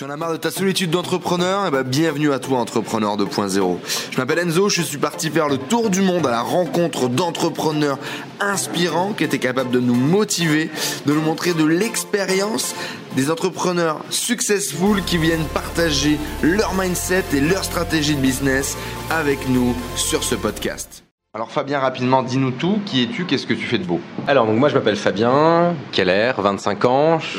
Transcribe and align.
Tu 0.00 0.06
en 0.06 0.08
as 0.08 0.16
marre 0.16 0.32
de 0.32 0.38
ta 0.38 0.50
solitude 0.50 0.88
d'entrepreneur? 0.88 1.66
Eh 1.68 1.70
ben, 1.70 1.82
bienvenue 1.82 2.32
à 2.32 2.38
toi, 2.38 2.56
Entrepreneur 2.58 3.18
2.0. 3.18 3.76
Je 4.10 4.16
m'appelle 4.16 4.38
Enzo, 4.38 4.70
je 4.70 4.80
suis 4.80 4.96
parti 4.96 5.28
faire 5.28 5.46
le 5.46 5.58
tour 5.58 5.90
du 5.90 6.00
monde 6.00 6.26
à 6.26 6.30
la 6.30 6.40
rencontre 6.40 7.10
d'entrepreneurs 7.10 7.98
inspirants 8.40 9.12
qui 9.12 9.24
étaient 9.24 9.38
capables 9.38 9.70
de 9.70 9.78
nous 9.78 9.92
motiver, 9.94 10.70
de 11.04 11.12
nous 11.12 11.20
montrer 11.20 11.52
de 11.52 11.66
l'expérience, 11.66 12.74
des 13.14 13.30
entrepreneurs 13.30 14.02
successful 14.08 15.02
qui 15.04 15.18
viennent 15.18 15.44
partager 15.52 16.16
leur 16.40 16.72
mindset 16.72 17.24
et 17.34 17.40
leur 17.42 17.62
stratégie 17.62 18.14
de 18.14 18.22
business 18.22 18.78
avec 19.10 19.50
nous 19.50 19.74
sur 19.96 20.24
ce 20.24 20.34
podcast. 20.34 21.04
Alors 21.34 21.50
Fabien, 21.50 21.78
rapidement, 21.78 22.22
dis-nous 22.22 22.52
tout. 22.52 22.78
Qui 22.86 23.02
es-tu? 23.02 23.26
Qu'est-ce 23.26 23.46
que 23.46 23.52
tu 23.52 23.66
fais 23.66 23.76
de 23.76 23.84
beau? 23.84 24.00
Alors, 24.26 24.46
donc 24.46 24.58
moi 24.58 24.70
je 24.70 24.74
m'appelle 24.76 24.96
Fabien 24.96 25.74
Keller, 25.92 26.32
25 26.38 26.84
ans. 26.86 27.18
Je- 27.18 27.38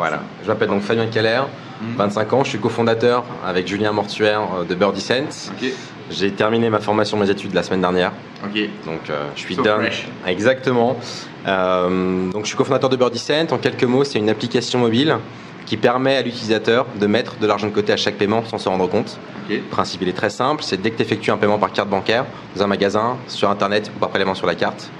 Voilà, 0.00 0.20
je 0.42 0.48
m'appelle 0.48 0.70
donc 0.70 0.80
Fabien 0.80 1.08
Keller, 1.08 1.42
25 1.98 2.32
ans. 2.32 2.42
Je 2.42 2.48
suis 2.48 2.58
cofondateur 2.58 3.22
avec 3.44 3.68
Julien 3.68 3.92
Mortuaire 3.92 4.40
euh, 4.40 4.64
de 4.64 4.74
Birdie 4.74 5.02
Sense. 5.02 5.52
J'ai 6.10 6.30
terminé 6.30 6.70
ma 6.70 6.78
formation, 6.78 7.18
mes 7.18 7.28
études 7.28 7.52
la 7.52 7.62
semaine 7.62 7.82
dernière. 7.82 8.10
Donc 8.86 9.10
euh, 9.10 9.28
je 9.36 9.40
suis 9.40 9.56
So. 9.56 9.62
Exactement. 10.26 10.96
Euh, 11.46 12.30
donc 12.30 12.44
je 12.44 12.48
suis 12.48 12.56
cofondateur 12.56 12.88
de 12.88 12.96
Birdie 12.96 13.18
Cent. 13.18 13.52
En 13.52 13.58
quelques 13.58 13.84
mots, 13.84 14.02
c'est 14.04 14.18
une 14.18 14.30
application 14.30 14.78
mobile 14.78 15.18
qui 15.66 15.76
permet 15.76 16.16
à 16.16 16.22
l'utilisateur 16.22 16.86
de 16.98 17.06
mettre 17.06 17.36
de 17.36 17.46
l'argent 17.46 17.66
de 17.66 17.74
côté 17.74 17.92
à 17.92 17.98
chaque 17.98 18.16
paiement 18.16 18.42
sans 18.46 18.56
se 18.56 18.70
rendre 18.70 18.88
compte. 18.88 19.20
Le 19.50 19.58
principe 19.58 20.00
il 20.00 20.08
est 20.08 20.16
très 20.16 20.30
simple, 20.30 20.62
c'est 20.62 20.80
dès 20.80 20.92
que 20.92 20.96
tu 20.96 21.02
effectues 21.02 21.30
un 21.30 21.36
paiement 21.36 21.58
par 21.58 21.72
carte 21.72 21.90
bancaire, 21.90 22.24
dans 22.56 22.62
un 22.62 22.66
magasin, 22.66 23.18
sur 23.28 23.50
internet 23.50 23.92
ou 23.94 23.98
par 23.98 24.08
prélèvement 24.08 24.34
sur 24.34 24.46
la 24.46 24.54
carte, 24.54 24.90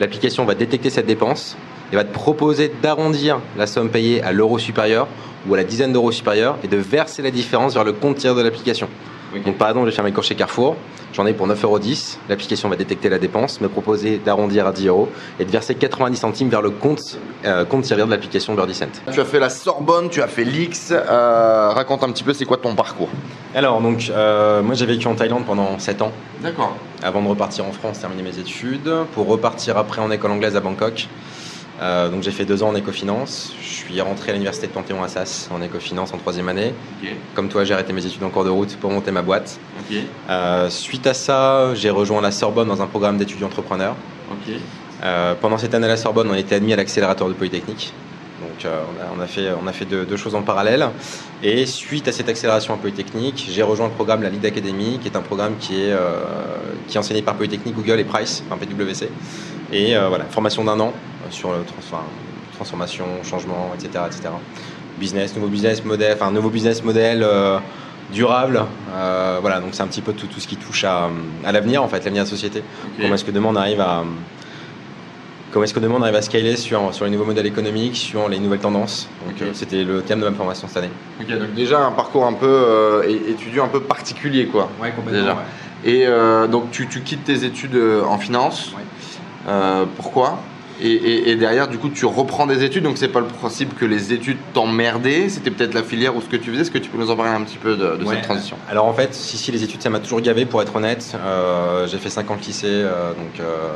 l'application 0.00 0.44
va 0.44 0.56
détecter 0.56 0.90
cette 0.90 1.06
dépense 1.06 1.56
et 1.92 1.96
va 1.96 2.04
te 2.04 2.12
proposer 2.12 2.72
d'arrondir 2.82 3.40
la 3.56 3.66
somme 3.66 3.90
payée 3.90 4.22
à 4.22 4.32
l'euro 4.32 4.58
supérieur 4.58 5.08
ou 5.48 5.54
à 5.54 5.56
la 5.56 5.64
dizaine 5.64 5.92
d'euros 5.92 6.12
supérieur 6.12 6.58
et 6.62 6.68
de 6.68 6.76
verser 6.76 7.22
la 7.22 7.30
différence 7.30 7.74
vers 7.74 7.84
le 7.84 7.92
compte 7.92 8.16
tiré 8.16 8.34
de 8.34 8.42
l'application. 8.42 8.88
Donc 9.44 9.58
par 9.58 9.68
exemple, 9.68 9.86
je 9.86 9.90
vais 9.90 9.96
faire 9.96 10.04
mes 10.04 10.12
courses 10.12 10.28
chez 10.28 10.34
Carrefour, 10.34 10.76
j'en 11.12 11.26
ai 11.26 11.34
pour 11.34 11.46
9,10€, 11.46 12.16
l'application 12.30 12.68
va 12.70 12.76
détecter 12.76 13.10
la 13.10 13.18
dépense, 13.18 13.60
me 13.60 13.68
proposer 13.68 14.18
d'arrondir 14.24 14.66
à 14.66 14.72
10 14.72 14.86
euros 14.86 15.08
et 15.38 15.44
de 15.44 15.50
verser 15.50 15.74
90 15.74 16.16
centimes 16.16 16.48
vers 16.48 16.62
le 16.62 16.70
compte, 16.70 17.18
euh, 17.44 17.66
compte 17.66 17.82
tiré 17.82 18.02
de 18.02 18.10
l'application 18.10 18.54
Birdie 18.54 18.74
Cent. 18.74 18.86
Tu 19.12 19.20
as 19.20 19.24
fait 19.26 19.38
la 19.38 19.50
Sorbonne, 19.50 20.08
tu 20.08 20.22
as 20.22 20.28
fait 20.28 20.44
l'X. 20.44 20.92
Euh, 20.92 21.68
raconte 21.74 22.02
un 22.04 22.10
petit 22.10 22.24
peu, 22.24 22.32
c'est 22.32 22.46
quoi 22.46 22.56
ton 22.56 22.74
parcours? 22.74 23.10
Alors 23.54 23.82
donc, 23.82 24.10
euh, 24.10 24.62
moi 24.62 24.74
j'ai 24.74 24.86
vécu 24.86 25.06
en 25.06 25.14
Thaïlande 25.14 25.44
pendant 25.44 25.78
7 25.78 26.02
ans. 26.02 26.12
D'accord. 26.42 26.74
avant 27.02 27.20
de 27.20 27.28
repartir 27.28 27.66
en 27.66 27.72
France, 27.72 27.98
terminer 27.98 28.22
mes 28.22 28.38
études, 28.38 28.90
pour 29.12 29.26
repartir 29.26 29.76
après 29.76 30.00
en 30.00 30.10
école 30.10 30.30
anglaise 30.30 30.56
à 30.56 30.60
Bangkok. 30.60 31.08
Euh, 31.80 32.08
donc 32.08 32.22
j'ai 32.22 32.30
fait 32.30 32.44
deux 32.44 32.62
ans 32.62 32.68
en 32.68 32.74
éco-finance. 32.74 33.52
Je 33.60 33.68
suis 33.68 34.00
rentré 34.00 34.30
à 34.30 34.32
l'université 34.32 34.66
de 34.66 34.72
Panthéon-Assas 34.72 35.48
en 35.52 35.62
éco-finance 35.62 36.12
en 36.12 36.18
troisième 36.18 36.48
année. 36.48 36.74
Comme 37.34 37.48
toi, 37.48 37.64
j'ai 37.64 37.74
arrêté 37.74 37.92
mes 37.92 38.04
études 38.04 38.22
en 38.24 38.30
cours 38.30 38.44
de 38.44 38.50
route 38.50 38.76
pour 38.76 38.90
monter 38.90 39.10
ma 39.10 39.22
boîte. 39.22 39.58
Euh, 40.28 40.68
suite 40.70 41.06
à 41.06 41.14
ça, 41.14 41.74
j'ai 41.74 41.90
rejoint 41.90 42.20
la 42.20 42.32
Sorbonne 42.32 42.68
dans 42.68 42.82
un 42.82 42.86
programme 42.86 43.16
d'étudiants 43.16 43.46
entrepreneurs. 43.46 43.94
Euh, 45.04 45.34
pendant 45.40 45.58
cette 45.58 45.74
année 45.74 45.86
à 45.86 45.90
la 45.90 45.96
Sorbonne, 45.96 46.28
on 46.30 46.34
était 46.34 46.56
admis 46.56 46.72
à 46.72 46.76
l'accélérateur 46.76 47.28
de 47.28 47.34
Polytechnique. 47.34 47.92
Donc 48.40 48.70
on, 49.16 49.20
a, 49.20 49.26
fait, 49.26 49.48
on 49.60 49.66
a 49.66 49.72
fait 49.72 49.84
deux, 49.84 50.04
deux 50.04 50.16
choses 50.16 50.34
en 50.34 50.42
parallèle. 50.42 50.88
Et 51.42 51.64
suite 51.66 52.08
à 52.08 52.12
cette 52.12 52.28
accélération 52.28 52.74
à 52.74 52.76
Polytechnique, 52.76 53.48
j'ai 53.50 53.62
rejoint 53.62 53.86
le 53.86 53.92
programme 53.92 54.22
la 54.22 54.30
Lead 54.30 54.44
Academy, 54.44 54.98
qui 55.00 55.08
est 55.08 55.16
un 55.16 55.22
programme 55.22 55.56
qui 55.58 55.80
est, 55.80 55.94
qui 56.88 56.96
est 56.96 57.00
enseigné 57.00 57.22
par 57.22 57.34
Polytechnique, 57.34 57.74
Google 57.74 58.00
et 58.00 58.04
Price, 58.04 58.42
enfin 58.48 58.56
PwC. 58.56 59.08
Et 59.72 59.96
euh, 59.96 60.08
voilà, 60.08 60.24
formation 60.24 60.64
d'un 60.64 60.78
an 60.80 60.92
euh, 60.94 61.30
sur 61.30 61.50
le 61.52 61.58
trans- 61.64 61.76
enfin, 61.78 62.02
transformation, 62.54 63.04
changement, 63.22 63.70
etc., 63.74 64.04
etc. 64.06 64.30
Business, 64.98 65.34
nouveau 65.36 65.48
business 65.48 65.84
model, 65.84 66.16
enfin 66.18 66.30
nouveau 66.30 66.50
business 66.50 66.82
model 66.82 67.22
euh, 67.22 67.58
durable. 68.12 68.64
Euh, 68.94 69.38
voilà, 69.40 69.60
donc 69.60 69.70
c'est 69.72 69.82
un 69.82 69.86
petit 69.86 70.00
peu 70.00 70.12
tout, 70.12 70.26
tout 70.26 70.40
ce 70.40 70.48
qui 70.48 70.56
touche 70.56 70.84
à, 70.84 71.08
à 71.44 71.52
l'avenir 71.52 71.82
en 71.82 71.88
fait, 71.88 71.98
l'avenir 72.04 72.24
de 72.24 72.28
la 72.28 72.30
société. 72.30 72.62
Comment 73.00 73.14
est-ce 73.14 73.24
que 73.24 73.30
demain 73.30 73.48
on 73.52 73.56
arrive 73.56 73.80
à 73.80 74.02
comment 75.52 75.64
est-ce 75.64 75.72
que 75.74 75.80
demain 75.80 75.94
on 75.98 76.02
arrive 76.02 76.16
à 76.16 76.22
scaler 76.22 76.56
sur, 76.56 76.92
sur 76.92 77.04
les 77.04 77.10
nouveaux 77.10 77.24
modèles 77.24 77.46
économiques, 77.46 77.96
sur 77.96 78.28
les 78.28 78.38
nouvelles 78.38 78.58
tendances? 78.60 79.08
Donc 79.26 79.40
euh, 79.42 79.50
c'était 79.54 79.84
le 79.84 80.02
thème 80.02 80.20
de 80.20 80.28
ma 80.28 80.34
formation 80.34 80.66
cette 80.68 80.78
année. 80.78 80.90
Ok, 81.20 81.28
donc 81.38 81.54
déjà 81.54 81.80
un 81.80 81.92
parcours 81.92 82.26
un 82.26 82.32
peu 82.32 82.46
euh, 82.48 83.02
étudiant 83.28 83.66
un 83.66 83.68
peu 83.68 83.80
particulier 83.80 84.46
quoi. 84.46 84.68
Ouais, 84.82 84.92
Déjà. 85.12 85.36
Et 85.84 86.06
euh, 86.06 86.48
donc 86.48 86.70
tu, 86.72 86.88
tu 86.88 87.02
quittes 87.02 87.24
tes 87.24 87.44
études 87.44 87.78
en 88.06 88.18
finance. 88.18 88.72
Ouais. 88.76 88.82
Euh, 89.48 89.84
pourquoi 89.96 90.38
et, 90.80 90.86
et- 90.92 91.30
et 91.30 91.34
derrière 91.34 91.66
du 91.66 91.76
coup 91.76 91.88
tu 91.88 92.06
reprends 92.06 92.46
des 92.46 92.62
études 92.62 92.84
donc 92.84 92.98
c'est 92.98 93.08
pas 93.08 93.18
le 93.18 93.26
principe 93.26 93.76
que 93.76 93.84
les 93.84 94.12
études 94.12 94.36
t'emmerdaient, 94.54 95.28
c'était 95.28 95.50
peut-être 95.50 95.74
la 95.74 95.82
filière 95.82 96.14
ou 96.14 96.20
ce 96.20 96.26
que 96.28 96.36
tu 96.36 96.50
faisais. 96.52 96.62
Est-ce 96.62 96.70
que 96.70 96.78
tu 96.78 96.88
peux 96.88 96.98
nous 96.98 97.10
en 97.10 97.16
parler 97.16 97.32
un 97.32 97.42
petit 97.42 97.58
peu 97.58 97.74
de, 97.74 97.96
de 97.96 98.04
Ouais. 98.04 98.14
cette 98.14 98.22
transition? 98.24 98.56
Alors 98.70 98.84
en 98.86 98.92
fait, 98.92 99.12
si, 99.12 99.36
si 99.38 99.50
les 99.50 99.64
études 99.64 99.82
ça 99.82 99.90
m'a 99.90 99.98
toujours 99.98 100.20
gavé 100.20 100.44
pour 100.44 100.62
être 100.62 100.76
honnête. 100.76 101.16
Euh, 101.16 101.88
j'ai 101.88 101.98
fait 101.98 102.10
5 102.10 102.30
ans 102.30 102.36
de 102.36 102.42
lycée, 102.46 102.66
euh, 102.68 103.10
donc 103.14 103.40
euh, 103.40 103.70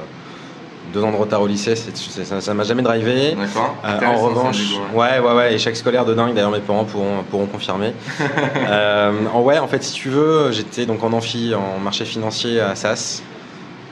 deux 0.95 1.03
ans 1.03 1.11
de 1.11 1.17
retard 1.17 1.41
au 1.43 1.47
lycée, 1.49 1.75
c'est- 1.75 1.97
c'est- 1.97 2.25
ça 2.25 2.41
ça 2.41 2.55
m'a 2.55 2.63
jamais 2.65 2.83
drivé. 2.83 3.35
D'accord. 3.35 3.75
En 3.83 4.19
revanche, 4.19 4.59
ouais. 4.95 5.01
ouais, 5.01 5.27
ouais, 5.27 5.35
ouais, 5.37 5.55
échec 5.55 5.75
scolaire 5.77 6.05
de 6.05 6.15
dingue. 6.15 6.35
D'ailleurs, 6.35 6.51
mes 6.53 6.61
parents 6.61 6.85
pourront, 6.85 7.25
pourront 7.31 7.47
confirmer. 7.47 7.95
en 9.35 9.41
ouais, 9.41 9.59
en 9.59 9.67
fait, 9.69 9.83
si 9.83 9.93
tu 9.95 10.09
veux, 10.09 10.53
j'étais 10.53 10.87
donc 10.87 11.03
en 11.03 11.13
amphi, 11.13 11.53
en 11.55 11.79
marché 11.81 12.05
financier 12.05 12.61
à 12.61 12.75
SAS. 12.77 13.23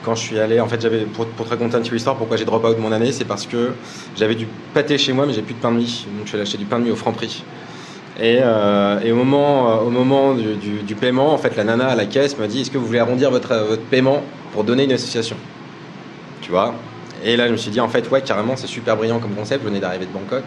Quand 0.05 0.15
je 0.15 0.21
suis 0.21 0.39
allé, 0.39 0.61
en 0.61 0.67
fait, 0.67 0.81
j'avais 0.81 1.01
pour, 1.01 1.27
pour 1.27 1.47
te 1.47 1.51
raconter 1.51 1.77
un 1.77 1.81
petit 1.81 1.91
peu 1.91 1.97
l'histoire, 1.97 2.17
pourquoi 2.17 2.37
j'ai 2.37 2.47
drop 2.47 2.65
out 2.65 2.79
mon 2.79 2.93
année, 2.93 3.13
c'est 3.13 3.27
parce 3.27 3.47
que 3.47 3.73
j'avais 4.17 4.35
du 4.35 4.47
pâté 4.73 4.97
chez 4.97 5.13
moi, 5.13 5.27
mais 5.27 5.35
j'ai 5.35 5.43
plus 5.43 5.55
de 5.55 5.61
pain 5.61 5.71
de 5.71 5.77
mie. 5.77 6.07
Donc, 6.17 6.25
je 6.25 6.29
suis 6.29 6.37
allé 6.37 6.43
acheter 6.43 6.59
du 6.59 6.65
pain 6.65 6.79
de 6.79 6.85
mie 6.85 6.91
au 6.91 6.97
franc 6.97 7.13
prix. 7.13 7.45
Et, 8.19 8.39
euh, 8.43 9.13
au 9.13 9.15
moment, 9.15 9.71
euh, 9.71 9.77
au 9.87 9.91
moment 9.91 10.35
du, 10.35 10.95
paiement, 10.95 11.33
en 11.35 11.39
fait, 11.39 11.57
la 11.57 11.65
nana 11.65 11.89
à 11.89 11.95
la 11.95 12.07
caisse 12.07 12.39
m'a 12.39 12.47
dit 12.47 12.63
Est-ce 12.63 12.71
que 12.71 12.79
vous 12.79 12.87
voulez 12.87 12.99
arrondir 12.99 13.31
votre, 13.31 13.55
votre 13.55 13.83
paiement 13.83 14.23
pour 14.53 14.65
donner 14.65 14.85
une 14.85 14.93
association? 14.93 15.37
Tu 16.41 16.51
vois? 16.51 16.75
Et 17.25 17.37
là, 17.37 17.47
je 17.47 17.53
me 17.53 17.57
suis 17.59 17.71
dit 17.71 17.81
En 17.81 17.89
fait, 17.89 18.11
ouais, 18.11 18.23
carrément, 18.23 18.57
c'est 18.57 18.67
super 18.67 18.97
brillant 18.97 19.19
comme 19.19 19.35
concept. 19.35 19.63
Je 19.63 19.69
venais 19.69 19.81
d'arriver 19.81 20.07
de 20.07 20.13
Bangkok. 20.13 20.45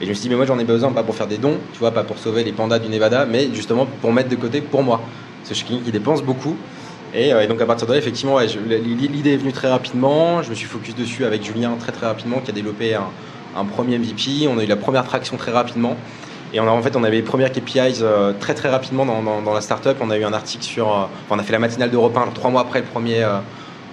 Et 0.00 0.04
je 0.04 0.08
me 0.08 0.14
suis 0.14 0.22
dit 0.22 0.28
Mais 0.30 0.36
moi, 0.36 0.46
j'en 0.46 0.58
ai 0.58 0.64
besoin, 0.64 0.92
pas 0.92 1.02
pour 1.02 1.16
faire 1.16 1.26
des 1.26 1.38
dons, 1.38 1.58
tu 1.72 1.78
vois, 1.80 1.90
pas 1.90 2.04
pour 2.04 2.18
sauver 2.18 2.44
les 2.44 2.52
pandas 2.52 2.78
du 2.78 2.88
Nevada, 2.88 3.26
mais 3.26 3.48
justement 3.52 3.86
pour 4.00 4.12
mettre 4.12 4.28
de 4.28 4.36
côté 4.36 4.60
pour 4.60 4.82
moi. 4.82 5.00
Suis 5.44 5.64
quelqu'un 5.64 5.84
qui 5.84 5.92
dépense 5.92 6.22
beaucoup. 6.22 6.56
Et, 7.14 7.32
euh, 7.32 7.42
et 7.42 7.46
donc 7.46 7.60
à 7.60 7.66
partir 7.66 7.86
de 7.86 7.92
là, 7.92 7.98
effectivement, 7.98 8.38
l'idée 8.38 9.34
est 9.34 9.36
venue 9.36 9.52
très 9.52 9.68
rapidement. 9.68 10.42
Je 10.42 10.50
me 10.50 10.54
suis 10.54 10.66
focus 10.66 10.94
dessus 10.94 11.24
avec 11.24 11.44
Julien 11.44 11.76
très 11.78 11.92
très 11.92 12.06
rapidement, 12.06 12.38
qui 12.40 12.50
a 12.50 12.54
développé 12.54 12.94
un, 12.94 13.64
premier 13.64 13.98
MVP. 13.98 14.48
On 14.48 14.58
a 14.58 14.64
eu 14.64 14.66
la 14.66 14.76
première 14.76 15.04
traction 15.04 15.36
très 15.36 15.52
rapidement. 15.52 15.96
Et 16.54 16.60
en 16.60 16.82
fait, 16.82 16.96
on 16.96 17.04
avait 17.04 17.16
les 17.16 17.22
premières 17.22 17.50
KPIs 17.50 18.00
euh, 18.02 18.32
très 18.38 18.54
très 18.54 18.68
rapidement 18.68 19.06
dans, 19.06 19.54
la 19.54 19.60
startup. 19.60 19.96
On 20.00 20.10
a 20.10 20.18
eu 20.18 20.24
un 20.24 20.32
article 20.32 20.64
sur. 20.64 20.88
euh, 20.88 21.04
on 21.30 21.38
a 21.38 21.42
fait 21.42 21.52
la 21.52 21.58
matinale 21.58 21.90
d'Europe 21.90 22.16
1, 22.16 22.24
genre 22.24 22.34
trois 22.34 22.50
mois 22.50 22.60
après 22.62 22.80
le 22.80 22.86
premier. 22.86 23.26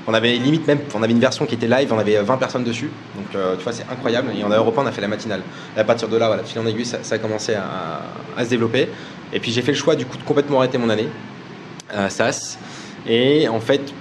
on 0.07 0.13
avait 0.13 0.34
limite 0.34 0.66
même, 0.66 0.80
on 0.96 1.03
avait 1.03 1.13
une 1.13 1.19
version 1.19 1.46
qui 1.46 1.56
était 1.56 1.68
live, 1.68 1.94
on 1.94 2.00
avait 2.00 2.22
20 2.22 2.38
personnes 2.38 2.63
dessus. 2.63 2.90
Donc 3.16 3.41
tu 3.57 3.63
vois, 3.63 3.74
c'est 3.74 3.86
incroyable. 3.91 4.30
Et 4.38 4.44
a 4.44 4.57
Europe 4.57 4.78
1, 4.78 4.84
on 4.84 4.86
a 4.86 4.91
fait 4.91 5.01
la 5.01 5.09
matinale. 5.09 5.41
Et 5.75 5.80
à 5.80 5.84
partir 5.84 6.07
de 6.07 6.16
là, 6.16 6.28
voilà, 6.28 6.44
fil 6.44 6.59
en 6.59 6.66
aiguille, 6.66 6.86
ça, 6.86 7.16
a 7.16 7.18
commencé 7.18 7.53
à, 7.53 8.01
à 8.38 8.46
se 8.46 8.50
développer. 8.50 8.88
Et 9.34 9.40
puis 9.41 9.51
j'ai 9.51 9.62
fait 9.62 9.74
le 9.74 9.78
choix 9.78 9.96
du 9.96 10.06
coup 10.06 10.18
de 10.18 10.24
complètement 10.24 10.59
arrêter 10.59 10.78
mon 10.78 10.90
année 10.90 11.09
à 11.90 12.09
SAS. 12.09 12.57
Et 13.08 13.48
en 13.48 13.60
fait, 13.60 13.94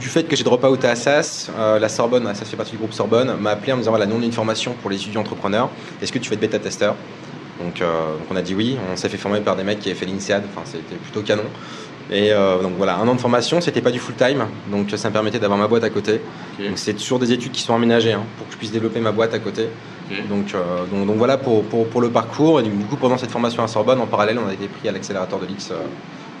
du 0.00 0.08
fait 0.08 0.24
que 0.24 0.36
j'ai 0.36 0.44
drop 0.44 0.64
out 0.64 0.84
à 0.84 0.90
Assas, 0.90 1.50
euh, 1.56 1.78
la 1.78 1.88
Sorbonne, 1.88 2.26
Assas 2.26 2.44
fait 2.44 2.56
partie 2.56 2.72
du 2.72 2.78
groupe 2.78 2.92
Sorbonne, 2.92 3.36
m'a 3.40 3.50
appelé 3.50 3.72
en 3.72 3.76
me 3.76 3.80
disant 3.80 3.92
voilà, 3.92 4.06
nous 4.06 4.16
on 4.16 4.22
a 4.22 4.24
une 4.24 4.32
formation 4.32 4.74
pour 4.80 4.90
les 4.90 4.96
étudiants 4.96 5.22
entrepreneurs. 5.22 5.70
Est-ce 6.02 6.12
que 6.12 6.18
tu 6.18 6.28
veux 6.28 6.34
être 6.34 6.40
bêta 6.40 6.58
testeur 6.58 6.94
donc, 7.62 7.80
euh, 7.80 8.18
donc 8.18 8.26
on 8.30 8.36
a 8.36 8.42
dit 8.42 8.54
oui. 8.54 8.76
On 8.92 8.96
s'est 8.96 9.08
fait 9.08 9.16
former 9.16 9.40
par 9.40 9.54
des 9.56 9.62
mecs 9.62 9.78
qui 9.78 9.88
avaient 9.88 9.98
fait 9.98 10.06
l'INSEAD. 10.06 10.42
Enfin, 10.50 10.62
c'était 10.64 10.96
plutôt 10.96 11.22
canon. 11.22 11.44
Et 12.10 12.32
euh, 12.32 12.60
donc 12.60 12.72
voilà, 12.76 12.96
un 12.96 13.08
an 13.08 13.14
de 13.14 13.20
formation, 13.20 13.60
c'était 13.60 13.80
pas 13.80 13.90
du 13.90 13.98
full 13.98 14.14
time, 14.14 14.44
donc 14.70 14.90
ça 14.94 15.08
me 15.08 15.12
permettait 15.14 15.38
d'avoir 15.38 15.58
ma 15.58 15.68
boîte 15.68 15.84
à 15.84 15.90
côté. 15.90 16.20
Donc 16.58 16.76
c'est 16.76 16.92
toujours 16.92 17.18
des 17.18 17.32
études 17.32 17.52
qui 17.52 17.62
sont 17.62 17.74
aménagées 17.74 18.12
hein, 18.12 18.24
pour 18.36 18.46
que 18.46 18.52
je 18.52 18.58
puisse 18.58 18.72
développer 18.72 19.00
ma 19.00 19.12
boîte 19.12 19.32
à 19.32 19.38
côté. 19.38 19.68
Donc, 20.28 20.54
donc 20.90 21.16
voilà 21.16 21.38
pour, 21.38 21.64
pour, 21.64 21.86
pour 21.86 22.02
le 22.02 22.10
parcours. 22.10 22.60
Et 22.60 22.62
du 22.64 22.70
coup, 22.84 22.96
pendant 22.96 23.16
cette 23.16 23.30
formation 23.30 23.62
à 23.62 23.68
Sorbonne, 23.68 24.00
en 24.00 24.06
parallèle, 24.06 24.38
on 24.38 24.48
a 24.48 24.52
été 24.52 24.66
pris 24.66 24.86
à 24.86 24.92
l'accélérateur 24.92 25.38
de 25.38 25.46
l'X. 25.46 25.72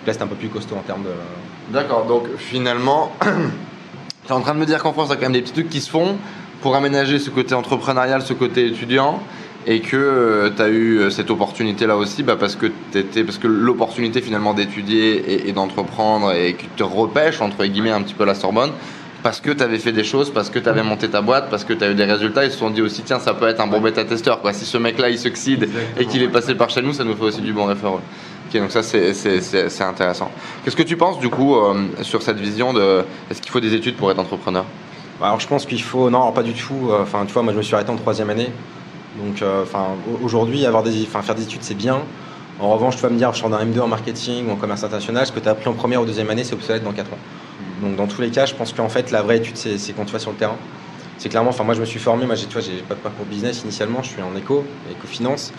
Euh, 0.04 0.06
là, 0.06 0.12
c'était 0.12 0.24
un 0.24 0.28
peu 0.28 0.34
plus 0.36 0.48
costaud 0.48 0.76
en 0.76 0.82
termes 0.82 1.02
de, 1.02 1.72
D'accord, 1.72 2.04
donc 2.06 2.24
finalement, 2.36 3.12
tu 3.22 4.28
es 4.28 4.32
en 4.32 4.40
train 4.40 4.54
de 4.54 4.58
me 4.60 4.66
dire 4.66 4.82
qu'en 4.82 4.92
France, 4.92 5.08
il 5.08 5.10
y 5.10 5.12
a 5.14 5.16
quand 5.16 5.22
même 5.22 5.32
des 5.32 5.40
petits 5.42 5.52
trucs 5.52 5.70
qui 5.70 5.80
se 5.80 5.90
font 5.90 6.16
pour 6.60 6.76
aménager 6.76 7.18
ce 7.18 7.30
côté 7.30 7.54
entrepreneurial, 7.54 8.22
ce 8.22 8.32
côté 8.34 8.66
étudiant, 8.66 9.20
et 9.66 9.80
que 9.80 10.52
tu 10.54 10.62
as 10.62 10.68
eu 10.68 10.98
euh, 10.98 11.10
cette 11.10 11.30
opportunité 11.30 11.86
là 11.86 11.96
aussi 11.96 12.22
bah, 12.22 12.36
parce 12.38 12.54
que, 12.54 12.66
t'étais- 12.90 13.24
parce 13.24 13.38
que 13.38 13.46
l'opportunité 13.48 14.20
finalement 14.20 14.52
d'étudier 14.52 15.16
et, 15.16 15.48
et 15.48 15.52
d'entreprendre 15.52 16.32
et 16.32 16.52
que 16.52 16.62
tu 16.62 16.68
te 16.76 16.82
repêches, 16.82 17.40
entre 17.40 17.64
guillemets, 17.64 17.90
un 17.92 18.02
petit 18.02 18.12
peu 18.14 18.26
la 18.26 18.34
Sorbonne, 18.34 18.72
parce 19.22 19.40
que 19.40 19.50
tu 19.52 19.62
avais 19.62 19.78
fait 19.78 19.92
des 19.92 20.04
choses, 20.04 20.30
parce 20.30 20.50
que 20.50 20.58
tu 20.58 20.68
avais 20.68 20.82
monté 20.82 21.08
ta 21.08 21.22
boîte, 21.22 21.48
parce 21.48 21.64
que 21.64 21.72
tu 21.72 21.82
as 21.82 21.90
eu 21.90 21.94
des 21.94 22.04
résultats, 22.04 22.44
ils 22.44 22.50
se 22.50 22.58
sont 22.58 22.68
dit 22.68 22.82
aussi, 22.82 23.00
tiens, 23.02 23.18
ça 23.18 23.32
peut 23.32 23.48
être 23.48 23.60
un 23.60 23.66
bon 23.66 23.80
bêta-testeur. 23.80 24.42
quoi. 24.42 24.52
Si 24.52 24.66
ce 24.66 24.76
mec-là, 24.76 25.08
il 25.08 25.18
succède 25.18 25.66
et 25.98 26.04
qu'il 26.04 26.22
est 26.22 26.28
passé 26.28 26.54
par 26.54 26.68
chez 26.68 26.82
nous, 26.82 26.92
ça 26.92 27.04
nous 27.04 27.14
fait 27.16 27.24
aussi 27.24 27.40
du 27.40 27.54
bon 27.54 27.64
référent. 27.64 28.02
Ok, 28.48 28.60
donc 28.60 28.70
ça 28.70 28.82
c'est- 28.82 29.80
intéressant. 29.82 30.30
Qu'est-ce 30.64 30.76
que 30.76 30.82
tu 30.82 30.96
penses 30.96 31.18
du 31.18 31.28
coup 31.28 31.56
euh, 31.56 31.74
sur 32.02 32.22
cette 32.22 32.38
vision 32.38 32.72
de 32.72 33.04
est-ce 33.30 33.40
qu'il 33.40 33.50
faut 33.50 33.60
des 33.60 33.74
études 33.74 33.96
pour 33.96 34.10
être 34.10 34.18
entrepreneur? 34.18 34.64
Alors 35.22 35.40
je 35.40 35.46
pense 35.46 35.64
qu'il 35.66 35.82
faut, 35.82 36.10
non, 36.10 36.20
alors 36.22 36.34
pas 36.34 36.42
du 36.42 36.52
tout. 36.52 36.90
euh, 36.90 37.02
Enfin, 37.02 37.24
tu 37.26 37.32
vois, 37.32 37.42
moi 37.42 37.52
je 37.52 37.58
me 37.58 37.62
suis 37.62 37.74
arrêté 37.74 37.90
en 37.90 37.96
troisième 37.96 38.30
année. 38.30 38.50
Donc, 39.24 39.40
euh, 39.42 39.62
enfin, 39.62 39.86
au- 40.10 40.24
aujourd'hui, 40.24 40.66
avoir 40.66 40.82
des, 40.82 40.90
faire 41.06 41.34
des 41.34 41.44
études 41.44 41.62
c'est 41.62 41.74
bien. 41.76 41.98
En 42.60 42.68
revanche, 42.70 42.96
tu 42.96 43.02
vas 43.02 43.08
me 43.10 43.16
dire, 43.16 43.32
je 43.34 43.40
sors 43.40 43.50
d'un 43.50 43.64
M2 43.64 43.80
en 43.80 43.88
marketing 43.88 44.48
ou 44.48 44.52
en 44.52 44.56
commerce 44.56 44.84
international, 44.84 45.26
ce 45.26 45.32
que 45.32 45.40
tu 45.40 45.48
as 45.48 45.52
appris 45.52 45.68
en 45.68 45.72
première 45.72 46.02
ou 46.02 46.04
deuxième 46.04 46.30
année, 46.30 46.44
c'est 46.44 46.54
obsolète 46.54 46.84
dans 46.84 46.92
4 46.92 47.12
ans. 47.12 47.18
Donc 47.82 47.96
dans 47.96 48.06
tous 48.06 48.20
les 48.20 48.30
cas, 48.30 48.46
je 48.46 48.54
pense 48.54 48.72
qu'en 48.72 48.88
fait, 48.88 49.10
la 49.10 49.22
vraie 49.22 49.38
étude, 49.38 49.56
c'est 49.56 49.92
quand 49.96 50.04
tu 50.04 50.12
vas 50.12 50.18
sur 50.20 50.30
le 50.30 50.36
terrain. 50.36 50.56
C'est 51.24 51.30
clairement, 51.30 51.48
enfin 51.48 51.64
moi 51.64 51.72
je 51.72 51.80
me 51.80 51.86
suis 51.86 52.00
formé, 52.00 52.26
moi 52.26 52.34
j'ai, 52.34 52.46
pas 52.86 52.94
de 52.94 53.00
parcours 53.00 53.24
business 53.24 53.62
initialement, 53.62 54.02
je 54.02 54.10
suis 54.10 54.20
en 54.20 54.36
éco, 54.36 54.62
éco-finance. 54.90 55.54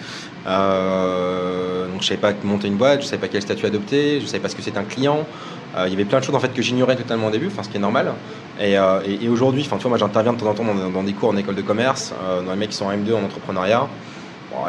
Euh, 0.46 1.88
donc 1.88 2.04
je 2.04 2.08
savais 2.08 2.22
pas 2.22 2.34
monter 2.44 2.68
une 2.68 2.76
boîte, 2.76 3.02
je 3.02 3.08
savais 3.08 3.20
pas 3.20 3.30
quel 3.30 3.42
statut 3.42 3.66
adopter, 3.66 4.22
je 4.22 4.28
savais 4.28 4.42
pas 4.42 4.50
ce 4.50 4.56
que 4.56 4.62
c'était 4.62 4.78
un 4.78 4.84
client. 4.84 5.26
Euh, 5.76 5.86
il 5.88 5.92
y 5.92 5.96
avait 5.96 6.06
plein 6.06 6.20
de 6.20 6.24
choses 6.24 6.36
en 6.36 6.40
fait 6.40 6.54
que 6.54 6.62
j'ignorais 6.62 6.96
totalement 6.96 7.30
au 7.30 7.32
début, 7.32 7.48
enfin 7.48 7.64
ce 7.64 7.70
qui 7.70 7.78
est 7.78 7.80
normal. 7.80 8.14
Et, 8.62 8.78
euh, 8.78 9.00
aujourd'hui, 9.28 9.64
enfin 9.66 9.78
tu 9.78 9.82
vois, 9.82 9.90
moi 9.90 9.98
j'interviens 9.98 10.34
de 10.34 10.40
temps 10.40 10.52
en 10.52 10.54
temps 10.54 10.66
dans, 10.66 11.02
des 11.02 11.14
cours 11.14 11.30
en 11.30 11.38
école 11.38 11.56
de 11.56 11.64
commerce, 11.64 12.14
dans 12.46 12.52
les 12.52 12.60
mecs 12.60 12.70
qui 12.70 12.78
sont 12.78 12.86
en 12.86 12.92
M2 12.92 13.16
en 13.16 13.24
entrepreneuriat. 13.24 13.88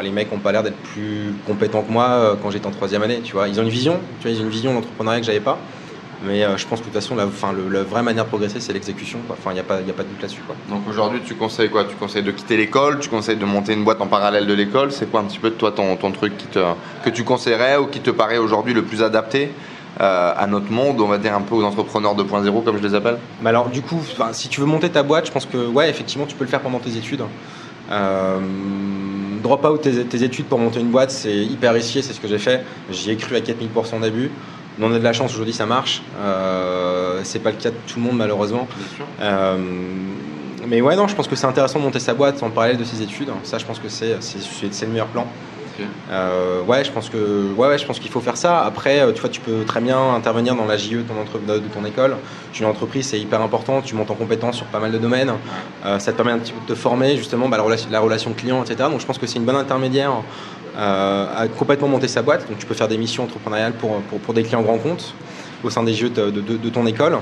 les 0.01 0.09
mecs 0.09 0.33
ont 0.33 0.39
pas 0.39 0.51
l'air 0.51 0.63
d'être 0.63 0.77
plus 0.77 1.31
compétents 1.45 1.83
que 1.83 1.91
moi 1.91 2.35
quand 2.41 2.49
j'étais 2.49 2.65
en 2.65 2.71
troisième 2.71 3.03
année, 3.03 3.19
tu 3.23 3.33
vois. 3.33 3.47
Ils 3.49 3.59
ont 3.59 3.63
une 3.63 3.69
vision, 3.69 3.99
tu 4.19 4.29
vois, 4.29 4.35
ils 4.35 4.41
ont 4.41 4.45
une 4.45 4.49
vision 4.49 4.73
d'entrepreneuriat 4.73 5.19
que 5.19 5.27
j'avais 5.27 5.41
pas. 5.41 5.59
Mais 6.23 6.43
euh, 6.43 6.57
je 6.57 6.65
pense 6.65 6.79
que 6.79 6.85
de 6.85 6.91
toute 6.91 7.01
façon, 7.01 7.15
la, 7.15 7.25
le, 7.25 7.81
vraie 7.81 8.01
manière 8.01 8.23
de 8.23 8.29
progresser, 8.29 8.59
c'est 8.59 8.73
l'exécution. 8.73 9.19
Enfin, 9.29 9.51
il 9.51 9.55
n'y 9.55 9.59
a, 9.59 9.63
pas, 9.63 9.75
a 9.75 9.77
pas 9.77 10.03
de 10.03 10.09
doute 10.09 10.21
là-dessus. 10.21 10.41
Donc 10.69 10.81
aujourd'hui, 10.89 11.21
tu 11.23 11.35
conseilles 11.35 11.69
quoi? 11.69 11.85
Tu 11.85 11.95
conseilles 11.95 12.23
de 12.23 12.31
quitter 12.31 12.57
l'école? 12.57 12.99
Tu 12.99 13.09
conseilles 13.09 13.37
de 13.37 13.45
monter 13.45 13.73
une 13.73 13.83
boîte 13.83 14.01
en 14.01 14.07
parallèle 14.07 14.47
de 14.47 14.53
l'école? 14.53 14.91
C'est 14.91 15.09
quoi 15.09 15.19
un 15.19 15.25
petit 15.25 15.39
peu 15.39 15.51
de 15.51 15.55
toi 15.55 15.71
ton, 15.71 15.95
ton 15.95 16.11
truc 16.11 16.35
qui 16.37 16.47
te, 16.47 16.59
que 17.03 17.09
tu 17.09 17.23
conseillerais 17.23 17.77
ou 17.77 17.87
qui 17.87 17.99
te 17.99 18.09
paraît 18.09 18.39
aujourd'hui 18.39 18.73
le 18.73 18.83
plus 18.83 19.03
adapté 19.03 19.51
euh, 19.99 20.33
à 20.35 20.47
notre 20.47 20.71
monde, 20.71 21.01
on 21.01 21.07
va 21.07 21.17
dire 21.17 21.35
un 21.35 21.41
peu 21.41 21.55
aux 21.55 21.63
entrepreneurs 21.63 22.15
2.0 22.15 22.63
comme 22.63 22.77
je 22.77 22.87
les 22.87 22.95
appelle? 22.95 23.17
Mais 23.41 23.49
alors 23.49 23.69
du 23.69 23.81
coup, 23.81 24.01
si 24.31 24.49
tu 24.49 24.59
veux 24.59 24.67
monter 24.67 24.89
ta 24.89 25.03
boîte, 25.03 25.27
je 25.27 25.31
pense 25.31 25.45
que 25.45 25.57
ouais, 25.57 25.89
effectivement, 25.89 26.25
tu 26.25 26.35
peux 26.35 26.43
le 26.43 26.49
faire 26.49 26.61
pendant 26.61 26.79
tes 26.79 26.97
études. 26.97 27.23
Euh, 27.89 28.39
drop 29.41 29.65
out 29.65 29.81
tes, 29.81 30.03
tes, 30.03 30.23
études 30.23 30.45
pour 30.45 30.59
monter 30.59 30.81
une 30.81 30.89
boîte, 30.89 31.09
c'est 31.09 31.35
hyper 31.35 31.73
risqué, 31.73 32.01
c'est 32.01 32.13
ce 32.13 32.19
que 32.19 32.27
j'ai 32.27 32.37
fait. 32.37 32.63
J'y 32.91 33.11
ai 33.11 33.15
cru 33.15 33.35
à 33.35 33.39
4000% 33.39 33.97
au 33.97 33.99
début 34.01 34.31
on 34.85 34.93
a 34.93 34.99
de 34.99 35.03
la 35.03 35.13
chance 35.13 35.33
aujourd'hui, 35.33 35.53
ça 35.53 35.65
marche. 35.65 36.01
Euh, 36.19 37.21
c'est 37.23 37.39
pas 37.39 37.51
le 37.51 37.57
cas 37.57 37.69
de 37.69 37.75
tout 37.87 37.99
le 37.99 38.05
monde 38.05 38.17
malheureusement. 38.17 38.67
Euh, 39.21 39.57
mais 40.67 40.81
ouais, 40.81 40.95
non, 40.95 41.07
je 41.07 41.15
pense 41.15 41.27
que 41.27 41.35
c'est 41.35 41.47
intéressant 41.47 41.79
de 41.79 41.85
monter 41.85 41.99
sa 41.99 42.13
boîte 42.13 42.41
en 42.43 42.49
parallèle 42.49 42.77
de 42.77 42.83
ses 42.83 43.01
études. 43.01 43.29
Ça, 43.43 43.57
je 43.57 43.65
pense 43.65 43.79
que 43.79 43.89
c'est 43.89 44.15
le 44.15 44.87
meilleur 44.87 45.07
plan. 45.07 45.27
Euh, 46.11 46.63
ouais, 46.63 46.83
je 46.83 46.91
pense 46.91 47.07
que 47.07 47.53
ouais, 47.53 47.67
ouais 47.67 47.77
je 47.77 47.85
pense 47.85 47.99
qu'il 47.99 48.09
faut 48.09 48.19
faire 48.19 48.37
ça. 48.37 48.63
Après, 48.65 48.99
euh, 48.99 49.11
tu 49.11 49.21
vois, 49.21 49.29
tu 49.29 49.41
peux 49.41 49.63
très 49.63 49.79
bien 49.79 50.15
intervenir 50.15 50.55
dans 50.55 50.65
la 50.65 50.75
JE 50.75 50.97
de 50.97 51.01
ton, 51.03 51.19
entre, 51.21 51.39
de 51.39 51.59
ton 51.59 51.85
école. 51.85 52.17
Tu 52.51 52.63
une 52.63 52.69
entreprise, 52.69 53.07
c'est 53.07 53.19
hyper 53.19 53.41
important. 53.41 53.81
Tu 53.81 53.95
montes 53.95 54.11
en 54.11 54.15
compétence 54.15 54.57
sur 54.57 54.65
pas 54.65 54.79
mal 54.79 54.91
de 54.91 54.97
domaines. 54.97 55.33
ça 55.83 56.11
te 56.11 56.17
permet 56.17 56.31
un 56.31 56.39
petit 56.39 56.53
peu 56.53 56.61
de 56.61 56.73
te 56.73 56.79
former 56.79 57.15
justement 57.15 57.47
bah, 57.47 57.57
la, 57.57 57.63
relation, 57.63 57.89
la 57.91 57.99
relation 57.99 58.33
client, 58.33 58.63
etc. 58.63 58.89
Donc, 58.89 58.99
je 58.99 59.05
pense 59.05 59.17
que 59.17 59.27
c'est 59.27 59.37
une 59.37 59.45
bonne 59.45 59.55
intermédiaire 59.55 60.11
euh, 60.77 61.25
à 61.35 61.47
complètement 61.47 61.87
monter 61.87 62.07
sa 62.07 62.21
boîte. 62.21 62.47
Donc 62.47 62.57
tu 62.59 62.65
peux 62.65 62.75
faire 62.75 62.87
des 62.87 62.97
missions 62.97 63.23
entrepreneuriales 63.23 63.73
pour, 63.73 63.97
pour, 64.01 64.19
pour 64.19 64.33
des 64.33 64.43
clients 64.43 64.61
grands 64.61 64.77
comptes 64.77 65.13
au 65.63 65.69
sein 65.69 65.83
des 65.83 65.93
jeux 65.93 66.09
de, 66.09 66.29
de, 66.29 66.41
de 66.41 66.69
ton 66.69 66.85
école. 66.85 67.17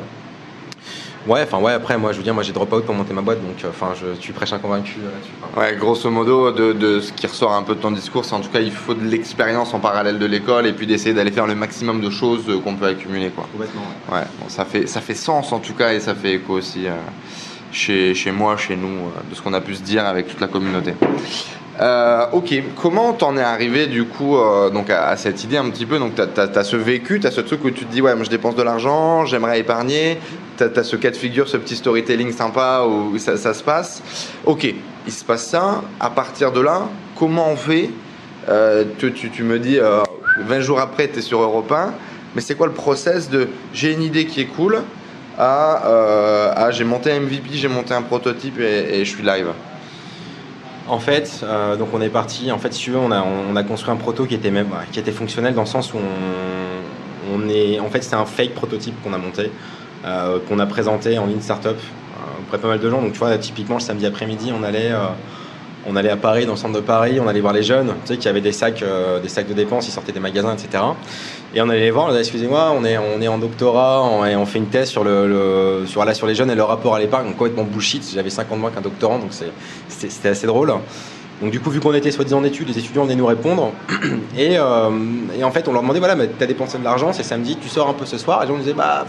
Ouais, 1.28 1.42
enfin 1.42 1.58
ouais. 1.58 1.72
Après, 1.72 1.98
moi, 1.98 2.12
je 2.12 2.18
veux 2.18 2.24
dire, 2.24 2.36
moi, 2.36 2.44
j'ai 2.44 2.54
drop 2.54 2.72
out 2.72 2.86
pour 2.86 2.94
monter 2.94 3.14
ma 3.14 3.22
boîte, 3.22 3.42
donc 3.42 3.64
euh, 3.64 3.70
enfin, 3.70 3.94
je 4.00 4.20
suis 4.22 4.32
prêche 4.32 4.52
convaincu 4.62 5.00
là-dessus. 5.00 5.32
Ouais, 5.58 5.76
grosso 5.76 6.08
modo, 6.12 6.52
de, 6.52 6.72
de, 6.74 7.00
ce 7.00 7.12
qui 7.12 7.26
ressort 7.26 7.54
un 7.54 7.64
peu 7.64 7.74
de 7.74 7.80
ton 7.80 7.90
discours, 7.92 8.24
c'est 8.26 8.36
en 8.36 8.42
tout 8.42 8.50
cas, 8.50 8.60
il 8.60 8.72
faut 8.72 8.94
de 8.94 9.04
l'expérience 9.04 9.74
en 9.74 9.80
parallèle 9.80 10.20
de 10.20 10.26
l'école 10.28 10.68
et 10.68 10.74
puis 10.74 10.86
d'essayer 10.86 11.16
d'aller 11.16 11.32
faire 11.32 11.48
le 11.48 11.56
maximum 11.56 12.00
de 12.00 12.12
choses 12.12 12.44
qu'on 12.64 12.76
peut 12.76 12.86
accumuler, 12.86 13.30
quoi. 13.30 13.48
Complètement. 13.52 13.82
Ouais. 14.12 14.18
ouais 14.20 14.26
bon, 14.40 14.50
ça 14.50 14.66
fait 14.66 14.86
ça 14.86 15.02
fait 15.02 15.16
sens 15.16 15.52
en 15.52 15.60
tout 15.60 15.74
cas 15.74 15.94
et 15.94 16.00
ça 16.00 16.14
fait 16.14 16.34
écho 16.34 16.54
aussi. 16.54 16.86
Euh, 16.86 16.92
chez, 17.72 18.14
chez, 18.14 18.32
moi, 18.32 18.56
chez 18.56 18.76
nous, 18.76 19.12
de 19.30 19.36
ce 19.36 19.42
qu'on 19.42 19.54
a 19.54 19.60
pu 19.60 19.76
se 19.76 19.82
dire 19.82 20.06
avec 20.06 20.28
toute 20.28 20.40
la 20.40 20.48
communauté. 20.48 20.94
Euh, 21.82 22.26
ok, 22.32 22.54
comment 22.82 23.12
t'en 23.12 23.36
es 23.36 23.42
arrivé 23.42 23.88
du 23.88 24.06
coup 24.06 24.38
euh, 24.38 24.70
donc 24.70 24.90
à, 24.90 25.18
cette 25.18 25.44
idée 25.44 25.58
un 25.58 25.70
petit 25.70 25.86
peu? 25.86 26.00
Donc 26.00 26.14
t'as 26.16 26.44
as, 26.44 26.64
ce 26.64 26.78
vécu, 26.78 27.20
t'as 27.20 27.32
ce 27.32 27.42
truc 27.42 27.66
où 27.66 27.72
tu 27.72 27.86
te 27.86 27.92
dis 27.92 28.02
ouais, 28.02 28.16
moi 28.16 28.24
je 28.24 28.30
dépense 28.30 28.56
de 28.56 28.64
l'argent, 28.64 29.26
j'aimerais 29.26 29.60
épargner. 29.60 30.18
T'as 30.56 30.68
as 30.74 30.84
ce 30.84 30.96
cas 30.96 31.12
de 31.12 31.18
figure, 31.18 31.50
ce 31.50 31.58
petit 31.58 31.76
storytelling 31.76 32.32
sympa 32.32 32.86
où 32.88 33.18
ça, 33.18 33.36
ça, 33.36 33.54
se 33.54 33.62
passe. 33.62 34.02
Ok, 34.46 34.74
il 35.06 35.12
se 35.12 35.26
passe 35.26 35.48
ça. 35.48 35.82
À 36.00 36.10
partir 36.10 36.54
de 36.54 36.62
là, 36.62 36.88
comment 37.18 37.50
on 37.50 37.58
fait? 37.58 37.90
Euh, 38.48 38.86
tu, 38.98 39.12
tu, 39.12 39.30
tu, 39.30 39.44
me 39.44 39.60
dis 39.60 39.78
20 40.40 40.60
jours 40.62 40.80
après, 40.80 41.08
t'es 41.08 41.22
sur 41.22 41.42
Europe 41.42 41.72
1, 41.72 41.94
mais 42.36 42.42
c'est 42.42 42.56
quoi 42.56 42.68
le 42.68 42.74
process 42.74 43.30
de 43.30 43.50
j'ai 43.74 43.92
une 43.92 44.04
idée 44.04 44.26
qui 44.28 44.40
est 44.40 44.46
cool 44.46 44.82
à, 45.38 46.54
à 46.56 46.72
j'ai 46.72 46.86
monté 46.86 47.12
un 47.12 47.20
MVP, 47.20 47.50
j'ai 47.52 47.68
monté 47.68 47.94
un 47.94 48.02
prototype 48.02 48.62
et 48.62 49.04
je 49.04 49.10
suis 49.10 49.24
live? 49.24 49.48
En 50.88 51.00
fait, 51.00 51.42
euh, 51.44 51.76
donc 51.76 51.90
on 51.94 52.02
est 52.02 52.10
parti. 52.10 52.52
En 52.52 52.60
fait, 52.60 52.74
si 52.74 52.82
tu 52.82 52.92
veux, 52.92 52.98
on 52.98 53.12
a, 53.12 53.24
on 53.24 53.56
a 53.56 53.64
construit 53.64 53.92
un 53.92 53.98
proto 53.98 54.26
qui 54.26 54.36
était 54.36 54.52
même, 54.52 54.70
fonctionnel 55.14 55.54
dans 55.54 55.62
le 55.62 55.68
sens 55.68 55.94
où 55.94 55.98
on, 57.34 57.50
est, 57.50 57.80
en 57.80 57.90
fait, 57.90 58.04
c'est 58.04 58.16
un 58.16 58.26
fake 58.26 58.54
prototype 58.54 58.96
qu'on 59.04 59.14
a 59.14 59.18
monté, 59.18 59.52
euh, 60.06 60.40
qu'on 60.48 60.60
a 60.60 60.66
présenté 60.66 61.18
en 61.18 61.26
ligne 61.26 61.42
startup 61.42 61.78
euh, 61.78 62.42
auprès 62.42 62.58
de 62.58 62.62
pas 62.62 62.68
mal 62.68 62.80
de 62.80 62.90
gens. 62.90 63.02
Donc, 63.02 63.14
tu 63.14 63.20
vois, 63.20 63.36
typiquement 63.38 63.76
le 63.76 63.82
samedi 63.82 64.06
après-midi, 64.06 64.52
on 64.58 64.64
allait 64.64 64.92
on 65.88 65.96
allait 65.96 66.10
à 66.10 66.18
Paris, 66.18 66.46
dans 66.46 66.54
le 66.54 66.58
centre 66.58 66.74
de 66.74 66.82
Paris, 66.82 67.20
on 67.20 67.28
allait 67.28 67.42
voir 67.42 67.54
les 67.54 67.64
jeunes, 67.64 67.94
tu 68.06 68.14
sais, 68.14 68.18
qui 68.18 68.28
avaient 68.28 68.42
des 68.42 68.52
sacs, 68.52 68.82
euh, 68.82 69.20
des 69.20 69.30
sacs 69.30 69.48
de 69.48 69.54
dépenses, 69.54 69.88
ils 69.88 69.92
sortaient 69.92 70.12
des 70.12 70.20
magasins, 70.20 70.54
etc. 70.54 70.84
Et 71.54 71.62
on 71.62 71.70
allait 71.70 71.82
les 71.82 71.92
voir, 71.92 72.06
on 72.06 72.10
disait, 72.10 72.22
excusez-moi, 72.22 72.74
on 72.78 72.84
est, 72.84 72.98
on 72.98 73.22
est 73.22 73.28
en 73.28 73.38
doctorat 73.38 74.30
et 74.30 74.36
on 74.36 74.46
fait 74.46 74.60
une 74.60 74.68
thèse 74.68 74.90
sur, 74.90 75.04
le, 75.04 75.84
sur, 75.86 76.04
là, 76.04 76.14
sur 76.14 76.28
les 76.28 76.36
jeunes 76.36 76.50
et 76.52 76.56
leur 76.56 76.68
rapport 76.68 76.96
à 76.96 77.00
l'épargne, 77.00 77.32
complètement 77.34 77.64
bullshit. 77.64 78.04
J'avais 78.14 78.30
50 78.30 78.60
mois 78.60 78.72
qu'un 78.72 78.82
doctorant, 78.82 79.20
donc 79.20 79.32
c'était 79.88 80.30
assez 80.30 80.48
drôle. 80.48 80.74
Donc 81.42 81.52
du 81.52 81.60
coup, 81.60 81.70
vu 81.70 81.80
qu'on 81.80 81.94
était 81.94 82.12
soi-disant 82.12 82.40
en 82.40 82.44
études, 82.44 82.70
les 82.70 82.80
étudiants 82.80 83.04
venaient 83.04 83.16
nous 83.16 83.26
répondre. 83.26 83.74
Et, 84.38 84.58
euh, 84.58 84.90
et, 85.38 85.44
en 85.44 85.52
fait, 85.52 85.68
on 85.68 85.74
leur 85.74 85.82
demandait, 85.82 86.00
voilà, 86.00 86.16
mais 86.16 86.28
t'as 86.28 86.46
dépensé 86.46 86.78
de 86.78 86.84
l'argent, 86.84 87.12
c'est 87.14 87.24
samedi, 87.24 87.58
tu 87.62 87.70
sors 87.70 87.90
un 87.90 87.94
peu 87.94 88.06
ce 88.06 88.18
soir. 88.18 88.42
Et 88.42 88.46
les 88.46 88.54
gens 88.54 88.58
disaient, 88.58 88.74
bah 88.74 89.06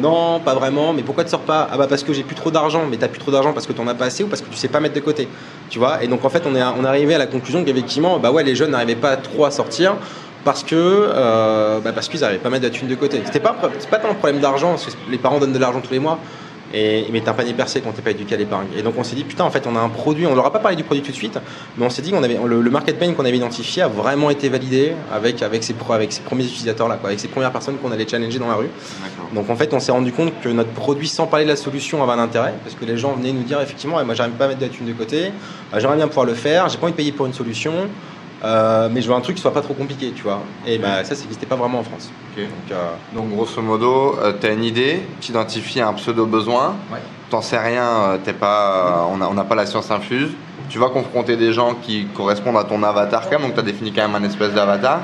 non, 0.00 0.40
pas 0.40 0.54
vraiment. 0.54 0.92
Mais 0.92 1.02
pourquoi 1.02 1.24
tu 1.24 1.30
sors 1.30 1.40
pas? 1.40 1.68
Ah 1.70 1.76
bah 1.76 1.86
parce 1.88 2.02
que 2.02 2.12
j'ai 2.12 2.22
plus 2.22 2.34
trop 2.34 2.50
d'argent. 2.50 2.86
Mais 2.90 2.96
t'as 2.96 3.08
plus 3.08 3.18
trop 3.18 3.30
d'argent 3.30 3.52
parce 3.52 3.66
que 3.66 3.72
t'en 3.72 3.86
as 3.88 3.94
pas 3.94 4.06
assez 4.06 4.24
ou 4.24 4.28
parce 4.28 4.42
que 4.42 4.48
tu 4.48 4.56
sais 4.56 4.68
pas 4.68 4.80
mettre 4.80 4.94
de 4.94 5.00
côté. 5.00 5.28
Tu 5.70 5.78
vois? 5.78 6.02
Et 6.02 6.08
donc 6.08 6.24
en 6.24 6.28
fait, 6.28 6.44
on 6.46 6.54
est, 6.54 6.60
arrivé 6.60 7.14
à 7.14 7.18
la 7.18 7.26
conclusion 7.26 7.64
qu'effectivement, 7.64 8.18
bah 8.18 8.30
ouais, 8.30 8.42
les 8.42 8.54
jeunes 8.54 8.70
n'arrivaient 8.70 8.94
pas 8.94 9.16
trop 9.16 9.44
à 9.44 9.50
sortir 9.50 9.96
parce 10.44 10.62
que 10.62 10.74
euh, 10.74 11.80
bah 11.80 11.92
parce 11.92 12.08
qu'ils 12.08 12.20
n'arrivaient 12.20 12.40
pas 12.40 12.48
à 12.48 12.52
mettre 12.52 12.64
de 12.64 12.70
thunes 12.70 12.88
de 12.88 12.94
côté. 12.94 13.20
C'était 13.24 13.40
pas, 13.40 13.54
pas 13.90 13.98
tant 13.98 14.10
un 14.10 14.14
problème 14.14 14.40
d'argent 14.40 14.70
parce 14.70 14.86
que 14.86 15.10
les 15.10 15.18
parents 15.18 15.38
donnent 15.38 15.52
de 15.52 15.58
l'argent 15.58 15.80
tous 15.80 15.92
les 15.92 15.98
mois. 15.98 16.18
Et, 16.74 17.06
mais 17.12 17.20
t'as 17.20 17.30
un 17.30 17.34
panier 17.34 17.54
percé 17.54 17.80
quand 17.80 17.92
t'es 17.92 18.02
pas 18.02 18.10
éduqué 18.10 18.34
à 18.34 18.38
l'épargne. 18.38 18.66
Et 18.76 18.82
donc 18.82 18.94
on 18.98 19.04
s'est 19.04 19.16
dit, 19.16 19.24
putain, 19.24 19.44
en 19.44 19.50
fait, 19.50 19.66
on 19.66 19.74
a 19.74 19.80
un 19.80 19.88
produit, 19.88 20.26
on 20.26 20.34
leur 20.34 20.46
a 20.46 20.52
pas 20.52 20.58
parlé 20.58 20.76
du 20.76 20.84
produit 20.84 21.02
tout 21.02 21.10
de 21.10 21.16
suite, 21.16 21.38
mais 21.76 21.86
on 21.86 21.90
s'est 21.90 22.02
dit 22.02 22.10
qu'on 22.10 22.22
avait 22.22 22.38
le, 22.44 22.70
market 22.70 22.98
pain 22.98 23.12
qu'on 23.12 23.24
avait 23.24 23.36
identifié 23.36 23.82
a 23.82 23.88
vraiment 23.88 24.30
été 24.30 24.48
validé 24.48 24.92
avec, 25.12 25.42
avec, 25.42 25.64
ses, 25.64 25.74
avec 25.90 26.12
ses 26.12 26.20
premiers 26.20 26.44
utilisateurs, 26.44 26.88
là, 26.88 26.96
quoi, 26.96 27.08
avec 27.08 27.20
ces 27.20 27.28
premières 27.28 27.52
personnes 27.52 27.76
qu'on 27.78 27.90
allait 27.90 28.06
challenger 28.06 28.38
dans 28.38 28.48
la 28.48 28.54
rue. 28.54 28.68
Donc 29.34 29.48
en 29.50 29.56
fait, 29.56 29.72
on 29.72 29.80
s'est 29.80 29.92
rendu 29.92 30.12
compte 30.12 30.32
que 30.42 30.48
notre 30.48 30.70
produit, 30.70 31.08
sans 31.08 31.26
parler 31.26 31.44
de 31.44 31.50
la 31.50 31.56
solution, 31.56 32.02
avait 32.02 32.12
un 32.12 32.18
intérêt, 32.18 32.54
parce 32.62 32.74
que 32.74 32.84
les 32.84 32.98
gens 32.98 33.12
venaient 33.12 33.32
nous 33.32 33.42
dire, 33.42 33.60
effectivement, 33.60 34.02
moi 34.04 34.14
j'arrive 34.14 34.34
pas 34.34 34.44
à 34.44 34.48
mettre 34.48 34.60
de 34.60 34.66
la 34.66 34.72
thune 34.72 34.86
de 34.86 34.92
côté, 34.92 35.26
euh, 35.72 35.80
j'aimerais 35.80 35.96
bien 35.96 36.08
pouvoir 36.08 36.26
le 36.26 36.34
faire, 36.34 36.68
j'ai 36.68 36.76
pas 36.76 36.84
envie 36.84 36.92
de 36.92 36.96
payer 36.96 37.12
pour 37.12 37.26
une 37.26 37.34
solution. 37.34 37.72
Euh, 38.44 38.88
mais 38.90 39.02
je 39.02 39.08
veux 39.08 39.14
un 39.14 39.20
truc 39.20 39.36
qui 39.36 39.42
soit 39.42 39.52
pas 39.52 39.62
trop 39.62 39.74
compliqué, 39.74 40.12
tu 40.14 40.22
vois. 40.22 40.40
Et 40.66 40.78
bah, 40.78 41.04
ça, 41.04 41.14
ça 41.14 41.22
n'existait 41.22 41.46
pas 41.46 41.56
vraiment 41.56 41.80
en 41.80 41.84
France. 41.84 42.10
Donc, 42.36 42.46
euh, 42.70 42.90
Donc, 43.14 43.30
grosso 43.30 43.60
modo, 43.60 44.16
tu 44.40 44.46
as 44.46 44.52
une 44.52 44.64
idée, 44.64 45.00
tu 45.20 45.30
identifies 45.30 45.80
un 45.80 45.92
pseudo 45.94 46.24
besoin, 46.24 46.76
ouais 46.92 47.00
t'en 47.30 47.42
sais 47.42 47.58
rien, 47.58 47.84
euh, 47.84 48.18
t'es 48.22 48.32
pas, 48.32 49.08
euh, 49.10 49.26
on 49.28 49.34
n'a 49.34 49.44
pas 49.44 49.54
la 49.54 49.66
science 49.66 49.90
infuse. 49.90 50.30
Tu 50.68 50.78
vas 50.78 50.88
confronter 50.90 51.36
des 51.36 51.52
gens 51.52 51.74
qui 51.74 52.06
correspondent 52.14 52.58
à 52.58 52.64
ton 52.64 52.82
avatar 52.82 53.24
quand 53.24 53.38
même, 53.38 53.48
donc 53.48 53.54
tu 53.54 53.60
as 53.60 53.62
défini 53.62 53.92
quand 53.92 54.06
même 54.06 54.22
un 54.22 54.26
espèce 54.26 54.52
d'avatar. 54.52 55.00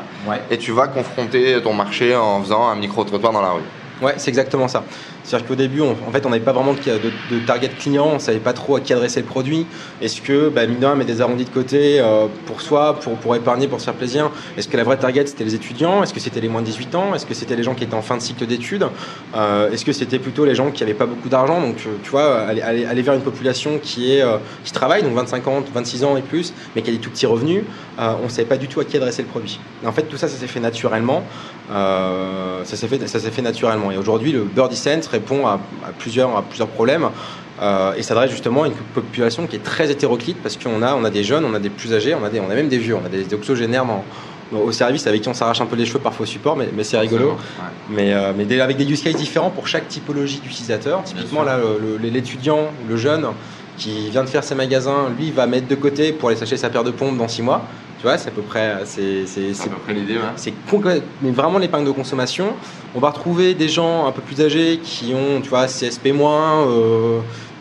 Et 0.51 0.59
tu 0.59 0.73
vas 0.73 0.89
confronter 0.89 1.61
ton 1.63 1.73
marché 1.73 2.15
en 2.15 2.41
faisant 2.43 2.69
un 2.69 2.77
micro-trottoir 2.77 3.33
dans 3.33 3.41
la 3.41 3.51
rue. 3.53 3.63
Ouais, 4.03 4.15
c'est 4.19 4.29
exactement 4.29 4.69
ça. 4.69 4.83
C'est-à-dire 5.25 5.49
qu'au 5.49 5.55
début, 5.55 5.81
en 5.81 6.13
fait, 6.13 6.27
on 6.27 6.29
n'avait 6.29 6.45
pas 6.45 6.53
vraiment 6.53 6.75
de, 6.75 6.79
de, 6.79 7.47
target 7.47 7.71
client, 7.79 8.11
on 8.15 8.19
savait 8.19 8.39
pas 8.39 8.53
trop 8.53 8.77
à 8.77 8.81
qui 8.81 8.93
adresser 8.93 9.21
le 9.21 9.27
produit. 9.27 9.67
Est-ce 10.03 10.21
que, 10.21 10.51
bah, 10.51 10.67
mine 10.67 10.87
met 10.97 11.07
des 11.07 11.23
arrondis 11.23 11.47
de 11.47 11.51
côté 11.51 11.99
euh, 11.99 12.27
pour 12.45 12.61
soi, 12.61 13.01
pour, 13.01 13.35
épargner, 13.35 13.67
pour 13.67 13.81
se 13.81 13.87
faire 13.87 13.95
plaisir 13.95 14.31
Est-ce 14.59 14.69
que 14.69 14.77
la 14.77 14.85
vraie 14.85 14.99
target, 14.99 15.27
c'était 15.27 15.45
les 15.45 15.55
étudiants? 15.55 16.03
Est-ce 16.03 16.13
que 16.13 16.21
c'était 16.21 16.43
les 16.43 16.49
moins 16.49 16.61
de 16.61 16.67
18 16.67 16.95
ans? 16.95 17.15
Est-ce 17.15 17.25
que 17.25 17.33
c'était 17.33 17.57
les 17.57 17.63
gens 17.63 17.75
qui 17.75 17.85
étaient 17.85 17.95
en 17.95 18.03
fin 18.03 18.19
de 18.19 18.23
cycle 18.23 18.45
d'études? 18.47 18.87
Euh, 19.35 19.71
Est-ce 19.71 19.87
que 19.87 19.93
c'était 19.93 20.19
plutôt 20.19 20.45
les 20.45 20.55
gens 20.55 20.71
qui 20.71 20.83
n'avaient 20.83 20.93
pas 20.93 21.07
beaucoup 21.07 21.31
d'argent? 21.31 21.59
Donc, 21.59 21.77
euh, 21.87 21.93
tu 22.03 22.11
vois, 22.11 22.41
aller, 22.43 23.03
vers 23.03 23.15
une 23.15 23.23
population 23.23 23.79
qui, 23.83 24.13
est, 24.13 24.25
qui 24.63 24.73
travaille, 24.73 25.03
donc 25.03 25.15
25 25.15 25.49
ans, 25.49 25.65
26 25.73 26.05
ans 26.05 26.17
et 26.19 26.23
plus, 26.23 26.53
mais 26.77 26.83
qui 26.83 26.91
a 26.91 26.93
des 26.93 26.99
tout 26.99 27.11
petits 27.11 27.27
revenus, 27.27 27.65
on 27.99 28.25
ne 28.25 28.29
savait 28.29 28.49
pas 28.49 28.59
du 28.59 28.69
tout 28.69 28.81
à 28.81 28.85
qui 28.85 28.99
adresser 28.99 29.23
le 29.23 29.29
produit. 29.29 29.59
en 29.87 29.93
fait, 29.93 30.03
tout 30.03 30.19
ça, 30.19 30.29
ça 30.29 30.37
s'est 30.37 30.47
fait 30.47 30.61
naturellement. 30.61 31.25
ça 31.71 32.77
s'est 32.77 32.89
fait, 32.89 33.07
fait 33.07 33.43
naturellement. 33.43 33.91
Et 33.91 33.97
aujourd'hui, 33.97 34.33
le 34.33 34.43
Birdie 34.45 34.77
Sense 34.77 35.09
répond 35.15 35.47
à 35.47 35.59
plusieurs, 35.99 36.37
à 36.37 36.43
plusieurs 36.43 36.69
problèmes. 36.69 37.09
Euh, 37.63 37.95
et 37.95 38.03
s'adresse 38.03 38.33
justement 38.33 38.65
à 38.65 38.67
une 38.67 38.73
population 38.73 39.47
qui 39.47 39.55
est 39.57 39.63
très 39.63 39.89
hétéroclite 39.89 40.39
parce 40.43 40.57
qu'on 40.57 40.83
a, 40.83 40.95
on 40.95 41.05
a 41.05 41.11
des 41.11 41.23
jeunes, 41.23 41.45
on 41.45 41.55
a 41.55 41.61
des 41.61 41.71
plus 41.71 41.95
âgés, 41.95 42.15
on 42.21 42.25
a, 42.25 42.29
des, 42.29 42.41
on 42.41 42.51
a 42.51 42.55
même 42.55 42.69
des 42.69 42.79
vieux, 42.79 42.97
on 42.97 43.07
a 43.07 43.09
des, 43.09 43.33
oxygénaires 43.33 43.87
au 44.53 44.73
service 44.73 45.07
avec 45.07 45.23
qui 45.23 45.29
on 45.29 45.35
s'arrache 45.35 45.61
un 45.61 45.67
peu 45.67 45.77
les 45.77 45.87
cheveux 45.87 46.01
parfois 46.01 46.25
au 46.25 46.27
support, 46.27 46.57
mais, 46.57 46.69
mais 46.75 46.83
c'est 46.83 46.99
rigolo. 46.99 47.37
Mais, 47.89 48.13
euh, 48.13 48.33
mais 48.37 48.61
avec 48.61 48.77
des 48.77 48.85
use 48.85 49.03
cases 49.03 49.15
différents 49.15 49.51
pour 49.51 49.69
chaque 49.69 49.87
typologie 49.89 50.41
d'utilisateur. 50.41 51.05
Typiquement, 51.05 51.45
là, 51.45 51.59
l'étudiant, 52.03 52.73
le, 52.89 52.97
jeune 52.97 53.27
qui 53.77 54.11
vient 54.11 54.25
de 54.25 54.29
faire 54.29 54.43
ses 54.43 54.57
magasins, 54.57 55.11
lui, 55.17 55.31
va 55.31 55.47
mettre 55.47 55.69
de 55.69 55.75
côté 55.77 56.13
pour 56.13 56.31
aller 56.31 56.39
s'acheter 56.39 56.57
sa 56.57 56.71
paire 56.71 56.85
de 56.85 56.91
pompes 56.91 57.17
dans 57.17 57.29
6 57.29 57.43
mois. 57.43 57.63
Tu 58.05 58.09
vois, 58.11 58.19
c'est 58.19 58.29
à 58.29 58.33
peu 58.33 58.43
près, 58.43 58.81
c'est, 58.85 59.25
c'est, 59.25 59.55
C'est 59.55 59.65
à 59.65 59.69
peu 59.71 59.79
près 59.83 59.95
l'idée, 59.95 60.17
ouais. 60.17 60.21
c'est 60.37 60.53
concret- 60.71 61.01
mais 61.23 61.31
vraiment 61.31 61.57
l'épargne 61.59 61.87
de 61.87 61.91
consommation. 61.91 62.49
On 62.95 62.99
va 63.01 63.09
retrouver 63.09 63.55
des 63.55 63.67
gens 63.71 64.07
un 64.07 64.13
peu 64.13 64.21
plus 64.21 64.43
âgés 64.43 64.79
qui 64.85 65.15
ont, 65.15 65.41
tu 65.41 65.49
vois, 65.49 65.65
CSP-, 65.69 66.13
euh, 66.15 67.21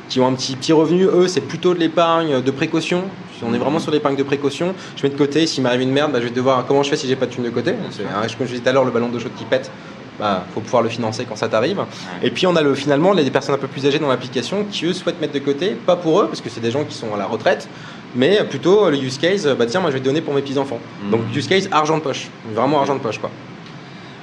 qui 0.10 0.20
ont 0.20 0.28
un 0.28 0.34
petit, 0.34 0.58
petit 0.58 0.74
revenu. 0.74 1.06
Eux, 1.06 1.30
c'est 1.30 1.40
plutôt 1.40 1.74
de 1.74 1.80
l'épargne 1.80 2.42
de 2.42 2.52
précaution. 2.52 3.04
On 3.42 3.54
est 3.54 3.58
vraiment 3.58 3.80
sur 3.80 3.92
l'épargne 3.94 4.18
de 4.18 4.24
précaution. 4.24 4.74
Je 4.98 5.04
mets 5.04 5.10
de 5.14 5.18
côté, 5.18 5.48
s'il 5.48 5.64
m'arrive 5.64 5.80
une 5.80 5.92
merde, 5.92 6.12
bah, 6.12 6.20
je 6.20 6.26
vais 6.26 6.32
devoir. 6.32 6.66
Comment 6.66 6.84
je 6.84 6.90
fais 6.90 6.98
si 6.98 7.08
j'ai 7.08 7.16
pas 7.16 7.26
de 7.26 7.32
thune 7.32 7.46
de 7.46 7.50
côté? 7.50 7.76
C'est- 7.92 8.04
Comme 8.38 8.46
je 8.46 8.52
disais 8.52 8.60
tout 8.64 8.68
à 8.70 8.74
l'heure, 8.74 8.84
le 8.84 8.92
ballon 8.92 9.08
d'eau 9.08 9.20
chaude 9.20 9.32
qui 9.38 9.46
pète. 9.46 9.72
Bah, 10.20 10.44
faut 10.54 10.60
pouvoir 10.60 10.84
le 10.84 10.90
financer 10.90 11.26
quand 11.28 11.38
ça 11.38 11.48
t'arrive. 11.48 11.80
Et 12.22 12.30
puis 12.32 12.46
on 12.48 12.56
a 12.58 12.62
le, 12.62 12.76
finalement 12.76 13.14
les 13.14 13.32
personnes 13.32 13.56
un 13.56 13.58
peu 13.58 13.68
plus 13.68 13.86
âgées 13.88 13.98
dans 13.98 14.10
l'application 14.10 14.66
qui 14.70 14.86
eux 14.88 14.94
souhaitent 14.94 15.20
mettre 15.22 15.34
de 15.34 15.40
côté, 15.40 15.70
pas 15.72 15.96
pour 15.96 16.20
eux 16.22 16.28
parce 16.28 16.42
que 16.42 16.50
c'est 16.50 16.60
des 16.60 16.70
gens 16.70 16.84
qui 16.84 16.94
sont 16.94 17.16
à 17.16 17.18
la 17.18 17.26
retraite, 17.26 17.68
mais 18.16 18.44
plutôt 18.44 18.90
le 18.90 18.98
use 18.98 19.18
case, 19.18 19.48
bah 19.58 19.66
tiens 19.66 19.80
moi 19.80 19.90
je 19.90 19.96
vais 19.96 20.02
te 20.02 20.06
donner 20.06 20.22
pour 20.22 20.34
mes 20.34 20.42
petits 20.42 20.58
enfants. 20.58 20.80
Mhm. 21.04 21.12
Donc 21.12 21.22
use 21.36 21.48
case 21.48 21.68
argent 21.72 21.98
de 21.98 22.04
poche, 22.04 22.28
vraiment 22.54 22.80
argent 22.80 22.96
de 22.96 23.02
poche 23.02 23.20
quoi. 23.20 23.30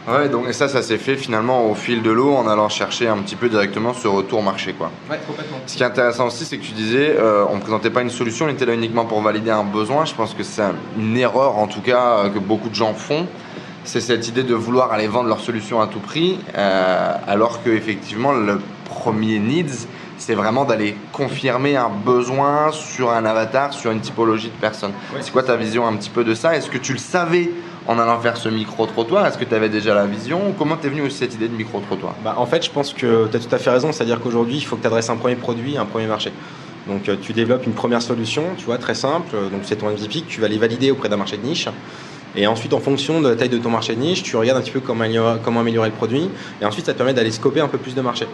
Ouais, 0.08 0.28
donc 0.28 0.48
et 0.48 0.52
ça, 0.52 0.66
ça 0.66 0.82
s'est 0.82 0.98
fait 0.98 1.16
finalement 1.16 1.70
au 1.70 1.74
fil 1.74 2.02
de 2.02 2.10
l'eau 2.10 2.32
en 2.32 2.48
allant 2.48 2.68
chercher 2.68 3.06
un 3.06 3.18
petit 3.18 3.36
peu 3.36 3.48
directement 3.48 3.92
ce 3.92 4.08
retour 4.08 4.42
marché, 4.42 4.72
quoi. 4.72 4.90
Ouais 5.10 5.20
complètement. 5.26 5.58
Ce 5.66 5.76
qui 5.76 5.82
est 5.82 5.86
intéressant 5.86 6.26
aussi, 6.28 6.44
c'est 6.44 6.56
que 6.56 6.64
tu 6.64 6.72
disais, 6.72 7.14
euh, 7.18 7.44
on 7.50 7.56
ne 7.56 7.60
présentait 7.60 7.90
pas 7.90 8.00
une 8.00 8.10
solution, 8.10 8.46
on 8.46 8.48
était 8.48 8.64
là 8.64 8.74
uniquement 8.74 9.04
pour 9.04 9.20
valider 9.20 9.50
un 9.50 9.62
besoin. 9.62 10.06
Je 10.06 10.14
pense 10.14 10.32
que 10.32 10.42
c'est 10.42 10.62
une 10.98 11.16
erreur, 11.16 11.58
en 11.58 11.66
tout 11.66 11.82
cas, 11.82 12.16
euh, 12.16 12.28
que 12.30 12.38
beaucoup 12.38 12.70
de 12.70 12.74
gens 12.74 12.94
font. 12.94 13.26
C'est 13.84 14.00
cette 14.00 14.26
idée 14.26 14.42
de 14.42 14.54
vouloir 14.54 14.90
aller 14.92 15.06
vendre 15.06 15.28
leur 15.28 15.40
solution 15.40 15.80
à 15.80 15.86
tout 15.86 16.00
prix, 16.00 16.38
euh, 16.56 17.12
alors 17.26 17.62
que 17.62 17.70
effectivement, 17.70 18.32
le 18.32 18.60
premier 18.86 19.38
needs, 19.38 19.86
c'est 20.30 20.36
vraiment 20.36 20.64
d'aller 20.64 20.94
confirmer 21.12 21.74
un 21.74 21.88
besoin 21.88 22.70
sur 22.70 23.10
un 23.10 23.24
avatar, 23.24 23.72
sur 23.72 23.90
une 23.90 23.98
typologie 23.98 24.46
de 24.46 24.60
personnes. 24.60 24.92
Ouais. 25.12 25.22
C'est 25.22 25.32
quoi 25.32 25.42
ta 25.42 25.56
vision 25.56 25.88
un 25.88 25.96
petit 25.96 26.08
peu 26.08 26.22
de 26.22 26.34
ça? 26.34 26.56
Est-ce 26.56 26.70
que 26.70 26.78
tu 26.78 26.92
le 26.92 27.00
savais 27.00 27.50
en 27.88 27.98
allant 27.98 28.20
faire 28.20 28.36
ce 28.36 28.48
micro-trottoir? 28.48 29.26
Est-ce 29.26 29.36
que 29.36 29.44
tu 29.44 29.56
avais 29.56 29.68
déjà 29.68 29.92
la 29.92 30.06
vision? 30.06 30.54
Comment 30.56 30.76
t'es 30.76 30.88
venu 30.88 31.02
aussi 31.02 31.16
cette 31.16 31.34
idée 31.34 31.48
de 31.48 31.56
micro-trottoir? 31.56 32.14
Bah, 32.22 32.36
en 32.38 32.46
fait 32.46 32.64
je 32.64 32.70
pense 32.70 32.92
que 32.92 33.26
tu 33.26 33.36
as 33.36 33.40
tout 33.40 33.52
à 33.52 33.58
fait 33.58 33.70
raison, 33.70 33.90
c'est-à-dire 33.90 34.20
qu'aujourd'hui 34.20 34.58
il 34.58 34.64
faut 34.64 34.76
que 34.76 34.82
tu 34.82 34.86
adresses 34.86 35.10
un 35.10 35.16
premier 35.16 35.34
produit, 35.34 35.76
un 35.76 35.84
premier 35.84 36.06
marché. 36.06 36.30
Donc 36.86 37.08
euh, 37.08 37.16
tu 37.20 37.32
développes 37.32 37.66
une 37.66 37.72
première 37.72 38.00
solution, 38.00 38.44
tu 38.56 38.66
vois, 38.66 38.78
très 38.78 38.94
simple, 38.94 39.34
euh, 39.34 39.48
donc 39.48 39.62
c'est 39.64 39.76
ton 39.76 39.90
MVP 39.90 40.22
tu 40.28 40.40
vas 40.40 40.46
aller 40.46 40.58
valider 40.58 40.92
auprès 40.92 41.08
d'un 41.08 41.16
marché 41.16 41.38
de 41.38 41.44
niche. 41.44 41.66
Et 42.36 42.46
ensuite, 42.46 42.72
en 42.72 42.78
fonction 42.78 43.20
de 43.20 43.28
la 43.28 43.34
taille 43.34 43.48
de 43.48 43.58
ton 43.58 43.70
marché 43.70 43.96
de 43.96 44.00
niche, 44.00 44.22
tu 44.22 44.36
regardes 44.36 44.58
un 44.58 44.62
petit 44.62 44.70
peu 44.70 44.78
comment 44.78 45.02
améliorer, 45.02 45.40
comment 45.42 45.58
améliorer 45.58 45.88
le 45.88 45.94
produit. 45.96 46.30
Et 46.62 46.64
ensuite, 46.64 46.86
ça 46.86 46.92
te 46.92 46.98
permet 46.98 47.14
d'aller 47.14 47.32
scoper 47.32 47.58
un 47.60 47.66
peu 47.66 47.78
plus 47.78 47.96
de 47.96 48.00
marché. 48.00 48.28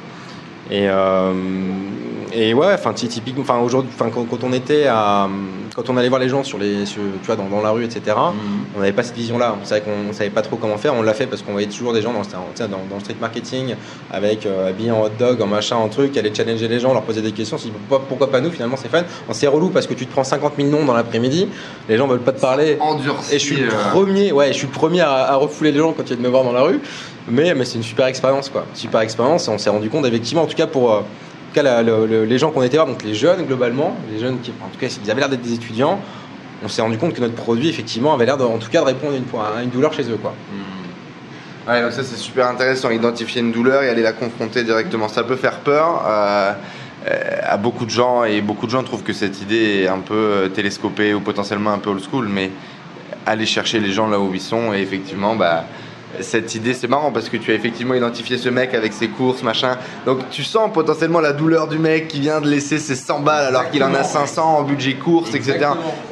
Et, 0.71 0.89
euh, 0.89 1.33
et 2.33 2.53
ouais, 2.55 2.73
enfin, 2.75 2.93
ty- 2.93 3.09
typiquement, 3.09 3.43
enfin, 3.43 3.59
aujourd'hui, 3.59 3.91
enfin, 3.95 4.11
quand, 4.13 4.25
quand 4.25 4.43
on 4.45 4.53
était 4.53 4.87
à, 4.89 5.29
quand 5.75 5.89
on 5.91 5.97
allait 5.97 6.09
voir 6.09 6.21
les 6.21 6.29
gens 6.29 6.43
sur 6.43 6.59
les, 6.59 6.85
sur- 6.85 7.01
tu 7.23 7.27
vois, 7.27 7.37
dans, 7.37 7.49
dans 7.49 7.63
la 7.63 7.71
rue, 7.71 7.85
etc. 7.85 8.17
On 8.77 8.81
n'avait 8.81 8.93
pas 8.93 9.05
cette 9.05 9.15
vision-là. 9.17 9.57
On 9.63 9.65
savait 9.65 9.83
qu'on 9.83 10.13
savait 10.13 10.31
pas 10.31 10.43
trop 10.43 10.57
comment 10.57 10.77
faire. 10.77 10.95
On 10.95 11.03
l'a 11.03 11.15
fait 11.15 11.27
parce 11.27 11.43
qu'on 11.43 11.53
voyait 11.53 11.69
toujours 11.69 11.93
des 11.93 12.03
gens 12.03 12.13
dans, 12.13 12.19
le- 12.19 12.25
tu 12.27 12.33
sais, 12.55 12.65
dans, 12.69 12.79
dans 12.91 12.97
le 12.97 13.01
street 13.01 13.17
marketing 13.21 13.75
avec 14.13 14.45
euh, 14.45 14.71
habillés 14.71 14.91
en 14.91 15.03
hot 15.05 15.11
dog, 15.19 15.41
en 15.41 15.47
machin, 15.47 15.77
en 15.77 15.89
truc, 15.89 16.17
aller 16.17 16.33
challenger 16.35 16.67
les 16.69 16.81
gens, 16.81 16.93
leur 16.93 17.03
poser 17.03 17.23
des 17.23 17.33
questions. 17.33 17.57
On 17.59 17.65
dit, 17.65 17.73
pourquoi, 17.89 18.07
pourquoi 18.09 18.31
pas 18.31 18.41
nous 18.41 18.51
Finalement, 18.51 18.77
c'est 18.77 18.89
fun. 18.91 19.05
On 19.29 19.33
s'est 19.33 19.47
relou 19.47 19.69
parce 19.71 19.87
que 19.87 19.95
tu 19.95 20.07
te 20.07 20.13
prends 20.13 20.25
50 20.25 20.55
000 20.59 20.69
noms 20.69 20.85
dans 20.85 20.95
l'après-midi. 20.95 21.49
Les 21.89 21.97
gens 21.97 22.07
veulent 22.09 22.19
pas 22.21 22.33
te 22.33 22.41
parler. 22.41 22.77
Endurci. 22.81 23.35
Et 23.35 23.39
je 23.39 23.45
suis 23.45 23.57
le 23.57 23.69
euh, 23.69 23.91
premier, 23.93 24.33
ouais, 24.33 24.49
je 24.49 24.59
suis 24.59 24.67
le 24.67 24.73
premier 24.73 25.01
à, 25.03 25.13
à 25.13 25.37
refouler 25.37 25.71
les 25.73 25.79
gens 25.79 25.93
quand 25.93 26.03
ils 26.03 26.09
viennent 26.17 26.23
me 26.23 26.29
voir 26.29 26.43
dans 26.43 26.53
la 26.53 26.63
rue. 26.63 26.81
Mais, 27.29 27.55
mais 27.55 27.65
c'est 27.65 27.77
une 27.77 27.83
super 27.83 28.07
expérience, 28.07 28.49
quoi. 28.49 28.67
Super 28.75 29.01
expérience. 29.01 29.49
On 29.49 29.59
s'est 29.59 29.71
rendu 29.71 29.91
compte, 29.91 30.07
effectivement, 30.07 30.43
en 30.43 30.47
tout 30.47 30.57
cas 30.57 30.67
pour, 30.67 30.93
euh, 30.93 32.25
les 32.27 32.39
gens 32.39 32.51
qu'on 32.51 32.63
était 32.63 32.77
voir, 32.77 32.87
donc 32.87 33.03
les 33.03 33.15
jeunes 33.15 33.45
globalement, 33.47 33.97
les 34.13 34.19
jeunes 34.19 34.41
qui, 34.41 34.53
en 34.63 34.69
tout 34.69 34.79
cas, 34.79 34.87
ils 35.03 35.11
avaient 35.11 35.21
l'air 35.21 35.29
d'être 35.29 35.43
des 35.43 35.55
étudiants. 35.55 36.01
On 36.63 36.69
s'est 36.69 36.83
rendu 36.83 36.99
compte 36.99 37.15
que 37.15 37.21
notre 37.21 37.35
produit, 37.35 37.69
effectivement, 37.69 38.15
avait 38.15 38.27
l'air, 38.27 38.41
en 38.41 38.59
tout 38.59 38.71
cas, 38.71 38.81
de 38.81 38.87
répondre 38.87 39.15
à 39.15 39.17
une, 39.17 39.59
à 39.59 39.63
une 39.63 39.71
douleur 39.71 39.93
chez 39.93 40.05
eux, 40.05 40.19
quoi. 40.21 40.35
Ouais, 41.69 41.83
donc 41.83 41.91
ça 41.91 42.05
c'est 42.05 42.17
super 42.17 42.47
intéressant, 42.47 42.91
identifier 42.91 43.41
une 43.41 43.51
douleur 43.51 43.83
et 43.83 43.89
aller 43.89 44.03
la 44.03 44.13
confronter 44.13 44.63
directement. 44.63 45.09
Ça 45.09 45.25
peut 45.25 45.35
faire 45.35 45.59
peur 45.59 46.01
euh, 46.07 46.53
euh, 47.09 47.39
à 47.43 47.57
beaucoup 47.57 47.85
de 47.85 47.91
gens 47.91 48.23
et 48.23 48.41
beaucoup 48.41 48.67
de 48.67 48.71
gens 48.71 48.85
trouvent 48.85 49.03
que 49.03 49.13
cette 49.13 49.43
idée 49.43 49.83
est 49.83 49.89
un 49.89 49.99
peu 49.99 50.49
télescopée 50.55 51.13
ou 51.13 51.21
potentiellement 51.21 51.73
un 51.73 51.79
peu 51.79 51.91
old 51.91 52.03
school, 52.09 52.29
mais 52.29 52.53
aller 53.27 53.47
chercher 53.47 53.81
les 53.81 53.91
gens 53.91 54.07
là 54.07 54.21
où 54.21 54.33
ils 54.33 54.41
sont 54.41 54.73
et 54.73 54.79
effectivement, 54.79 55.35
bah, 55.35 55.65
cette 56.21 56.55
idée 56.55 56.73
c'est 56.75 56.89
marrant 56.89 57.11
parce 57.13 57.29
que 57.29 57.37
tu 57.37 57.51
as 57.51 57.55
effectivement 57.55 57.95
identifié 57.95 58.39
ce 58.39 58.49
mec 58.49 58.75
avec 58.75 58.93
ses 58.93 59.09
courses, 59.09 59.43
machin. 59.43 59.77
Donc 60.07 60.21
tu 60.31 60.45
sens 60.45 60.71
potentiellement 60.73 61.21
la 61.21 61.33
douleur 61.33 61.69
du 61.69 61.79
mec 61.79 62.09
qui 62.09 62.21
vient 62.21 62.41
de 62.41 62.49
laisser 62.49 62.79
ses 62.79 62.95
100 62.95 63.21
balles 63.21 63.47
alors 63.47 63.71
qu'il 63.71 63.83
en 63.85 63.93
a 63.95 64.03
500 64.05 64.59
en 64.59 64.63
budget 64.63 64.95
course, 64.95 65.35
etc. 65.35 65.59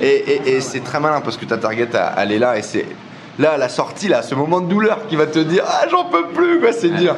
Et, 0.00 0.06
et- 0.06 0.48
et 0.56 0.60
c'est 0.60 0.80
très 0.80 1.00
malin 1.00 1.20
parce 1.20 1.36
que 1.36 1.44
ta 1.44 1.56
target, 1.58 1.88
elle 2.18 2.32
est 2.32 2.38
là 2.38 2.58
et 2.58 2.62
c'est 2.62 2.86
là 3.38 3.56
la 3.56 3.68
sortie, 3.68 4.08
là, 4.08 4.22
ce 4.22 4.34
moment 4.34 4.60
de 4.60 4.68
douleur 4.68 5.06
qui 5.08 5.16
va 5.16 5.26
te 5.26 5.38
dire 5.38 5.64
Ah, 5.66 5.86
j'en 5.90 6.04
peux 6.04 6.26
plus, 6.28 6.60
quoi, 6.60 6.72
c'est 6.72 6.90
dur. 6.90 7.16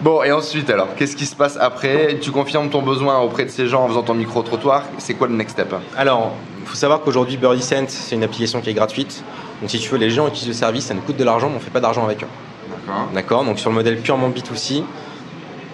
Bon, 0.00 0.22
et 0.24 0.32
ensuite 0.32 0.68
alors, 0.68 0.88
qu'est-ce 0.96 1.14
qui 1.14 1.26
se 1.26 1.36
passe 1.36 1.56
après? 1.60 2.18
Tu 2.20 2.30
confirmes 2.32 2.70
ton 2.70 2.82
besoin 2.82 3.18
auprès 3.20 3.44
de 3.44 3.50
ces 3.50 3.66
gens 3.68 3.84
en 3.84 3.88
faisant 3.88 4.02
ton 4.02 4.14
micro-trottoir. 4.14 4.82
C'est 4.98 5.14
quoi 5.14 5.28
le 5.28 5.34
next 5.34 5.52
step? 5.52 5.72
Alors, 5.96 6.32
il 6.60 6.66
faut 6.66 6.74
savoir 6.74 7.02
qu'aujourd'hui, 7.02 7.36
Birdie 7.36 7.62
Cent, 7.62 7.84
c'est 7.88 8.16
une 8.16 8.24
application 8.24 8.60
qui 8.60 8.70
est 8.70 8.74
gratuite. 8.74 9.22
Donc, 9.62 9.70
si 9.70 9.78
tu 9.78 9.88
veux, 9.88 9.96
les 9.98 10.10
gens 10.10 10.26
utilisent 10.28 10.48
le 10.48 10.52
service, 10.54 10.84
ça 10.86 10.92
nous 10.94 11.00
coûte 11.00 11.16
de 11.16 11.24
l'argent, 11.24 11.48
mais 11.48 11.56
on 11.56 11.60
fait 11.60 11.70
pas 11.70 11.80
d'argent 11.80 12.04
avec 12.04 12.22
eux. 12.22 12.26
D'accord. 12.68 13.08
D'accord 13.14 13.44
Donc 13.44 13.58
sur 13.58 13.70
le 13.70 13.76
modèle 13.76 13.96
purement 13.98 14.28
B2C, 14.28 14.82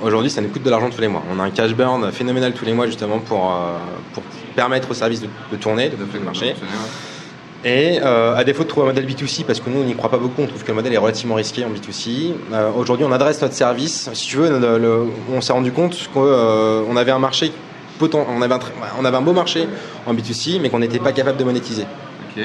aujourd'hui 0.03 0.31
ça 0.31 0.41
nous 0.43 0.49
coûte 0.49 0.63
de 0.63 0.71
l'argent 0.71 0.91
tous 0.91 1.01
les 1.01 1.09
mois. 1.09 1.23
On 1.35 1.41
a 1.41 1.45
un 1.45 1.51
cash 1.51 1.73
burn 1.75 2.13
phénoménal 2.13 2.53
tous 2.53 2.65
les 2.67 2.75
mois 2.75 2.87
justement 2.87 3.19
pour, 3.19 3.47
euh, 3.51 3.77
pour 4.13 4.23
permettre 4.55 4.91
au 4.91 4.95
service 4.95 5.23
de, 5.23 5.29
de 5.51 5.57
tourner, 5.57 5.89
de, 5.89 5.97
de 5.97 6.25
marcher. 6.25 6.55
Et 7.65 7.99
euh, 8.03 8.37
à 8.37 8.45
défaut 8.45 8.63
de 8.63 8.69
trouver 8.69 8.85
un 8.87 8.91
modèle 8.91 9.07
B2C, 9.07 9.45
parce 9.45 9.59
que 9.61 9.69
nous 9.71 9.81
on 9.81 9.85
n'y 9.85 9.95
croit 9.97 10.11
pas 10.11 10.19
beaucoup, 10.19 10.43
on 10.43 10.47
trouve 10.47 10.63
que 10.63 10.69
le 10.69 10.75
modèle 10.75 10.93
est 10.93 10.99
relativement 10.99 11.35
risqué 11.35 11.65
en 11.65 11.71
B2C, 11.71 12.33
euh, 12.53 12.71
aujourd'hui 12.77 13.05
on 13.09 13.11
adresse 13.13 13.41
notre 13.43 13.55
service. 13.55 14.09
Si 14.13 14.27
tu 14.29 14.37
veux, 14.37 14.51
le- 14.59 14.79
le- 14.79 15.07
on 15.33 15.41
s'est 15.41 15.53
rendu 15.53 15.73
compte 15.73 15.97
qu'on 16.15 16.97
avait 16.97 17.11
un 17.11 17.19
marché 17.19 17.53
on 18.01 18.43
avait 18.43 18.55
un, 18.55 18.59
tr- 18.59 18.71
on 19.01 19.05
avait 19.05 19.17
un 19.17 19.23
beau 19.23 19.33
marché 19.33 19.67
en 20.07 20.15
B2C, 20.15 20.61
mais 20.61 20.71
qu'on 20.71 20.79
n'était 20.79 21.01
pas 21.01 21.11
capable 21.11 21.37
de 21.37 21.43
monétiser. 21.43 21.83
Ok. 22.37 22.45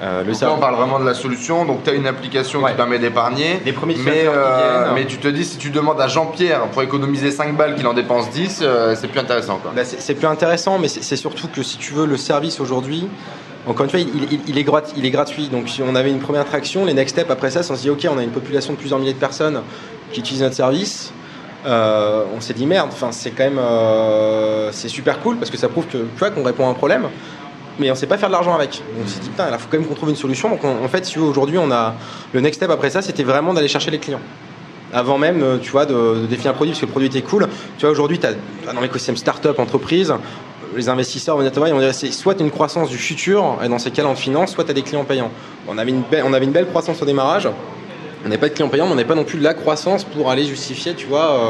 Euh, 0.00 0.22
le 0.22 0.32
Donc 0.32 0.40
là, 0.40 0.52
on 0.52 0.58
parle 0.58 0.76
vraiment 0.76 1.00
de 1.00 1.04
la 1.04 1.14
solution. 1.14 1.64
Donc, 1.64 1.82
tu 1.82 1.90
as 1.90 1.94
une 1.94 2.06
application 2.06 2.60
Ouais. 2.62 2.70
qui 2.70 2.76
permet 2.76 2.98
d'épargner. 3.00 3.60
Les 3.64 3.72
premiers 3.72 3.96
Mais, 3.96 4.24
euh, 4.26 4.84
viennent. 4.84 4.94
mais 4.94 5.06
tu 5.06 5.18
te 5.18 5.26
dis, 5.28 5.44
si 5.44 5.56
tu 5.58 5.70
demandes 5.70 6.00
à 6.00 6.06
Jean-Pierre 6.06 6.62
pour 6.72 6.82
économiser 6.82 7.30
5 7.32 7.56
balles 7.56 7.74
qu'il 7.74 7.86
en 7.86 7.94
dépense 7.94 8.30
10, 8.30 8.60
euh, 8.62 8.94
c'est 8.94 9.08
plus 9.08 9.18
intéressant. 9.18 9.58
Quoi. 9.58 9.72
Bah, 9.74 9.82
c'est 9.84 10.14
plus 10.14 10.26
intéressant, 10.28 10.78
mais 10.78 10.86
c'est 10.88 11.16
surtout 11.16 11.48
que 11.48 11.62
si 11.64 11.78
tu 11.78 11.94
veux, 11.94 12.06
le 12.06 12.16
service 12.16 12.60
aujourd'hui, 12.60 13.08
encore 13.66 13.84
une 13.84 13.90
fois, 13.90 13.98
il, 14.00 14.08
il- 14.32 14.40
il 14.46 14.56
est, 14.58 14.62
grat- 14.62 14.82
il 14.96 15.04
est 15.04 15.10
gratuit. 15.10 15.48
Donc, 15.48 15.68
si 15.68 15.82
on 15.82 15.94
avait 15.96 16.10
une 16.10 16.20
première 16.20 16.44
traction, 16.44 16.84
les 16.84 16.94
next 16.94 17.16
steps 17.16 17.30
après 17.30 17.50
ça, 17.50 17.62
c'est 17.64 17.72
on 17.72 17.76
se 17.76 17.82
dit, 17.82 17.90
OK, 17.90 18.06
on 18.08 18.18
a 18.18 18.22
une 18.22 18.30
population 18.30 18.72
de 18.74 18.78
plusieurs 18.78 19.00
milliers 19.00 19.14
de 19.14 19.18
personnes 19.18 19.60
qui 20.12 20.20
utilisent 20.20 20.42
notre 20.42 20.54
service. 20.54 21.12
Euh, 21.66 22.22
on 22.36 22.40
s'est 22.40 22.54
dit, 22.54 22.66
merde, 22.66 22.88
enfin, 22.92 23.08
c'est 23.10 23.30
quand 23.32 23.42
même 23.42 23.58
euh, 23.58 24.70
c'est 24.70 24.88
super 24.88 25.18
cool 25.20 25.36
parce 25.38 25.50
que 25.50 25.56
ça 25.56 25.68
prouve 25.68 25.86
que, 25.86 25.98
tu 25.98 26.04
vois, 26.18 26.30
qu'on 26.30 26.44
répond 26.44 26.66
à 26.68 26.70
un 26.70 26.74
problème. 26.74 27.08
Mais 27.78 27.90
on 27.90 27.94
sait 27.94 28.06
pas 28.06 28.18
faire 28.18 28.28
de 28.28 28.32
l'argent 28.34 28.54
avec. 28.54 28.70
Donc 28.96 29.04
on 29.04 29.08
s'est 29.08 29.20
dit, 29.20 29.28
putain, 29.28 29.46
il 29.52 29.58
faut 29.58 29.68
quand 29.70 29.78
même 29.78 29.86
qu'on 29.86 29.94
trouve 29.94 30.10
une 30.10 30.16
solution. 30.16 30.48
Donc, 30.50 30.64
on- 30.64 30.84
en 30.84 30.88
fait, 30.88 31.04
si 31.06 31.18
aujourd'hui, 31.18 31.58
on 31.58 31.70
a 31.70 31.94
le 32.32 32.40
next 32.40 32.58
step 32.60 32.70
après 32.70 32.90
ça, 32.90 33.02
c'était 33.02 33.22
vraiment 33.24 33.54
d'aller 33.54 33.68
chercher 33.68 33.90
les 33.90 33.98
clients 33.98 34.20
avant 34.92 35.18
même, 35.18 35.42
euh, 35.42 35.58
tu 35.58 35.70
vois, 35.70 35.84
de, 35.84 35.92
de 36.22 36.26
définir 36.26 36.52
un 36.52 36.54
produit, 36.54 36.72
parce 36.72 36.80
que 36.80 36.86
le 36.86 36.90
produit 36.90 37.08
était 37.08 37.20
cool. 37.22 37.46
Tu 37.76 37.82
vois, 37.82 37.90
aujourd'hui, 37.90 38.18
tu 38.18 38.26
as 38.26 38.72
dans 38.72 38.80
l'écosystème 38.80 39.16
startup, 39.18 39.58
entreprise, 39.58 40.14
les 40.74 40.88
investisseurs 40.88 41.36
vont 41.36 41.42
dire, 41.42 41.52
ils 41.66 41.72
vont 41.74 41.78
dire, 41.78 41.94
c'est 41.94 42.10
soit 42.10 42.40
une 42.40 42.50
croissance 42.50 42.88
du 42.88 42.96
futur, 42.98 43.58
et 43.62 43.68
dans 43.68 43.78
ces 43.78 43.90
cas-là, 43.90 44.08
on 44.08 44.14
finance, 44.14 44.52
soit 44.52 44.64
tu 44.64 44.70
as 44.70 44.74
des 44.74 44.82
clients 44.82 45.04
payants. 45.04 45.30
On 45.68 45.76
avait, 45.76 45.90
une 45.90 46.00
belle, 46.02 46.24
on 46.26 46.32
avait 46.32 46.46
une 46.46 46.52
belle 46.52 46.66
croissance 46.68 47.02
au 47.02 47.04
démarrage, 47.04 47.48
on 48.24 48.28
n'avait 48.28 48.38
pas 48.40 48.48
de 48.48 48.54
clients 48.54 48.68
payants, 48.70 48.86
mais 48.86 48.92
on 48.92 48.94
n'avait 48.96 49.08
pas 49.08 49.14
non 49.14 49.24
plus 49.24 49.38
de 49.38 49.44
la 49.44 49.52
croissance 49.54 50.04
pour 50.04 50.30
aller 50.30 50.44
justifier, 50.44 50.94
tu 50.94 51.06
vois, 51.06 51.30
euh, 51.32 51.48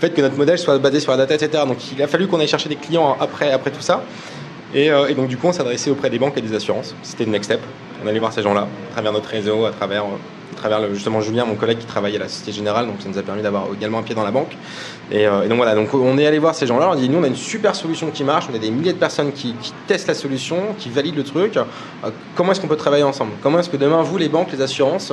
le 0.00 0.08
fait 0.08 0.12
que 0.14 0.20
notre 0.20 0.36
modèle 0.36 0.58
soit 0.58 0.76
basé 0.78 0.98
sur 0.98 1.12
la 1.12 1.18
data, 1.18 1.34
etc. 1.36 1.62
Donc 1.66 1.78
il 1.92 2.02
a 2.02 2.08
fallu 2.08 2.26
qu'on 2.26 2.40
aille 2.40 2.48
chercher 2.48 2.68
des 2.68 2.74
clients 2.76 3.16
après, 3.20 3.52
après 3.52 3.70
tout 3.70 3.80
ça. 3.80 4.02
Et, 4.74 4.90
euh, 4.90 5.08
et 5.08 5.14
donc 5.14 5.28
du 5.28 5.36
coup, 5.36 5.48
on 5.48 5.52
s'adressait 5.52 5.90
auprès 5.90 6.10
des 6.10 6.18
banques 6.18 6.36
et 6.36 6.40
des 6.40 6.54
assurances. 6.54 6.94
C'était 7.02 7.24
le 7.24 7.30
next 7.30 7.50
step. 7.50 7.60
On 8.04 8.08
allait 8.08 8.18
voir 8.18 8.32
ces 8.32 8.42
gens-là, 8.42 8.62
à 8.62 8.92
travers 8.92 9.12
notre 9.12 9.28
réseau, 9.28 9.64
à 9.64 9.70
travers, 9.70 10.04
justement 10.92 11.20
Julien, 11.20 11.44
mon 11.44 11.54
collègue 11.54 11.78
qui 11.78 11.86
travaille 11.86 12.16
à 12.16 12.18
la 12.18 12.28
Société 12.28 12.52
Générale, 12.52 12.86
donc 12.86 12.96
ça 13.00 13.08
nous 13.08 13.18
a 13.18 13.22
permis 13.22 13.42
d'avoir 13.42 13.66
également 13.74 13.98
un 13.98 14.02
pied 14.02 14.14
dans 14.14 14.24
la 14.24 14.30
banque. 14.30 14.56
Et, 15.10 15.26
euh, 15.26 15.46
donc 15.48 15.56
voilà, 15.56 15.74
donc 15.74 15.92
on 15.94 16.18
est 16.18 16.26
allé 16.26 16.38
voir 16.38 16.54
ces 16.54 16.66
gens-là, 16.66 16.90
on 16.90 16.94
dit 16.94 17.08
nous 17.08 17.18
on 17.18 17.22
a 17.22 17.28
une 17.28 17.36
super 17.36 17.74
solution 17.74 18.10
qui 18.10 18.24
marche, 18.24 18.46
on 18.50 18.54
a 18.54 18.58
des 18.58 18.70
milliers 18.70 18.92
de 18.92 18.98
personnes 18.98 19.32
qui, 19.32 19.54
testent 19.86 20.08
la 20.08 20.14
solution, 20.14 20.74
qui 20.78 20.88
valident 20.88 21.16
le 21.16 21.24
truc. 21.24 21.56
Euh, 21.56 22.10
comment 22.34 22.52
est-ce 22.52 22.60
qu'on 22.60 22.68
peut 22.68 22.76
travailler 22.76 23.04
ensemble? 23.04 23.32
Comment 23.42 23.58
est-ce 23.60 23.70
que 23.70 23.76
demain 23.76 24.02
vous, 24.02 24.18
les 24.18 24.28
banques, 24.28 24.52
les 24.52 24.60
assurances, 24.60 25.12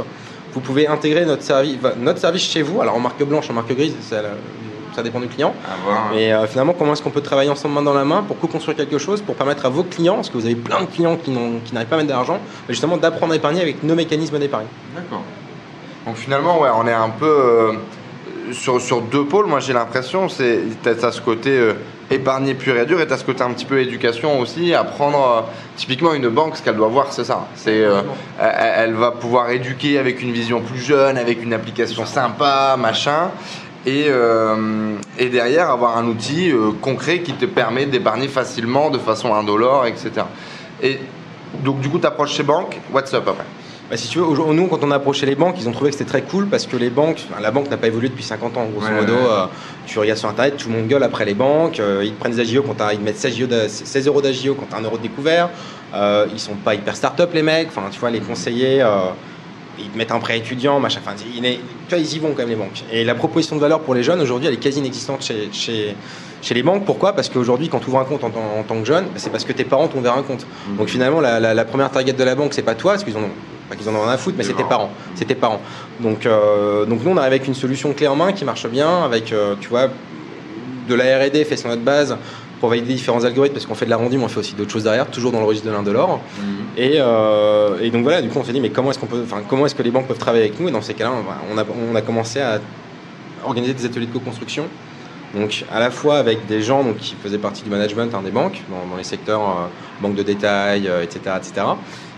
vous 0.54 0.62
pouvez 0.62 0.88
intégrer 0.88 1.26
notre 1.26 1.44
service, 1.44 2.44
chez 2.44 2.64
vous, 2.64 2.82
alors 2.82 2.96
en 2.96 3.00
marque 3.00 3.24
blanche, 3.24 3.50
en 3.52 3.54
marque 3.54 3.74
grise, 3.76 3.94
ça, 4.02 4.22
ça 5.00 5.04
dépend 5.04 5.20
du 5.22 5.28
client. 5.28 5.54
À. 5.66 6.14
Mais 6.14 6.32
euh, 6.34 6.46
finalement, 6.48 6.74
comment 6.78 6.92
est-ce 6.94 7.02
qu'on 7.02 7.10
peut 7.10 7.22
travailler 7.22 7.50
ensemble 7.50 7.76
main 7.76 7.82
dans 7.82 7.94
la 7.94 8.04
main 8.04 8.22
pour 8.28 8.38
co-construire 8.38 8.76
quelque 8.76 8.98
chose, 8.98 9.22
pour 9.22 9.36
permettre 9.36 9.66
à 9.66 9.70
vos 9.70 9.84
clients, 9.84 10.16
parce 10.16 10.30
que 10.30 10.38
vous 10.38 10.46
avez 10.46 10.56
plein 10.56 10.82
de 10.82 10.86
clients 10.88 11.16
qui 11.16 11.32
n'ont- 11.32 11.60
qui 11.64 11.74
n'arrivent 11.74 11.88
pas 11.90 11.96
à 11.96 12.00
mettre 12.00 12.10
d'argent, 12.10 12.40
justement 12.68 12.98
d'apprendre 12.98 13.32
à 13.34 13.36
épargner 13.38 13.62
avec 13.62 13.82
nos 13.84 13.96
mécanismes 13.96 14.38
d'épargne. 14.40 14.66
D'accord. 14.96 15.24
Donc 16.06 16.18
finalement, 16.18 16.60
ouais, 16.60 16.70
on 16.76 16.86
est 16.88 16.94
un 16.94 17.10
peu 17.10 17.26
euh, 17.28 17.72
sur, 18.52 18.82
sur 18.82 19.02
deux 19.02 19.26
pôles. 19.26 19.46
Moi, 19.48 19.60
j'ai 19.62 19.74
l'impression, 19.74 20.28
c'est 20.28 20.60
t'as 20.84 20.96
t'as 20.96 21.12
ce 21.12 21.22
côté 21.22 21.52
euh, 21.52 21.74
épargner 22.12 22.56
pur 22.56 22.76
et 22.78 22.86
dur 22.86 23.00
et 23.00 23.12
as 23.12 23.18
ce 23.18 23.24
côté 23.24 23.44
un 23.44 23.52
petit 23.52 23.66
peu 23.66 23.80
éducation 23.80 24.40
aussi, 24.40 24.74
apprendre 24.74 25.46
euh, 25.48 25.52
typiquement 25.78 26.14
une 26.14 26.28
banque, 26.30 26.58
ce 26.58 26.64
qu'elle 26.64 26.76
doit 26.76 26.88
voir, 26.88 27.08
c'est 27.14 27.24
ça. 27.26 27.46
C'est, 27.56 27.84
euh, 27.84 28.02
elle, 28.42 28.74
elle 28.90 28.94
va 28.96 29.12
pouvoir 29.12 29.50
éduquer 29.52 30.00
avec 30.00 30.22
une 30.22 30.32
vision 30.32 30.62
plus 30.62 30.80
jeune, 30.80 31.18
avec 31.18 31.44
une 31.44 31.54
application 31.54 32.06
sympa, 32.06 32.76
machin. 32.80 33.30
Et, 33.86 34.06
euh, 34.10 34.96
et 35.18 35.30
derrière 35.30 35.70
avoir 35.70 35.98
un 35.98 36.06
outil 36.08 36.52
euh, 36.52 36.72
concret 36.82 37.20
qui 37.20 37.34
te 37.34 37.46
permet 37.46 37.86
d'épargner 37.86 38.28
facilement 38.28 38.90
de 38.90 38.98
façon 38.98 39.34
indolore, 39.34 39.86
etc. 39.86 40.12
Et 40.84 41.00
donc 41.64 41.80
du 41.80 41.90
coup 41.90 41.98
tu 42.00 42.06
approches 42.06 42.34
chez 42.34 42.44
banques, 42.44 42.78
what's 42.94 43.14
up 43.14 43.24
après? 43.28 43.46
Bah, 43.90 43.98
si 43.98 44.08
tu 44.08 44.20
veux, 44.20 44.26
nous, 44.54 44.68
quand 44.68 44.84
on 44.84 44.92
a 44.92 44.98
approché 44.98 45.26
les 45.26 45.34
banques, 45.34 45.56
ils 45.60 45.68
ont 45.68 45.72
trouvé 45.72 45.90
que 45.90 45.98
c'était 45.98 46.10
très 46.10 46.22
cool 46.22 46.46
parce 46.46 46.68
que 46.68 46.78
les 46.78 46.92
banques, 46.92 47.26
enfin, 47.32 47.42
la 47.42 47.50
banque 47.50 47.72
n'a 47.72 47.78
pas 47.78 47.88
évolué 47.88 48.10
depuis 48.10 48.24
50 48.24 48.56
ans, 48.58 48.66
grosso 48.72 48.86
Ouais, 48.86 48.94
modo. 49.02 49.14
ouais. 49.14 49.20
euh, 49.28 49.46
tu 49.88 49.98
regardes 49.98 50.20
sur 50.20 50.30
internet, 50.30 50.58
tout 50.58 50.70
le 50.70 50.76
monde 50.76 50.88
gueule 50.88 51.02
après 51.02 51.26
les 51.26 51.34
banques. 51.34 51.80
euh, 51.80 52.04
ils 52.06 52.14
te 52.14 52.20
prennent 52.20 52.34
des 52.36 52.42
AGO 52.56 52.62
quand 52.62 52.76
ils 52.92 53.00
te 53.00 53.04
mettent 53.04 53.18
16, 53.18 53.36
JO 53.36 53.48
de- 53.48 53.68
16 53.68 54.06
euros 54.08 54.22
d'AGO 54.22 54.54
quand 54.54 54.68
tu 54.70 54.76
as 54.76 54.78
un 54.78 54.84
euro 54.84 54.98
de 54.98 55.02
découvert. 55.02 55.50
Euh, 55.96 56.28
ils 56.32 56.40
sont 56.40 56.54
pas 56.54 56.76
hyper 56.76 56.96
start-up, 56.96 57.32
les 57.34 57.42
mecs. 57.42 57.70
Enfin, 57.70 57.82
tu 57.90 58.00
vois, 58.00 58.12
les 58.12 58.20
conseillers, 58.20 58.84
euh, 58.84 58.90
ils 59.80 59.90
te 59.90 59.98
mettent 59.98 60.12
un 60.12 60.20
prêt 60.20 60.38
étudiant, 60.38 60.80
machin. 60.80 61.00
Enfin, 61.06 61.16
il 61.36 61.46
est- 61.46 61.60
tu 61.88 61.96
vois, 61.96 61.98
ils 61.98 62.16
y 62.16 62.20
vont 62.20 62.30
quand 62.32 62.40
même, 62.40 62.50
les 62.50 62.56
banques. 62.56 62.84
Et 62.92 63.04
la 63.04 63.16
proposition 63.16 63.56
de 63.56 63.62
valeur 63.62 63.80
pour 63.82 63.94
les 63.96 64.04
jeunes, 64.04 64.22
aujourd'hui, 64.22 64.48
elle 64.48 64.54
est 64.54 64.58
quasi 64.58 64.80
inexistante 64.80 65.24
chez, 65.24 65.50
chez, 65.52 65.96
chez 66.42 66.54
les 66.54 66.64
banques. 66.64 66.86
Pourquoi? 66.86 67.14
Parce 67.14 67.30
qu'aujourd'hui, 67.30 67.70
quand 67.70 67.80
tu 67.80 67.88
ouvres 67.90 68.00
un 68.00 68.06
compte 68.06 68.24
en, 68.24 68.30
tant- 68.30 68.40
en 68.60 68.64
tant 68.64 68.80
que 68.80 68.86
jeune, 68.86 69.06
bah, 69.06 69.12
c'est 69.18 69.30
parce 69.32 69.44
que 69.46 69.54
tes 69.54 69.64
parents 69.66 69.88
t'ont 69.88 70.00
ouvert 70.00 70.16
un 70.18 70.24
compte. 70.24 70.46
Donc 70.78 70.88
finalement, 70.90 71.22
la, 71.22 71.40
la- 71.40 71.54
la 71.54 71.66
première 71.66 71.92
target 71.92 72.14
de 72.14 72.24
la 72.24 72.36
banque, 72.36 72.54
c'est 72.54 72.62
pas 72.62 72.76
toi, 72.76 72.94
parce 72.94 73.04
qu'ils 73.04 73.18
en 73.18 73.22
ont, 73.22 73.30
pas 73.70 73.76
qu'ils 73.76 73.90
en 73.90 73.96
ont 73.96 74.02
rien 74.04 74.12
à 74.12 74.18
foutre, 74.18 74.36
mais 74.38 74.44
C'est 74.44 74.54
tes 74.54 74.64
parents. 74.70 74.90
C'est 75.16 75.26
tes 75.26 75.36
parents. 75.36 75.62
Donc, 76.00 76.26
euh, 76.26 76.86
donc 76.86 77.04
nous, 77.04 77.12
on 77.12 77.18
arrive 77.18 77.34
avec 77.34 77.48
une 77.48 77.54
solution 77.56 77.94
clé 77.94 78.08
en 78.08 78.16
main 78.16 78.32
qui 78.34 78.46
marche 78.46 78.68
bien, 78.68 79.04
avec, 79.04 79.32
euh, 79.34 79.56
tu 79.60 79.70
vois, 79.70 79.88
de 80.88 80.96
la 80.96 81.20
R&D 81.20 81.44
fait 81.46 81.56
sur 81.58 81.70
notre 81.70 81.84
base 81.84 82.16
pour 82.60 82.70
valider 82.70 82.94
différents 82.94 83.24
algorithmes, 83.24 83.54
parce 83.54 83.66
qu'on 83.66 83.76
fait 83.76 83.86
de 83.86 83.90
l'arrondi, 83.90 84.18
mais 84.18 84.24
on 84.26 84.28
fait 84.28 84.40
aussi 84.40 84.54
d'autres 84.54 84.72
choses 84.72 84.84
derrière, 84.84 85.08
toujours 85.08 85.32
dans 85.32 85.40
le 85.40 85.46
registre 85.46 85.68
de 85.68 85.74
l'indolore. 85.74 86.22
Et, 86.78 86.96
euh, 86.98 87.80
et 87.82 87.90
donc 87.90 88.04
voilà, 88.04 88.22
du 88.22 88.30
coup, 88.30 88.40
on 88.40 88.44
s'est 88.44 88.54
dit, 88.54 88.62
mais 88.62 88.70
comment 88.70 88.92
est-ce 88.92 89.00
qu'on 89.00 89.08
peut, 89.08 89.22
enfin, 89.24 89.42
comment 89.48 89.66
est-ce 89.66 89.76
que 89.76 89.84
les 89.84 89.92
banques 89.92 90.08
peuvent 90.08 90.18
travailler 90.18 90.46
avec 90.46 90.60
nous? 90.60 90.68
Et 90.68 90.72
dans 90.72 90.82
ces 90.82 90.94
cas-là, 90.94 91.12
on 91.52 91.58
a, 91.58 91.66
on 91.92 91.96
a 91.96 92.02
commencé 92.02 92.40
à 92.40 92.60
organiser 93.46 93.74
des 93.74 93.86
ateliers 93.86 94.08
de 94.08 94.14
co-construction. 94.14 94.66
Donc, 95.34 95.64
à 95.72 95.80
la 95.80 95.92
fois 95.92 96.18
avec 96.18 96.48
des 96.48 96.62
gens 96.62 96.84
donc, 96.84 96.98
qui 96.98 97.16
faisaient 97.22 97.38
partie 97.38 97.64
du 97.64 97.70
management 97.70 98.14
hein, 98.16 98.22
des 98.24 98.32
banques, 98.32 98.64
dans, 98.70 98.90
dans 98.90 98.98
les 98.98 99.04
secteurs 99.04 99.42
euh, 99.42 100.02
banque 100.02 100.16
de 100.16 100.24
détail, 100.24 100.88
euh, 100.88 101.04
etc., 101.04 101.36
etc. 101.38 101.66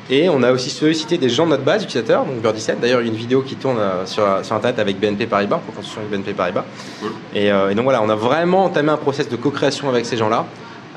Et 0.10 0.28
on 0.30 0.44
a 0.44 0.52
aussi 0.52 0.70
sollicité 0.70 1.18
des 1.18 1.30
gens 1.30 1.46
de 1.46 1.52
notre 1.52 1.64
base 1.64 1.84
utilisateurs, 1.84 2.26
donc 2.26 2.44
Birdie7. 2.44 2.80
D'ailleurs, 2.82 3.02
il 3.02 3.08
y 3.08 3.10
a 3.10 3.12
une 3.14 3.18
vidéo 3.18 3.42
qui 3.42 3.56
tourne 3.56 3.78
euh, 3.80 4.06
sur, 4.06 4.26
sur 4.44 4.56
Internet 4.56 4.80
avec 4.80 5.00
BNP 5.00 5.26
Paribas, 5.26 5.58
pour 5.58 5.74
construction 5.74 6.02
avec 6.02 6.12
BNP 6.12 6.34
Paribas. 6.34 6.66
Cool. 7.00 7.12
Et, 7.34 7.52
euh, 7.52 7.70
et 7.70 7.76
donc 7.76 7.84
voilà, 7.84 8.02
on 8.02 8.10
a 8.10 8.16
vraiment 8.16 8.66
entamé 8.66 8.90
un 8.90 8.98
process 8.98 9.30
de 9.30 9.36
co-création 9.36 9.88
avec 9.90 10.06
ces 10.06 10.18
gens-là. 10.18 10.46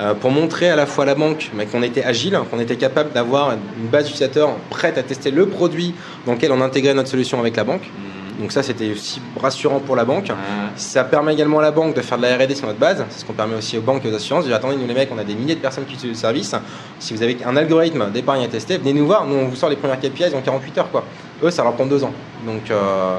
euh, 0.00 0.14
pour 0.14 0.30
montrer 0.30 0.70
à 0.70 0.76
la 0.76 0.86
fois 0.86 1.04
à 1.04 1.06
la 1.06 1.14
banque 1.14 1.50
mais 1.54 1.66
qu'on 1.66 1.82
était 1.82 2.02
agile, 2.02 2.38
qu'on 2.50 2.58
était 2.58 2.76
capable 2.76 3.12
d'avoir 3.12 3.52
une 3.52 3.88
base 3.88 4.06
d'utilisateurs 4.06 4.56
prête 4.70 4.98
à 4.98 5.02
tester 5.02 5.30
le 5.30 5.46
produit 5.46 5.94
dans 6.26 6.32
lequel 6.32 6.52
on 6.52 6.60
intégrait 6.60 6.94
notre 6.94 7.08
solution 7.08 7.38
avec 7.38 7.56
la 7.56 7.64
banque. 7.64 7.88
Donc 8.38 8.52
ça, 8.52 8.62
c'était 8.62 8.90
aussi 8.90 9.20
rassurant 9.40 9.80
pour 9.80 9.96
la 9.96 10.04
banque. 10.04 10.30
Ça 10.76 11.04
permet 11.04 11.34
également 11.34 11.60
à 11.60 11.62
la 11.62 11.70
banque 11.70 11.94
de 11.94 12.00
faire 12.00 12.18
de 12.18 12.22
la 12.22 12.36
R&D 12.36 12.54
sur 12.54 12.66
notre 12.66 12.78
base. 12.78 13.04
C'est 13.10 13.20
ce 13.20 13.24
qu'on 13.24 13.32
permet 13.32 13.54
aussi 13.56 13.78
aux 13.78 13.82
banques 13.82 14.04
et 14.04 14.10
aux 14.10 14.14
assurances. 14.14 14.44
De 14.44 14.48
dire, 14.48 14.56
attendez, 14.56 14.76
nous 14.76 14.86
les 14.86 14.94
mecs, 14.94 15.10
on 15.12 15.18
a 15.18 15.24
des 15.24 15.34
milliers 15.34 15.54
de 15.54 15.60
personnes 15.60 15.84
qui 15.84 15.94
utilisent 15.94 16.16
le 16.16 16.20
service. 16.20 16.54
Si 16.98 17.14
vous 17.14 17.22
avez 17.22 17.36
un 17.44 17.56
algorithme 17.56 18.10
d'épargne 18.10 18.44
à 18.44 18.48
tester, 18.48 18.78
venez 18.78 18.92
nous 18.92 19.06
voir. 19.06 19.24
Nous, 19.26 19.36
on 19.36 19.46
vous 19.46 19.56
sort 19.56 19.68
les 19.68 19.76
premières 19.76 20.00
KPIs 20.00 20.34
en 20.34 20.40
48 20.40 20.78
heures. 20.78 20.90
Quoi. 20.90 21.04
Eux, 21.42 21.50
ça 21.50 21.62
leur 21.62 21.74
prend 21.74 21.86
deux 21.86 22.02
ans. 22.02 22.12
Donc, 22.44 22.70
euh, 22.70 23.18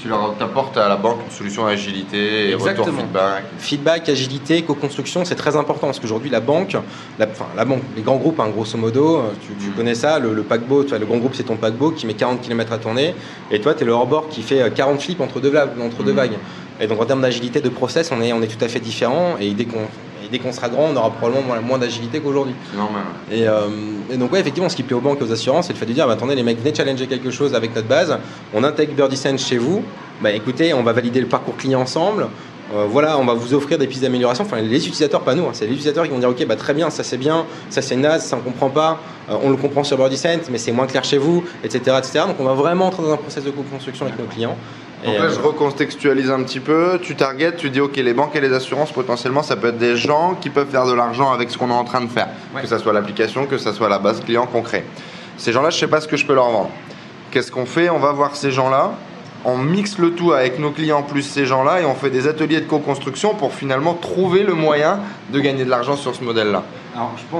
Tu 0.00 0.06
leur 0.06 0.36
apportes 0.40 0.76
à 0.76 0.88
la 0.88 0.96
banque 0.96 1.18
une 1.26 1.30
solution 1.32 1.66
agilité 1.66 2.50
et 2.50 2.54
retour 2.54 2.86
feedback. 2.86 3.44
feedback, 3.58 4.08
agilité, 4.08 4.62
co-construction, 4.62 5.24
c'est 5.24 5.34
très 5.34 5.56
important 5.56 5.88
parce 5.88 5.98
qu'aujourd'hui, 5.98 6.30
la 6.30 6.38
banque, 6.38 6.76
la, 7.18 7.26
enfin, 7.28 7.46
la 7.56 7.64
banque, 7.64 7.82
les 7.96 8.02
grands 8.02 8.16
groupes, 8.16 8.38
hein, 8.38 8.48
grosso 8.48 8.78
modo, 8.78 9.16
euh, 9.16 9.22
tu, 9.40 9.52
tu 9.54 9.70
connais 9.72 9.96
ça, 9.96 10.20
le, 10.20 10.32
le 10.34 10.42
paquebot, 10.44 10.84
tu 10.84 10.90
vois, 10.90 10.98
le 10.98 11.06
grand 11.06 11.16
groupe, 11.18 11.34
c'est 11.34 11.42
ton 11.42 11.56
paquebot 11.56 11.90
qui 11.90 12.06
met 12.06 12.14
40 12.14 12.40
km 12.42 12.72
à 12.72 12.78
tourner. 12.78 13.14
Et 13.50 13.60
toi, 13.60 13.74
tu 13.74 13.82
es 13.82 13.86
le 13.86 13.92
hors-bord 13.92 14.28
qui 14.28 14.42
fait 14.42 14.62
euh, 14.62 14.70
40 14.70 15.00
flips 15.02 15.20
entre 15.20 15.40
deux, 15.40 15.50
vagues- 15.50 15.70
entre 15.84 16.04
deux 16.04 16.12
Mhm. 16.12 16.16
vagues. 16.16 16.38
Et 16.80 16.86
donc, 16.86 17.00
en 17.00 17.04
termes 17.04 17.22
d'agilité, 17.22 17.60
de 17.60 17.68
process, 17.68 18.12
on 18.12 18.22
est, 18.22 18.32
on 18.32 18.40
est 18.40 18.46
tout 18.46 18.64
à 18.64 18.68
fait 18.68 18.78
différent. 18.78 19.34
Et 19.40 19.50
dès 19.50 19.64
qu'on 19.64 19.88
dès 20.30 20.38
qu'on 20.38 20.52
sera 20.52 20.68
grand, 20.68 20.88
on 20.92 20.96
aura 20.96 21.10
probablement 21.10 21.46
moins, 21.46 21.60
moins 21.60 21.78
d'agilité 21.78 22.20
qu'aujourd'hui. 22.20 22.54
C'est 22.70 22.76
normal. 22.78 23.02
ouais. 23.30 23.38
Et, 23.38 23.46
euh, 23.48 23.68
et 24.12 24.16
donc, 24.16 24.32
ouais, 24.32 24.40
effectivement, 24.40 24.68
ce 24.68 24.76
qui 24.76 24.82
plaît 24.82 24.94
aux 24.96 25.00
banques 25.00 25.18
et 25.20 25.24
aux 25.24 25.32
assurances, 25.32 25.66
c'est 25.66 25.72
le 25.72 25.78
fait 25.78 25.86
de 25.86 25.92
dire 25.92 26.06
bah, 26.06 26.12
attendez, 26.14 26.34
les 26.34 26.42
mecs, 26.42 26.58
venez 26.60 26.74
challenger 26.74 27.06
quelque 27.06 27.30
chose 27.30 27.54
avec 27.54 27.74
notre 27.74 27.88
base. 27.88 28.16
On 28.54 28.64
intègre 28.64 28.94
BirdieSense 28.94 29.46
chez 29.46 29.58
vous. 29.58 29.82
Bah, 30.20 30.32
écoutez, 30.32 30.74
on 30.74 30.82
va 30.82 30.92
valider 30.92 31.20
le 31.20 31.26
parcours 31.28 31.56
client 31.56 31.80
ensemble. 31.80 32.28
Euh, 32.74 32.84
voilà, 32.86 33.16
on 33.18 33.24
va 33.24 33.32
vous 33.32 33.54
offrir 33.54 33.78
des 33.78 33.86
pistes 33.86 34.02
d'amélioration. 34.02 34.44
Enfin, 34.44 34.60
les 34.60 34.76
utilisateurs, 34.76 35.22
pas 35.22 35.34
nous. 35.34 35.44
hein. 35.44 35.50
c'est 35.54 35.64
les 35.64 35.70
utilisateurs 35.72 36.04
qui 36.04 36.10
vont 36.10 36.18
dire 36.18 36.28
ok, 36.28 36.44
bah, 36.46 36.56
très 36.56 36.74
bien, 36.74 36.90
ça 36.90 37.02
c'est 37.02 37.16
bien, 37.16 37.46
ça 37.70 37.80
c'est 37.80 37.96
naze, 37.96 38.24
ça 38.26 38.36
on 38.36 38.40
comprend 38.40 38.68
pas. 38.68 39.00
Euh, 39.30 39.36
on 39.42 39.48
le 39.48 39.56
comprend 39.56 39.84
sur 39.84 39.96
BirdieSense, 39.96 40.50
mais 40.50 40.58
c'est 40.58 40.72
moins 40.72 40.86
clair 40.86 41.02
chez 41.02 41.16
vous, 41.16 41.44
etc., 41.64 41.96
etc. 41.98 42.24
Donc, 42.26 42.36
on 42.40 42.44
va 42.44 42.52
vraiment 42.52 42.88
entrer 42.88 43.02
dans 43.04 43.12
un 43.12 43.16
process 43.16 43.42
de 43.42 43.50
co-construction 43.50 44.04
avec 44.04 44.18
nos 44.18 44.26
clients. 44.26 44.56
Donc 45.04 45.14
Et, 45.14 45.18
là, 45.18 45.24
euh, 45.24 45.30
je 45.30 45.40
recontextualise 45.40 46.30
un 46.30 46.42
petit 46.42 46.60
peu. 46.60 46.98
Tu 47.00 47.14
targetes, 47.14 47.56
tu 47.56 47.70
dis, 47.70 47.80
OK, 47.80 47.96
les 47.96 48.14
banques 48.14 48.34
et 48.34 48.40
les 48.40 48.52
assurances, 48.52 48.90
potentiellement, 48.92 49.42
ça 49.42 49.56
peut 49.56 49.68
être 49.68 49.78
des 49.78 49.96
gens 49.96 50.34
qui 50.40 50.50
peuvent 50.50 50.68
faire 50.68 50.86
de 50.86 50.92
l'argent 50.92 51.32
avec 51.32 51.50
ce 51.50 51.58
qu'on 51.58 51.68
est 51.68 51.72
en 51.72 51.84
train 51.84 52.00
de 52.00 52.10
faire. 52.10 52.28
Ouais. 52.54 52.62
Que 52.62 52.68
ça 52.68 52.78
soit 52.78 52.92
l'application, 52.92 53.46
que 53.46 53.58
ça 53.58 53.72
soit 53.72 53.88
la 53.88 53.98
base 53.98 54.20
client 54.20 54.46
concret. 54.46 54.84
Ces 55.36 55.52
gens-là, 55.52 55.70
je 55.70 55.78
sais 55.78 55.86
pas 55.86 56.00
ce 56.00 56.08
que 56.08 56.16
je 56.16 56.26
peux 56.26 56.34
leur 56.34 56.50
vendre. 56.50 56.70
Qu'est-ce 57.30 57.52
qu'on 57.52 57.66
fait? 57.66 57.90
On 57.90 57.98
va 57.98 58.12
voir 58.12 58.34
ces 58.34 58.50
gens-là. 58.50 58.92
On 59.44 59.56
mixe 59.56 59.98
le 59.98 60.12
tout 60.12 60.32
avec 60.32 60.58
nos 60.58 60.70
clients 60.70 61.02
plus 61.02 61.22
ces 61.22 61.46
gens-là 61.46 61.80
et 61.80 61.84
on 61.84 61.94
fait 61.94 62.10
des 62.10 62.26
ateliers 62.26 62.60
de 62.60 62.66
co-construction 62.66 63.34
pour 63.34 63.54
finalement 63.54 63.94
trouver 63.94 64.42
le 64.42 64.54
moyen 64.54 65.00
de 65.32 65.38
gagner 65.38 65.64
de 65.64 65.70
l'argent 65.70 65.96
sur 65.96 66.14
ce 66.14 66.24
modèle-là. 66.24 66.64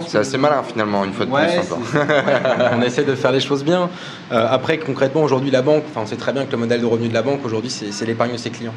C'est 0.07 0.19
assez 0.19 0.39
malin 0.39 0.63
finalement, 0.63 1.05
une 1.05 1.13
fois 1.13 1.27
de 1.27 1.31
Ouais, 1.33 1.59
plus 1.59 1.99
ouais, 1.99 2.07
on 2.79 2.83
essaie 2.83 3.03
de 3.03 3.15
faire 3.17 3.33
les 3.33 3.41
choses 3.41 3.65
bien. 3.65 3.91
Euh, 4.31 4.47
après, 4.49 4.79
concrètement, 4.79 5.23
aujourd'hui, 5.23 5.51
la 5.51 5.63
banque, 5.63 5.83
enfin, 5.91 6.03
on 6.05 6.07
sait 6.07 6.17
très 6.17 6.33
bien 6.33 6.45
que 6.47 6.53
le 6.53 6.59
modèle 6.59 6.81
de 6.81 6.87
revenu 6.87 7.09
de 7.09 7.15
la 7.15 7.23
banque, 7.23 7.41
aujourd'hui, 7.45 7.71
c'est 7.71 8.07
l'épargne 8.07 8.33
de 8.33 8.37
ses 8.37 8.51
clients. 8.51 8.75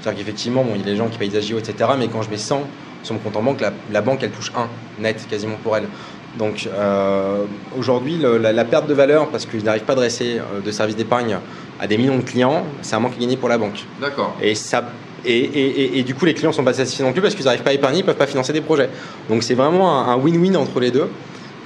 C'est-à-dire 0.00 0.20
qu'effectivement, 0.20 0.62
bon, 0.62 0.72
il 0.74 0.80
y 0.80 0.82
a 0.82 0.86
des 0.86 0.96
gens 0.96 1.08
qui 1.08 1.16
payent 1.16 1.30
des 1.30 1.38
agios, 1.38 1.58
etc. 1.58 1.90
Mais 1.98 2.08
quand 2.08 2.20
je 2.20 2.30
mets 2.30 2.36
100 2.36 2.62
sur 3.02 3.14
mon 3.14 3.20
compte 3.20 3.36
en 3.36 3.42
banque, 3.42 3.60
la, 3.62 3.72
la 3.90 4.02
banque, 4.02 4.18
elle 4.22 4.30
touche 4.30 4.52
1 4.54 4.68
net 5.02 5.26
quasiment 5.28 5.56
pour 5.62 5.76
elle. 5.76 5.84
Donc 6.38 6.68
euh, 6.72 7.44
aujourd'hui, 7.76 8.18
la, 8.18 8.52
la 8.52 8.64
perte 8.64 8.86
de 8.86 8.94
valeur, 8.94 9.28
parce 9.28 9.46
qu'ils 9.46 9.64
n'arrivent 9.64 9.84
pas 9.84 9.94
à 9.94 9.96
dresser 9.96 10.38
euh, 10.38 10.60
de 10.60 10.70
services 10.70 10.96
d'épargne 10.96 11.38
à 11.80 11.86
des 11.86 11.96
millions 11.96 12.16
de 12.18 12.22
clients, 12.22 12.62
c'est 12.82 12.94
un 12.94 13.00
manque 13.00 13.14
à 13.16 13.20
gagner 13.20 13.36
pour 13.36 13.48
la 13.48 13.56
banque. 13.58 13.84
D'accord. 14.00 14.36
Et, 14.42 14.54
ça, 14.54 14.84
et, 15.24 15.34
et- 15.38 15.80
et- 15.82 15.98
et 15.98 16.02
du 16.02 16.14
coup, 16.14 16.26
les 16.26 16.34
clients 16.34 16.52
sont 16.52 16.62
pas 16.64 16.74
satisfaits 16.74 17.02
non 17.02 17.12
plus 17.12 17.22
parce 17.22 17.34
qu'ils 17.34 17.44
n'arrivent 17.46 17.62
pas 17.62 17.70
à 17.70 17.74
épargner, 17.74 18.00
ils 18.00 18.04
peuvent 18.04 18.16
pas 18.16 18.26
financer 18.26 18.52
des 18.52 18.60
projets. 18.60 18.90
Donc 19.30 19.42
c'est 19.42 19.54
vraiment 19.54 20.06
un 20.06 20.16
win-win 20.18 20.56
entre 20.56 20.78
les 20.80 20.90
deux. 20.90 21.08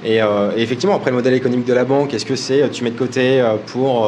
Et, 0.05 0.21
euh, 0.21 0.51
et 0.55 0.61
effectivement, 0.61 0.95
après 0.95 1.09
le 1.11 1.17
modèle 1.17 1.33
économique 1.33 1.65
de 1.65 1.73
la 1.73 1.83
banque, 1.83 2.13
est-ce 2.13 2.25
que 2.25 2.35
c'est 2.35 2.61
euh, 2.61 2.67
tu 2.69 2.83
mets 2.83 2.91
de 2.91 2.97
côté 2.97 3.41
euh, 3.41 3.55
pour 3.67 4.05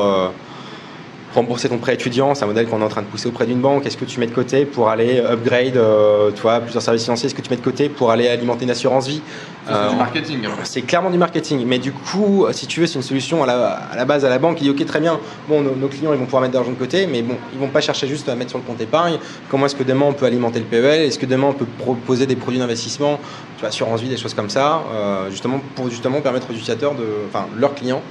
rembourser 1.36 1.70
ton 1.70 1.78
prêt 1.78 1.94
étudiant 1.94 2.34
C'est 2.36 2.44
un 2.44 2.48
modèle 2.48 2.68
qu'on 2.68 2.82
est 2.82 2.86
en 2.86 2.90
train 2.90 3.02
de 3.02 3.08
pousser 3.08 3.28
auprès 3.28 3.46
d'une 3.46 3.60
banque. 3.62 3.86
Est-ce 3.86 3.98
que 3.98 4.06
tu 4.06 4.20
mets 4.20 4.28
de 4.28 4.34
côté 4.34 4.66
pour 4.66 4.90
aller 4.90 5.20
upgrade 5.20 5.78
euh, 5.78 6.32
tu 6.34 6.42
vois, 6.42 6.60
plusieurs 6.62 6.82
services 6.82 7.04
financiers 7.04 7.28
Est-ce 7.28 7.36
que 7.36 7.42
tu 7.42 7.50
mets 7.50 7.58
de 7.58 7.62
côté 7.62 7.90
pour 7.90 8.12
aller 8.12 8.28
alimenter 8.28 8.64
une 8.64 8.72
assurance 8.72 9.08
vie? 9.08 9.22
C'est 9.66 9.74
Euh, 9.74 9.90
du 9.90 9.96
marketing. 9.98 10.46
hein. 10.46 10.50
c'est 10.64 10.82
clairement 10.82 11.10
du 11.12 11.18
marketing, 11.18 11.66
mais 11.68 11.78
du 11.80 11.92
coup, 11.92 12.46
si 12.52 12.68
tu 12.68 12.80
veux, 12.80 12.88
c'est 12.88 12.96
une 12.96 13.02
solution 13.02 13.44
à 13.44 13.46
la, 13.46 13.68
à 13.92 13.96
la 13.98 14.06
base 14.06 14.24
à 14.24 14.30
la 14.30 14.40
banque 14.40 14.56
qui 14.58 14.64
dit 14.64 14.70
ok 14.70 14.86
très 14.86 15.02
bien, 15.02 15.20
bon 15.50 15.62
nos, 15.62 15.76
nos 15.76 15.88
clients 15.90 16.14
ils 16.14 16.20
vont 16.20 16.24
pouvoir 16.26 16.42
mettre 16.42 16.54
de 16.54 16.58
l'argent 16.58 16.72
de 16.72 16.78
côté, 16.78 17.06
mais 17.06 17.22
bon 17.22 17.36
ils 17.54 17.60
vont 17.60 17.68
pas 17.68 17.82
chercher 17.82 18.08
juste 18.08 18.30
à 18.30 18.36
mettre 18.36 18.52
sur 18.52 18.60
le 18.60 18.64
compte 18.64 18.80
épargne. 18.80 19.18
Comment 19.50 19.66
est-ce 19.66 19.76
que 19.76 19.84
demain 19.84 20.06
on 20.08 20.14
peut 20.14 20.26
alimenter 20.26 20.60
le 20.60 20.66
PEL 20.66 21.02
Est-ce 21.02 21.20
que 21.20 21.26
demain 21.26 21.48
on 21.50 21.54
peut 21.54 21.68
proposer 21.78 22.26
des 22.26 22.38
produits 22.38 22.60
d'investissement, 22.60 23.20
tu 23.58 23.60
vois, 23.60 23.70
assurance 23.70 24.00
vie, 24.02 24.08
des 24.10 24.16
choses 24.18 24.34
comme 24.34 24.50
ça, 24.50 24.84
euh, 24.94 25.30
justement 25.30 25.60
pour 25.76 25.90
justement 25.90 26.22
permettre 26.22 26.48
aux 26.50 26.54
utilisateurs 26.54 26.96
de, 26.96 27.04
enfin 27.28 27.46
leurs 27.58 27.76
clients, 27.76 28.02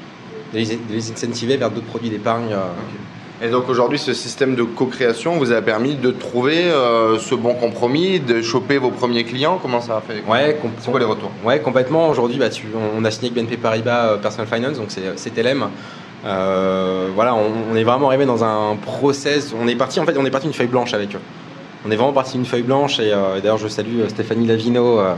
de 0.52 0.58
les, 0.58 1.10
incentiver 1.10 1.56
vers 1.56 1.70
d'autres 1.70 1.86
produits 1.86 2.10
d'épargne. 2.10 2.52
euh, 2.52 3.44
Et 3.46 3.50
donc 3.50 3.68
aujourd'hui, 3.68 3.98
ce 3.98 4.14
système 4.14 4.54
de 4.54 4.62
co-création 4.62 5.36
vous 5.38 5.52
a 5.52 5.60
permis 5.60 5.94
de 5.94 6.10
trouver 6.10 6.64
euh, 6.64 7.18
ce 7.18 7.34
bon 7.34 7.54
compromis, 7.54 8.18
de 8.20 8.40
choper 8.42 8.78
vos 8.78 8.90
premiers 8.90 9.24
clients? 9.24 9.58
Comment 9.60 9.80
ça 9.80 9.98
a 9.98 10.00
fait? 10.00 10.22
Ouais, 10.30 10.56
C'est 10.80 10.90
quoi 10.90 11.00
les 11.00 11.06
retours? 11.06 11.30
Ouais, 11.44 11.60
complètement. 11.60 12.08
Aujourd'hui, 12.08 12.38
bah, 12.38 12.46
on, 12.96 13.04
a 13.04 13.10
signé 13.10 13.30
avec 13.30 13.44
BNP 13.44 13.56
Paribas 13.58 14.06
euh, 14.06 14.16
Personal 14.16 14.46
Finance, 14.46 14.78
donc 14.78 14.86
c'est 14.88 15.02
c'est 15.16 15.30
TLM. 15.30 15.66
Euh, 16.24 17.08
voilà, 17.14 17.34
on, 17.34 17.72
on 17.72 17.76
est 17.76 17.84
vraiment 17.84 18.08
arrivé 18.08 18.24
dans 18.26 18.42
un 18.42 18.76
process. 18.76 19.54
On 19.60 19.68
est 19.68 19.76
parti 19.76 20.00
en 20.00 20.06
fait, 20.06 20.16
on 20.16 20.24
est 20.24 20.30
parti 20.30 20.46
d'une 20.46 20.54
feuille 20.54 20.66
blanche 20.66 20.94
avec 20.94 21.14
eux. 21.14 21.20
On 21.86 21.90
est 21.90 21.96
vraiment 21.96 22.12
parti 22.12 22.32
d'une 22.32 22.46
feuille 22.46 22.62
blanche 22.62 22.98
et, 22.98 23.12
euh, 23.12 23.36
et 23.36 23.40
d'ailleurs 23.42 23.58
je 23.58 23.68
salue 23.68 24.00
Stéphanie 24.08 24.46
Lavino 24.46 24.98
euh, 24.98 25.14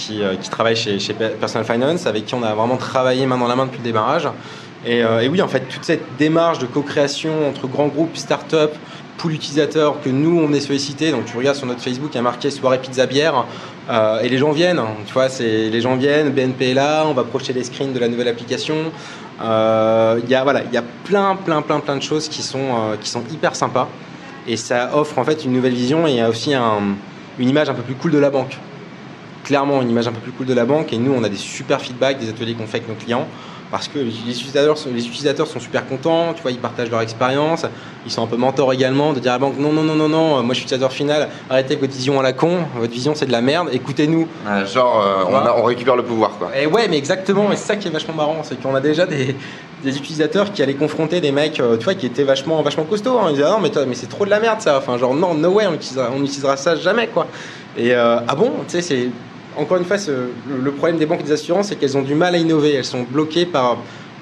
qui, 0.00 0.22
euh, 0.22 0.34
qui 0.36 0.48
travaille 0.48 0.76
chez, 0.76 0.98
chez 0.98 1.12
Pe- 1.12 1.36
Personal 1.38 1.66
Finance, 1.66 2.06
avec 2.06 2.24
qui 2.26 2.34
on 2.34 2.42
a 2.42 2.54
vraiment 2.54 2.76
travaillé 2.78 3.26
main 3.26 3.38
dans 3.38 3.48
la 3.48 3.56
main 3.56 3.66
depuis 3.66 3.78
le 3.78 3.84
démarrage. 3.84 4.26
Et, 4.86 5.04
euh, 5.04 5.28
oui, 5.30 5.42
en 5.42 5.48
fait, 5.48 5.60
toute 5.68 5.84
cette 5.84 6.16
démarche 6.18 6.58
de 6.58 6.66
co-création 6.66 7.32
entre 7.48 7.66
grands 7.68 7.88
groupes, 7.88 8.16
start-up, 8.16 8.72
pool 9.18 9.34
utilisateurs 9.34 10.00
que 10.02 10.08
nous 10.08 10.40
on 10.40 10.50
est 10.54 10.60
sollicité. 10.60 11.10
Donc 11.10 11.26
tu 11.26 11.36
regardes 11.36 11.56
sur 11.58 11.66
notre 11.66 11.82
Facebook, 11.82 12.08
il 12.12 12.16
y 12.16 12.18
a 12.18 12.22
marqué 12.22 12.50
soirée 12.50 12.78
pizza 12.78 13.04
bière 13.04 13.44
euh, 13.90 14.20
et 14.22 14.30
les 14.30 14.38
gens 14.38 14.52
viennent. 14.52 14.80
Tu 15.06 15.12
vois, 15.12 15.28
les 15.38 15.80
gens 15.82 15.94
viennent. 15.96 16.30
BNP 16.30 16.70
est 16.70 16.74
là, 16.74 17.04
on 17.06 17.12
va 17.12 17.24
projeter 17.24 17.52
les 17.52 17.64
screens 17.64 17.92
de 17.92 17.98
la 17.98 18.08
nouvelle 18.08 18.28
application. 18.28 18.76
Il 19.42 20.30
y 20.30 20.34
a 20.34 20.42
voilà, 20.42 20.62
il 20.64 20.72
y 20.72 20.78
a 20.78 20.84
plein, 21.04 21.36
plein, 21.36 21.60
plein, 21.60 21.80
plein 21.80 21.96
de 21.96 22.02
choses 22.02 22.28
qui 22.28 22.42
sont 22.42 22.96
qui 23.02 23.10
sont 23.10 23.22
hyper 23.30 23.54
sympas 23.56 23.88
et 24.48 24.56
ça 24.56 24.90
offre 24.94 25.18
en 25.18 25.24
fait 25.24 25.44
une 25.44 25.52
nouvelle 25.52 25.74
vision 25.74 26.06
et 26.06 26.22
aussi 26.24 26.54
un 26.54 26.80
une 27.38 27.48
image 27.48 27.68
un 27.68 27.74
peu 27.74 27.82
plus 27.82 27.94
cool 27.96 28.12
de 28.12 28.18
la 28.18 28.30
banque. 28.30 28.56
Clairement, 29.44 29.82
une 29.82 29.90
image 29.90 30.08
un 30.08 30.12
peu 30.12 30.20
plus 30.20 30.32
cool 30.32 30.46
de 30.46 30.54
la 30.54 30.64
banque. 30.64 30.92
Et 30.92 30.98
nous, 30.98 31.12
on 31.12 31.24
a 31.24 31.28
des 31.28 31.36
super 31.36 31.80
feedbacks 31.80 32.18
des 32.18 32.28
ateliers 32.28 32.54
qu'on 32.54 32.66
fait 32.66 32.78
avec 32.78 32.88
nos 32.88 32.94
clients 32.94 33.26
parce 33.70 33.88
que 33.88 33.98
les 33.98 34.10
utilisateurs, 34.10 34.76
sont, 34.76 34.90
les 34.92 35.06
utilisateurs 35.06 35.46
sont 35.46 35.60
super 35.60 35.86
contents, 35.86 36.34
tu 36.34 36.42
vois, 36.42 36.50
ils 36.50 36.58
partagent 36.58 36.90
leur 36.90 37.00
expérience, 37.00 37.64
ils 38.04 38.10
sont 38.10 38.22
un 38.22 38.26
peu 38.26 38.36
mentors 38.36 38.72
également, 38.72 39.12
de 39.12 39.20
dire 39.20 39.32
à 39.32 39.34
la 39.34 39.38
banque 39.38 39.58
non, 39.58 39.72
non, 39.72 39.82
non, 39.82 39.94
non, 39.94 40.08
non, 40.08 40.42
moi 40.42 40.54
je 40.54 40.54
suis 40.54 40.64
utilisateur 40.64 40.92
final, 40.92 41.28
arrêtez 41.48 41.76
votre 41.76 41.92
vision 41.92 42.18
à 42.18 42.22
la 42.22 42.32
con, 42.32 42.58
votre 42.76 42.92
vision 42.92 43.14
c'est 43.14 43.26
de 43.26 43.32
la 43.32 43.40
merde, 43.40 43.68
écoutez-nous. 43.72 44.26
genre, 44.66 45.02
euh, 45.04 45.52
on, 45.56 45.62
récupère 45.62 45.96
le 45.96 46.02
pouvoir 46.02 46.32
quoi. 46.38 46.50
Et 46.58 46.66
ouais, 46.66 46.88
mais 46.88 46.98
exactement, 46.98 47.52
et 47.52 47.56
c'est 47.56 47.66
ça 47.66 47.76
qui 47.76 47.88
est 47.88 47.92
vachement 47.92 48.14
marrant, 48.14 48.42
c'est 48.42 48.60
qu'on 48.60 48.74
a 48.74 48.80
déjà 48.80 49.06
des, 49.06 49.36
utilisateurs 49.84 50.52
qui 50.52 50.62
allaient 50.62 50.74
confronter 50.74 51.20
des 51.20 51.32
mecs, 51.32 51.60
euh, 51.60 51.76
tu 51.76 51.84
vois, 51.84 51.94
qui 51.94 52.06
étaient 52.06 52.24
vachement, 52.24 52.60
vachement 52.62 52.84
costauds. 52.84 53.18
Hein. 53.18 53.28
Ils 53.28 53.36
disaient, 53.36 53.46
ah 53.46 53.52
non, 53.52 53.60
mais, 53.60 53.70
mais 53.86 53.94
c'est 53.94 54.08
trop 54.08 54.26
de 54.26 54.30
la 54.30 54.38
merde 54.38 54.60
ça. 54.60 54.76
Enfin, 54.76 54.98
genre, 54.98 55.14
non, 55.14 55.32
no 55.32 55.48
way, 55.48 55.66
on 55.66 55.72
utilisera, 55.72 56.10
on 56.14 56.22
utilisera 56.22 56.58
ça 56.58 56.76
jamais, 56.76 57.06
quoi. 57.06 57.26
Et 57.78 57.94
euh, 57.94 58.18
ah 58.28 58.34
bon, 58.34 58.50
tu 58.68 58.72
sais, 58.72 58.82
c'est 58.82 59.08
encore 59.56 59.76
une 59.76 59.84
fois, 59.84 59.96
le 60.48 60.70
problème 60.72 60.98
des 60.98 61.06
banques 61.06 61.20
et 61.20 61.24
des 61.24 61.32
assurances, 61.32 61.68
c'est 61.68 61.76
qu'elles 61.76 61.96
ont 61.96 62.02
du 62.02 62.14
mal 62.14 62.34
à 62.34 62.38
innover. 62.38 62.74
Elles 62.74 62.84
sont 62.84 63.02
bloquées 63.02 63.46
par, 63.46 63.78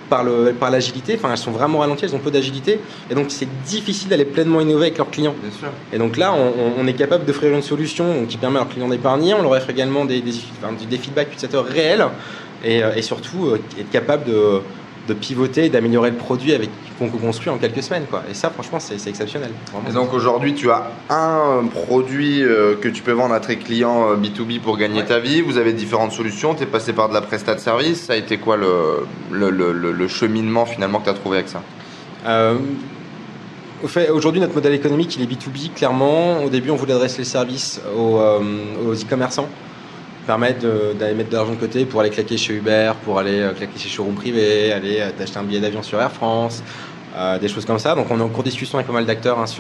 par, 0.08 0.24
le, 0.24 0.52
par 0.52 0.70
l'agilité. 0.70 1.14
Enfin, 1.16 1.30
elles 1.30 1.38
sont 1.38 1.50
vraiment 1.50 1.78
ralenties, 1.78 2.04
elles 2.04 2.14
ont 2.14 2.20
peu 2.20 2.30
d'agilité. 2.30 2.80
Et 3.10 3.14
donc, 3.14 3.26
c'est 3.28 3.48
difficile 3.64 4.08
d'aller 4.08 4.24
pleinement 4.24 4.60
innover 4.60 4.86
avec 4.86 4.98
leurs 4.98 5.10
clients. 5.10 5.34
Bien 5.40 5.50
sûr. 5.50 5.68
Et 5.92 5.98
donc 5.98 6.16
là, 6.16 6.34
on, 6.34 6.86
est 6.86 6.94
capable 6.94 7.24
d'offrir 7.24 7.54
une 7.54 7.62
solution 7.62 8.24
qui 8.26 8.36
permet 8.36 8.56
à 8.56 8.60
leurs 8.60 8.68
clients 8.68 8.88
d'épargner. 8.88 9.34
On 9.34 9.42
leur 9.42 9.52
offre 9.52 9.70
également 9.70 10.04
des, 10.04 10.20
des, 10.20 10.32
des 10.90 10.98
feedbacks 10.98 11.28
utilisateurs 11.28 11.64
réels. 11.64 12.06
Et, 12.64 12.82
euh, 12.82 12.94
et 12.96 13.02
surtout, 13.02 13.46
euh, 13.46 13.60
être 13.78 13.90
capable 13.90 14.24
de 14.24 14.60
de 15.08 15.14
pivoter 15.14 15.64
et 15.64 15.68
d'améliorer 15.70 16.10
le 16.10 16.16
produit 16.16 16.52
avec 16.52 16.68
qu'on 16.98 17.08
construit 17.08 17.48
en 17.48 17.58
quelques 17.58 17.82
semaines. 17.82 18.04
Quoi. 18.08 18.22
Et 18.30 18.34
ça, 18.34 18.50
franchement, 18.50 18.78
c'est 18.78 18.94
exceptionnel. 19.08 19.50
Et 19.88 19.92
donc 19.92 20.12
aujourd'hui, 20.12 20.54
tu 20.54 20.70
as 20.70 20.90
un 21.10 21.66
produit 21.66 22.42
euh, 22.42 22.76
que 22.76 22.88
tu 22.88 23.02
peux 23.02 23.12
vendre 23.12 23.34
à 23.34 23.40
tes 23.40 23.56
clients 23.56 24.14
B2B 24.14 24.56
euh, 24.56 24.60
pour 24.62 24.76
gagner 24.76 25.04
ta 25.04 25.18
vie. 25.18 25.40
Vous 25.40 25.56
avez 25.56 25.72
différentes 25.72 26.12
solutions. 26.12 26.54
Tu 26.54 26.64
es 26.64 26.66
passé 26.66 26.92
par 26.92 27.08
de 27.08 27.14
la 27.14 27.22
prestat 27.22 27.54
de 27.54 27.60
service. 27.60 28.02
Ça 28.02 28.12
a 28.12 28.16
été 28.16 28.36
quoi 28.38 28.56
le, 28.56 29.06
le, 29.30 29.50
le, 29.72 30.08
cheminement 30.08 30.66
finalement 30.66 30.98
que 30.98 31.04
tu 31.04 31.10
as 31.10 31.14
trouvé 31.14 31.38
avec 31.38 31.48
ça? 31.48 31.62
Euh, 32.26 32.56
Aujourd'hui, 34.12 34.40
notre 34.40 34.56
modèle 34.56 34.74
économique, 34.74 35.14
il 35.14 35.22
est 35.22 35.32
B2B, 35.32 35.72
clairement. 35.72 36.42
Au 36.42 36.48
début, 36.48 36.70
on 36.70 36.74
voulait 36.74 36.94
adresser 36.94 37.18
les 37.18 37.24
services 37.24 37.80
aux 37.96 38.18
e-commerçants 38.92 39.48
permettre 40.28 40.66
d'aller 40.98 41.14
mettre 41.14 41.30
de 41.30 41.36
l'argent 41.36 41.52
de 41.52 41.56
côté 41.56 41.86
pour 41.86 42.00
aller 42.02 42.10
claquer 42.10 42.36
chez 42.36 42.52
Uber, 42.52 42.92
pour 43.02 43.18
aller 43.18 43.40
euh, 43.40 43.52
claquer 43.52 43.78
chez 43.78 43.88
showroom 43.88 44.14
privé, 44.14 44.70
aller 44.72 44.98
euh, 45.00 45.08
t'acheter 45.16 45.38
un 45.38 45.42
billet 45.42 45.58
d'avion 45.58 45.82
sur 45.82 45.98
Air 45.98 46.12
France, 46.12 46.62
euh, 47.16 47.38
des 47.38 47.48
choses 47.48 47.64
comme 47.64 47.78
ça. 47.78 47.94
Donc 47.94 48.08
on 48.10 48.18
est 48.18 48.22
en 48.22 48.28
cours 48.28 48.42
de 48.44 48.50
discussion 48.50 48.76
avec 48.76 48.86
pas 48.86 48.92
mal 48.92 49.06
d'acteurs 49.06 49.38
à, 49.40 49.46
ce 49.46 49.54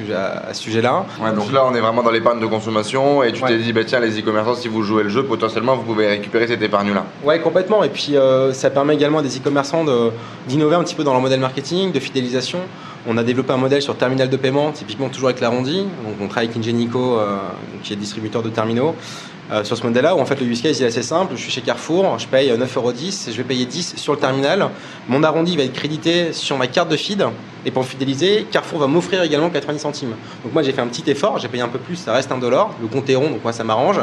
sujet-là. 0.62 1.06
donc 1.34 1.52
là 1.52 1.64
on 1.66 1.74
est 1.74 1.80
vraiment 1.80 2.02
dans 2.02 2.10
l'épargne 2.10 2.38
de 2.38 2.44
consommation 2.44 3.22
et 3.22 3.32
tu 3.32 3.42
t'es 3.42 3.56
dit 3.56 3.72
bah, 3.72 3.80
tiens 3.86 4.00
les 4.00 4.20
e-commerçants 4.20 4.56
si 4.56 4.68
vous 4.68 4.82
jouez 4.82 5.04
le 5.04 5.08
jeu 5.08 5.24
potentiellement 5.24 5.74
vous 5.74 5.84
pouvez 5.84 6.06
récupérer 6.06 6.46
cette 6.46 6.60
épargne 6.60 6.92
là. 6.92 7.06
Ouais 7.24 7.40
complètement 7.40 7.82
et 7.82 7.88
puis 7.88 8.16
ça 8.52 8.68
permet 8.68 8.94
également 8.94 9.20
à 9.20 9.22
des 9.22 9.38
e-commerçants 9.38 9.86
d'innover 10.46 10.76
un 10.76 10.84
petit 10.84 10.94
peu 10.94 11.02
dans 11.02 11.12
leur 11.12 11.22
modèle 11.22 11.40
marketing, 11.40 11.92
de 11.92 12.00
fidélisation. 12.00 12.58
On 13.06 13.16
a 13.16 13.22
développé 13.22 13.54
un 13.54 13.56
modèle 13.56 13.80
sur 13.80 13.96
terminal 13.96 14.28
de 14.28 14.36
paiement, 14.36 14.70
typiquement 14.72 15.08
toujours 15.08 15.30
avec 15.30 15.40
l'arrondi. 15.40 15.78
Donc 15.78 16.16
on 16.20 16.26
travaille 16.26 16.48
avec 16.48 16.58
Ingenico, 16.58 17.18
qui 17.82 17.94
est 17.94 17.96
distributeur 17.96 18.42
de 18.42 18.50
terminaux. 18.50 18.94
Euh, 19.50 19.64
sur 19.64 19.78
ce 19.78 19.82
modèle-là, 19.82 20.14
où 20.14 20.20
en 20.20 20.26
fait 20.26 20.38
le 20.40 20.46
use 20.46 20.60
case 20.60 20.82
est 20.82 20.86
assez 20.86 21.02
simple. 21.02 21.32
Je 21.34 21.40
suis 21.40 21.50
chez 21.50 21.62
Carrefour, 21.62 22.18
je 22.18 22.26
paye 22.26 22.50
9,10€, 22.50 23.32
je 23.32 23.36
vais 23.36 23.44
payer 23.44 23.64
10 23.64 23.96
sur 23.96 24.12
le 24.12 24.18
terminal. 24.18 24.68
Mon 25.08 25.22
arrondi 25.22 25.56
va 25.56 25.62
être 25.62 25.72
crédité 25.72 26.34
sur 26.34 26.58
ma 26.58 26.66
carte 26.66 26.90
de 26.90 26.96
feed. 26.96 27.24
Et 27.68 27.70
pour 27.70 27.84
fidéliser, 27.84 28.46
Carrefour 28.50 28.78
va 28.78 28.86
m'offrir 28.86 29.22
également 29.22 29.50
90 29.50 29.78
centimes. 29.78 30.14
Donc 30.42 30.54
moi 30.54 30.62
j'ai 30.62 30.72
fait 30.72 30.80
un 30.80 30.86
petit 30.86 31.08
effort, 31.10 31.36
j'ai 31.38 31.48
payé 31.48 31.62
un 31.62 31.68
peu 31.68 31.78
plus, 31.78 31.96
ça 31.96 32.14
reste 32.14 32.32
un 32.32 32.38
dollar. 32.38 32.70
Le 32.80 32.88
compte 32.88 33.10
est 33.10 33.14
rond, 33.14 33.28
donc 33.28 33.44
moi 33.44 33.52
ça 33.52 33.62
m'arrange. 33.62 34.00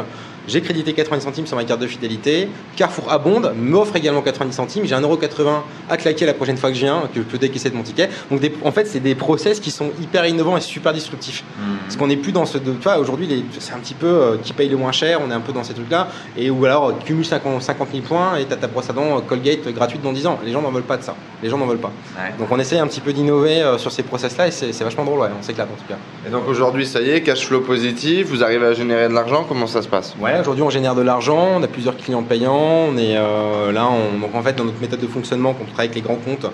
J'ai 0.48 0.60
crédité 0.60 0.92
90 0.92 1.24
centimes 1.24 1.46
sur 1.46 1.56
ma 1.56 1.64
carte 1.64 1.80
de 1.80 1.88
fidélité. 1.88 2.48
Carrefour 2.76 3.10
abonde, 3.10 3.52
m'offre 3.58 3.96
également 3.96 4.22
90 4.22 4.54
centimes. 4.54 4.84
J'ai 4.84 4.94
1,80€ 4.94 5.62
à 5.90 5.96
claquer 5.96 6.24
la 6.24 6.34
prochaine 6.34 6.56
fois 6.56 6.70
que 6.70 6.76
je 6.76 6.82
viens, 6.82 7.02
que 7.12 7.20
je 7.20 7.22
peux 7.22 7.38
décaisser 7.38 7.70
de 7.70 7.74
mon 7.74 7.82
ticket. 7.82 8.08
Donc 8.30 8.40
en 8.62 8.70
fait, 8.70 8.86
c'est 8.86 9.00
des 9.00 9.16
process 9.16 9.58
qui 9.58 9.72
sont 9.72 9.90
hyper 10.00 10.24
innovants 10.26 10.56
et 10.56 10.60
super 10.60 10.92
disruptifs. 10.92 11.42
Hmm. 11.58 11.78
Parce 11.82 11.96
qu'on 11.96 12.06
n'est 12.06 12.16
plus 12.16 12.30
dans 12.30 12.46
ce. 12.46 12.58
Tu 12.58 12.70
vois, 12.80 12.98
aujourd'hui, 12.98 13.44
c'est 13.58 13.72
un 13.72 13.78
petit 13.78 13.94
peu 13.94 14.06
euh, 14.06 14.36
qui 14.40 14.52
paye 14.52 14.68
le 14.68 14.76
moins 14.76 14.92
cher, 14.92 15.20
on 15.26 15.30
est 15.32 15.34
un 15.34 15.40
peu 15.40 15.52
dans 15.52 15.64
ces 15.64 15.74
trucs-là. 15.74 16.08
Et 16.36 16.48
ou 16.48 16.64
alors, 16.64 16.96
cumule 17.04 17.24
50, 17.24 17.60
50 17.60 17.88
000 17.90 18.04
points 18.04 18.36
et 18.36 18.44
t'as 18.44 18.56
ta 18.56 18.68
brosse 18.68 18.88
à 18.88 18.92
dents 18.92 19.18
euh, 19.18 19.20
Colgate 19.22 19.66
gratuite 19.74 20.02
dans 20.02 20.12
10 20.12 20.28
ans. 20.28 20.38
Les 20.44 20.52
gens 20.52 20.62
n'en 20.62 20.70
veulent 20.70 20.84
pas 20.84 20.96
de 20.96 21.02
ça. 21.02 21.16
Les 21.42 21.50
gens 21.50 21.58
n'en 21.58 21.66
veulent 21.66 21.78
pas. 21.78 21.92
Donc 22.38 22.48
on 22.52 22.58
essaye 22.60 22.78
un 22.78 22.86
petit 22.86 23.00
peu 23.00 23.12
d'innover 23.12 23.55
euh, 23.62 23.78
sur 23.78 23.92
ces 23.92 24.02
process-là 24.02 24.48
et 24.48 24.50
c'est 24.50 24.82
vachement 24.82 25.04
drôle, 25.04 25.20
ouais. 25.20 25.28
on 25.38 25.42
s'éclate 25.42 25.68
en 25.68 25.76
tout 25.76 25.88
cas. 25.88 25.98
Et 26.26 26.30
donc 26.30 26.48
aujourd'hui, 26.48 26.86
ça 26.86 27.00
y 27.00 27.10
est, 27.10 27.22
cash 27.22 27.46
flow 27.46 27.60
positif, 27.60 28.28
vous 28.28 28.42
arrivez 28.42 28.66
à 28.66 28.72
générer 28.72 29.08
de 29.08 29.14
l'argent, 29.14 29.44
comment 29.48 29.66
ça 29.66 29.82
se 29.82 29.88
passe? 29.88 30.14
Ouais, 30.20 30.38
aujourd'hui 30.40 30.62
on 30.62 30.70
génère 30.70 30.94
de 30.94 31.02
l'argent, 31.02 31.56
on 31.56 31.62
a 31.62 31.66
plusieurs 31.66 31.96
clients 31.96 32.22
payants, 32.22 32.88
on 32.90 32.96
est 32.96 33.16
euh, 33.16 33.72
là, 33.72 33.88
on, 33.88 34.18
donc 34.18 34.34
en 34.34 34.42
fait 34.42 34.54
dans 34.56 34.64
notre 34.64 34.80
méthode 34.80 35.00
de 35.00 35.06
fonctionnement, 35.06 35.54
quand 35.54 35.64
on 35.64 35.66
travaille 35.66 35.86
avec 35.86 35.96
les 35.96 36.02
grands 36.02 36.16
comptes, 36.16 36.46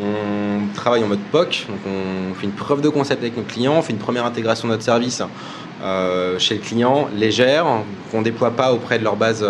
on 0.00 0.74
travaille 0.74 1.02
en 1.04 1.08
mode 1.08 1.20
POC, 1.32 1.66
donc 1.68 1.78
on 1.86 2.34
fait 2.34 2.46
une 2.46 2.52
preuve 2.52 2.80
de 2.80 2.88
concept 2.88 3.22
avec 3.22 3.36
nos 3.36 3.42
clients, 3.42 3.74
on 3.76 3.82
fait 3.82 3.92
une 3.92 3.98
première 3.98 4.26
intégration 4.26 4.68
de 4.68 4.72
notre 4.72 4.84
service 4.84 5.22
euh, 5.82 6.38
chez 6.38 6.54
le 6.54 6.60
client, 6.60 7.08
légère, 7.14 7.66
qu'on 8.10 8.18
ne 8.18 8.24
déploie 8.24 8.50
pas 8.50 8.72
auprès 8.72 8.98
de 8.98 9.04
leur 9.04 9.16
base 9.16 9.44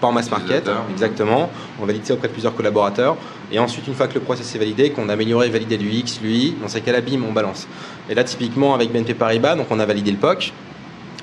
pas 0.00 0.06
en 0.06 0.12
mass 0.12 0.30
market, 0.30 0.70
exactement. 0.90 1.50
On 1.80 1.86
valide 1.86 2.04
ça 2.04 2.14
auprès 2.14 2.28
de 2.28 2.32
plusieurs 2.32 2.54
collaborateurs. 2.54 3.16
Et 3.52 3.58
ensuite, 3.58 3.86
une 3.88 3.94
fois 3.94 4.06
que 4.06 4.14
le 4.14 4.20
process 4.20 4.54
est 4.54 4.58
validé, 4.58 4.90
qu'on 4.90 5.08
a 5.08 5.12
amélioré 5.12 5.48
et 5.48 5.50
validé 5.50 5.76
l'UX, 5.76 6.20
l'UI, 6.22 6.54
dans 6.60 6.68
ces 6.68 6.80
cas-là, 6.80 7.00
bim, 7.00 7.20
on 7.28 7.32
balance. 7.32 7.66
Et 8.08 8.14
là, 8.14 8.24
typiquement, 8.24 8.74
avec 8.74 8.92
BNP 8.92 9.14
Paribas, 9.14 9.56
donc 9.56 9.66
on 9.70 9.80
a 9.80 9.86
validé 9.86 10.10
le 10.12 10.16
POC. 10.18 10.52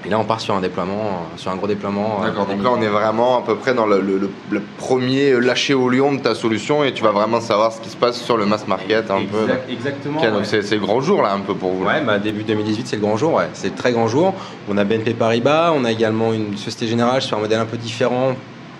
Et 0.05 0.09
là, 0.09 0.19
on 0.19 0.23
part 0.23 0.39
sur 0.39 0.55
un 0.55 0.61
déploiement, 0.61 1.27
sur 1.35 1.51
un 1.51 1.55
gros 1.55 1.67
déploiement. 1.67 2.21
Euh, 2.21 2.27
D'accord, 2.27 2.45
donc 2.45 2.63
là, 2.63 2.69
on 2.71 2.81
est 2.81 2.87
vraiment 2.87 3.39
à 3.39 3.41
peu 3.41 3.55
près 3.55 3.73
dans 3.73 3.85
le, 3.85 4.29
premier 4.77 5.37
lâcher 5.39 5.73
au 5.73 5.89
lion 5.89 6.13
de 6.13 6.19
ta 6.19 6.35
solution 6.35 6.83
et 6.83 6.93
tu 6.93 7.03
vas 7.03 7.11
vraiment 7.11 7.41
savoir 7.41 7.73
ce 7.73 7.81
qui 7.81 7.89
se 7.89 7.97
passe 7.97 8.21
sur 8.21 8.37
le 8.37 8.45
mass 8.45 8.67
market 8.67 9.09
un 9.11 9.25
peu. 9.25 9.47
Exactement. 9.69 10.21
donc 10.21 10.45
c'est 10.45 10.71
le 10.71 10.79
grand 10.79 11.01
jour 11.01 11.21
là, 11.21 11.33
un 11.33 11.39
peu 11.39 11.55
pour 11.55 11.71
vous. 11.71 11.83
Ouais, 11.83 12.01
bah, 12.05 12.19
début 12.19 12.43
2018, 12.43 12.87
c'est 12.87 12.95
le 12.95 13.01
grand 13.01 13.17
jour, 13.17 13.33
ouais. 13.33 13.49
c'est 13.53 13.69
le 13.69 13.75
très 13.75 13.91
grand 13.91 14.07
jour. 14.07 14.33
On 14.69 14.77
a 14.77 14.83
BNP 14.83 15.13
Paribas, 15.13 15.73
on 15.75 15.83
a 15.83 15.91
également 15.91 16.31
une 16.31 16.55
Société 16.57 16.87
Générale 16.87 17.21
sur 17.21 17.37
un 17.37 17.41
modèle 17.41 17.59
un 17.59 17.65
peu 17.65 17.77
différent, 17.77 18.35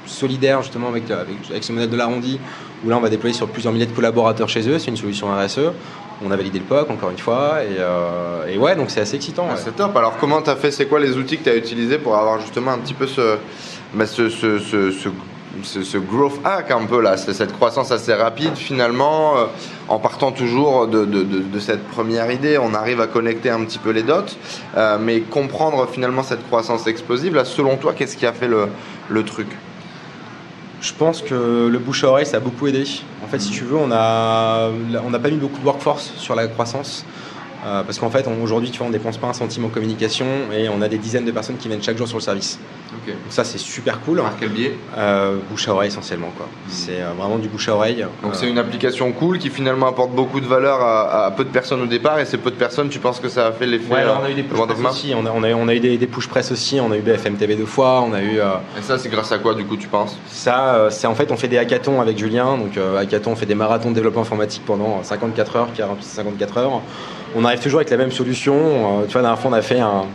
solidaire 0.07 0.61
justement 0.61 0.89
avec, 0.89 1.09
avec, 1.11 1.63
ce 1.63 1.71
modèle 1.71 1.89
de 1.89 1.97
l'arrondi, 1.97 2.39
où 2.85 2.89
là 2.89 2.97
on 2.97 3.01
va 3.01 3.09
déployer 3.09 3.35
sur 3.35 3.47
plusieurs 3.47 3.73
milliers 3.73 3.85
de 3.85 3.91
collaborateurs 3.91 4.49
chez 4.49 4.67
eux, 4.69 4.79
c'est 4.79 4.89
une 4.89 4.97
solution 4.97 5.27
RSE. 5.27 5.71
On 6.25 6.31
a 6.31 6.35
validé 6.35 6.57
le 6.57 6.65
POC 6.65 6.89
encore 6.89 7.11
une 7.11 7.17
fois, 7.17 7.63
et, 7.63 7.77
euh, 7.79 8.57
ouais, 8.57 8.75
donc 8.75 8.89
c'est 8.89 9.01
assez 9.01 9.15
excitant. 9.15 9.47
Ah, 9.51 9.55
c'est 9.55 9.75
top. 9.75 9.95
Alors 9.95 10.17
comment 10.17 10.41
tu 10.41 10.49
as 10.49 10.55
fait? 10.55 10.71
C'est 10.71 10.87
quoi 10.87 10.99
les 10.99 11.15
outils 11.15 11.37
que 11.37 11.43
tu 11.43 11.49
as 11.49 11.55
utilisés 11.55 11.99
pour 11.99 12.15
avoir 12.15 12.39
justement 12.39 12.71
un 12.71 12.79
petit 12.79 12.95
peu 12.95 13.05
ce, 13.05 13.37
bah, 13.93 14.07
ce, 14.07 14.29
ce, 14.29 14.59
ce, 15.63 15.97
growth 15.97 16.39
hack 16.43 16.71
un 16.71 16.85
peu 16.85 17.01
là, 17.01 17.17
cette 17.17 17.53
croissance 17.53 17.91
assez 17.91 18.13
rapide 18.13 18.55
finalement, 18.55 19.37
euh, 19.37 19.45
en 19.87 19.99
partant 19.99 20.31
toujours 20.31 20.87
de, 20.87 21.05
de, 21.05 21.23
de, 21.23 21.59
cette 21.59 21.83
première 21.87 22.31
idée, 22.31 22.57
on 22.57 22.73
arrive 22.73 23.01
à 23.01 23.07
connecter 23.07 23.49
un 23.49 23.63
petit 23.63 23.79
peu 23.79 23.91
les 23.91 24.03
dots, 24.03 24.25
euh, 24.75 24.97
mais 24.99 25.21
comprendre 25.21 25.87
finalement 25.91 26.23
cette 26.23 26.45
croissance 26.47 26.87
explosive, 26.87 27.35
là 27.35 27.45
selon 27.45 27.77
toi, 27.77 27.93
qu'est-ce 27.93 28.17
qui 28.17 28.25
a 28.25 28.33
fait 28.33 28.47
le, 28.47 28.67
le 29.09 29.23
truc? 29.23 29.47
Je 30.81 30.93
pense 30.93 31.21
que 31.21 31.67
le 31.67 31.79
bouche 31.79 32.03
à 32.03 32.09
oreille, 32.09 32.25
ça 32.25 32.37
a 32.37 32.39
beaucoup 32.39 32.67
aidé. 32.67 32.85
En 33.23 33.27
fait, 33.27 33.39
si 33.39 33.49
tu 33.49 33.63
veux, 33.63 33.77
on 33.77 33.87
n'a 33.87 34.69
pas 35.21 35.29
mis 35.29 35.37
beaucoup 35.37 35.59
de 35.59 35.65
workforce 35.65 36.13
sur 36.17 36.35
la 36.35 36.47
croissance. 36.47 37.05
Euh, 37.67 37.83
parce 37.83 37.99
qu'en 37.99 38.09
fait, 38.09 38.25
aujourd'hui, 38.41 38.71
tu 38.71 38.77
vois, 38.77 38.87
on 38.87 38.91
dépense 38.91 39.17
pas 39.17 39.27
un 39.27 39.33
centime 39.33 39.65
en 39.65 39.69
communication 39.69 40.25
et 40.53 40.69
on 40.69 40.81
a 40.81 40.87
des 40.87 40.97
dizaines 40.97 41.25
de 41.25 41.31
personnes 41.31 41.57
qui 41.57 41.67
viennent 41.67 41.83
chaque 41.83 41.97
jour 41.97 42.07
sur 42.07 42.17
le 42.17 42.23
service. 42.23 42.59
Donc 42.91 43.15
ça, 43.29 43.43
c'est 43.43 43.57
super 43.57 43.99
cool. 44.01 44.19
Par 44.19 44.37
quel 44.39 44.49
biais? 44.49 44.77
Euh, 44.97 45.37
Bouche 45.49 45.67
à 45.67 45.73
oreille 45.73 45.89
essentiellement. 45.89 46.31
quoi. 46.37 46.45
Hmm. 46.45 46.69
C'est 46.69 47.01
euh, 47.01 47.11
vraiment 47.17 47.37
du 47.37 47.49
bouche 47.49 47.67
à 47.67 47.75
oreille. 47.75 48.05
Donc 48.23 48.35
c'est 48.35 48.47
une 48.47 48.57
application 48.57 49.11
cool 49.11 49.37
qui 49.37 49.49
finalement 49.49 49.87
apporte 49.87 50.11
beaucoup 50.11 50.39
de 50.39 50.45
valeur 50.45 50.81
à, 50.81 51.31
peu 51.35 51.43
de 51.43 51.49
personnes 51.49 51.81
au 51.81 51.87
départ 51.87 52.19
et 52.19 52.25
ces 52.25 52.37
peu 52.37 52.51
de 52.51 52.55
personnes, 52.55 52.89
tu 52.89 52.99
penses 52.99 53.19
que 53.19 53.27
ça 53.27 53.47
a 53.47 53.51
fait 53.51 53.65
l'effet 53.65 53.93
Ouais, 53.93 54.03
on 54.05 54.23
a 54.23 54.29
eu 54.29 54.33
des 54.33 54.43
push 54.43 54.57
press 54.57 54.85
aussi. 54.89 55.13
On 55.15 55.25
a, 55.25 55.31
on, 55.31 55.43
a, 55.43 55.53
on 55.53 55.67
a, 55.67 55.75
eu 55.75 55.79
des, 55.79 56.07
push 56.07 56.27
press 56.27 56.51
aussi. 56.51 56.79
On 56.79 56.91
a 56.91 56.97
eu 56.97 57.01
BFM 57.01 57.35
TV 57.35 57.55
deux 57.55 57.65
fois. 57.65 58.01
On 58.01 58.13
a 58.13 58.21
eu. 58.21 58.37
Et 58.37 58.81
ça, 58.81 58.97
c'est 58.97 59.09
grâce 59.09 59.31
à 59.33 59.39
quoi 59.39 59.55
du 59.55 59.65
coup, 59.65 59.75
tu 59.75 59.89
penses? 59.89 60.17
Ça, 60.27 60.87
c'est 60.89 61.07
en 61.07 61.15
fait, 61.15 61.31
on 61.31 61.37
fait 61.37 61.49
des 61.49 61.57
hackathons 61.57 61.99
avec 61.99 62.17
Julien. 62.17 62.57
Donc 62.57 62.77
hackathon, 62.77 63.31
on 63.31 63.35
fait 63.35 63.45
des 63.45 63.55
marathons 63.55 63.89
de 63.89 63.95
développement 63.95 64.21
informatique 64.21 64.63
pendant 64.65 65.03
54 65.03 65.55
heures, 65.57 65.67
54 65.99 66.57
heures 66.57 66.81
on 67.35 67.45
arrive 67.45 67.59
toujours 67.59 67.79
avec 67.79 67.89
la 67.89 67.97
même 67.97 68.11
solution. 68.11 68.55
Euh, 68.55 69.05
tu 69.05 69.13
vois, 69.13 69.21
la 69.21 69.29
dernière 69.29 69.39
fois, 69.39 69.51
on 69.51 69.53
a 69.53 69.61
fait 69.61 69.79
un, 69.79 70.05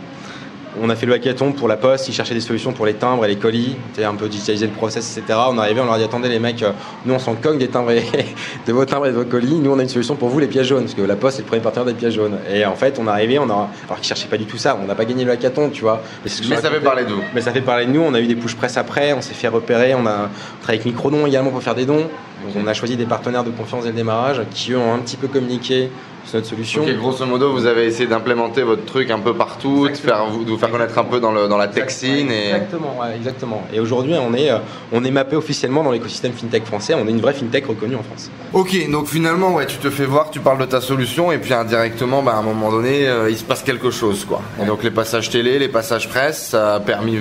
on 0.81 0.89
a 0.89 0.95
fait 0.95 1.05
le 1.05 1.13
hackathon 1.13 1.51
pour 1.51 1.67
la 1.67 1.77
poste, 1.77 2.07
ils 2.07 2.13
cherchaient 2.13 2.33
des 2.33 2.41
solutions 2.41 2.73
pour 2.73 2.85
les 2.85 2.95
timbres 2.95 3.25
et 3.25 3.27
les 3.27 3.35
colis, 3.35 3.75
un 4.03 4.15
peu 4.15 4.27
digitaliser 4.27 4.67
le 4.67 4.73
process, 4.73 5.17
etc. 5.17 5.39
On 5.49 5.57
arrivait, 5.57 5.81
on 5.81 5.85
leur 5.85 5.97
dit 5.97 6.03
attendez 6.03 6.29
les 6.29 6.39
mecs, 6.39 6.63
euh, 6.63 6.71
nous 7.05 7.13
on 7.13 7.19
s'en 7.19 7.35
cogne 7.35 7.57
des 7.57 7.67
timbres 7.67 7.91
et 7.91 8.03
de 8.67 8.73
vos 8.73 8.85
timbres 8.85 9.07
et 9.07 9.11
de 9.11 9.15
vos 9.15 9.25
colis, 9.25 9.55
nous 9.55 9.71
on 9.71 9.79
a 9.79 9.83
une 9.83 9.89
solution 9.89 10.15
pour 10.15 10.29
vous 10.29 10.39
les 10.39 10.47
pièces 10.47 10.67
jaunes, 10.67 10.83
parce 10.83 10.95
que 10.95 11.01
la 11.01 11.15
poste 11.15 11.39
est 11.39 11.43
le 11.43 11.47
premier 11.47 11.61
partenaire 11.61 11.85
des 11.85 11.93
pièces 11.93 12.15
jaunes. 12.15 12.37
Et 12.51 12.65
en 12.65 12.75
fait 12.75 12.97
on 12.99 13.05
est 13.07 13.11
arrivé, 13.11 13.39
on 13.39 13.49
a, 13.49 13.69
alors 13.85 13.97
qu'ils 13.97 14.07
cherchaient 14.07 14.27
pas 14.27 14.37
du 14.37 14.45
tout 14.45 14.57
ça, 14.57 14.77
on 14.81 14.85
n'a 14.85 14.95
pas 14.95 15.05
gagné 15.05 15.25
le 15.25 15.31
hackathon, 15.31 15.69
tu 15.69 15.81
vois. 15.81 16.01
Mais, 16.23 16.29
ça 16.29 16.69
fait 16.69 16.79
parler 16.79 17.03
de 17.03 17.09
nous. 17.09 17.21
Mais 17.33 17.41
ça 17.41 17.51
fait 17.51 17.61
parler 17.61 17.85
de 17.85 17.91
nous, 17.91 18.01
on 18.01 18.13
a 18.13 18.19
eu 18.19 18.27
des 18.27 18.35
push 18.35 18.55
press 18.55 18.77
après, 18.77 19.13
on 19.13 19.21
s'est 19.21 19.33
fait 19.33 19.47
repérer, 19.47 19.93
on 19.93 20.05
a 20.05 20.29
travaillé 20.61 20.81
avec 20.81 20.85
Microdon 20.85 21.25
également 21.27 21.51
pour 21.51 21.61
faire 21.61 21.75
des 21.75 21.85
dons. 21.85 22.07
on 22.55 22.67
a 22.67 22.73
choisi 22.73 22.97
des 22.97 23.05
partenaires 23.05 23.43
de 23.43 23.51
confiance 23.51 23.83
dès 23.83 23.89
le 23.89 23.95
démarrage 23.95 24.41
qui 24.51 24.71
eux 24.71 24.77
ont 24.77 24.93
un 24.93 24.99
petit 24.99 25.17
peu 25.17 25.27
communiqué 25.27 25.89
c'est 26.25 26.37
notre 26.37 26.47
solution. 26.47 26.83
Ok, 26.83 26.95
grosso 26.97 27.25
modo, 27.25 27.51
vous 27.51 27.65
avez 27.65 27.85
essayé 27.85 28.07
d'implémenter 28.07 28.63
votre 28.63 28.85
truc 28.85 29.11
un 29.11 29.19
peu 29.19 29.33
partout, 29.33 29.87
de, 29.87 29.93
faire, 29.95 30.25
de 30.27 30.49
vous 30.49 30.57
faire 30.57 30.69
connaître 30.71 30.97
un 30.97 31.03
peu 31.03 31.19
dans, 31.19 31.31
le, 31.31 31.47
dans 31.47 31.57
la 31.57 31.67
tech 31.67 31.89
scene. 31.89 32.31
Et... 32.31 32.49
Exactement, 32.49 32.97
ouais, 32.99 33.15
exactement. 33.15 33.63
Et 33.73 33.79
aujourd'hui, 33.79 34.13
on 34.19 34.33
est, 34.33 34.49
euh, 34.51 34.57
on 34.91 35.03
est 35.03 35.11
mappé 35.11 35.35
officiellement 35.35 35.83
dans 35.83 35.91
l'écosystème 35.91 36.33
fintech 36.33 36.65
français. 36.65 36.93
On 36.95 37.07
est 37.07 37.11
une 37.11 37.21
vraie 37.21 37.33
fintech 37.33 37.65
reconnue 37.67 37.95
en 37.95 38.03
France. 38.03 38.29
Ok, 38.53 38.75
donc 38.91 39.07
finalement, 39.07 39.53
ouais, 39.53 39.65
tu 39.65 39.77
te 39.77 39.89
fais 39.89 40.05
voir, 40.05 40.29
tu 40.31 40.39
parles 40.39 40.59
de 40.59 40.65
ta 40.65 40.81
solution, 40.81 41.31
et 41.31 41.37
puis 41.37 41.53
indirectement, 41.53 42.23
bah, 42.23 42.33
à 42.35 42.39
un 42.39 42.43
moment 42.43 42.71
donné, 42.71 43.07
euh, 43.07 43.29
il 43.29 43.37
se 43.37 43.43
passe 43.43 43.61
quelque 43.63 43.91
chose. 43.91 44.25
Quoi. 44.25 44.41
Et 44.61 44.65
donc 44.65 44.83
les 44.83 44.91
passages 44.91 45.29
télé, 45.29 45.59
les 45.59 45.67
passages 45.69 46.07
presse, 46.09 46.47
ça 46.49 46.75
a 46.75 46.79
permis 46.79 47.17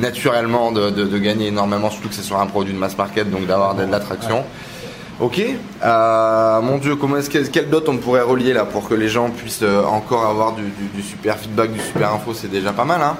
naturellement 0.00 0.72
de, 0.72 0.90
de- 0.90 1.04
de 1.04 1.18
gagner 1.18 1.48
énormément, 1.48 1.90
surtout 1.90 2.08
que 2.08 2.14
c'est 2.14 2.22
sur 2.22 2.38
un 2.38 2.46
produit 2.46 2.72
de 2.72 2.78
mass 2.78 2.96
market, 2.96 3.30
donc 3.30 3.46
d'avoir 3.46 3.74
de 3.74 3.82
l'attraction. 3.84 4.44
Ok. 5.20 5.42
Euh, 5.84 6.60
mon 6.62 6.78
Dieu, 6.78 6.96
comment 6.96 7.18
est-ce 7.18 7.28
que 7.28 7.38
quelle 7.48 7.68
dot 7.68 7.86
on 7.88 7.98
pourrait 7.98 8.22
relier 8.22 8.54
là 8.54 8.64
pour 8.64 8.88
que 8.88 8.94
les 8.94 9.08
gens 9.08 9.28
puissent 9.28 9.60
euh, 9.62 9.84
encore 9.84 10.24
avoir 10.24 10.52
du, 10.54 10.62
du- 10.62 10.88
du 10.94 11.02
super 11.02 11.36
feedback, 11.36 11.72
du 11.72 11.80
super 11.80 12.14
info, 12.14 12.32
c'est 12.32 12.50
déjà 12.50 12.72
pas 12.72 12.86
mal. 12.86 13.02
Hein 13.02 13.16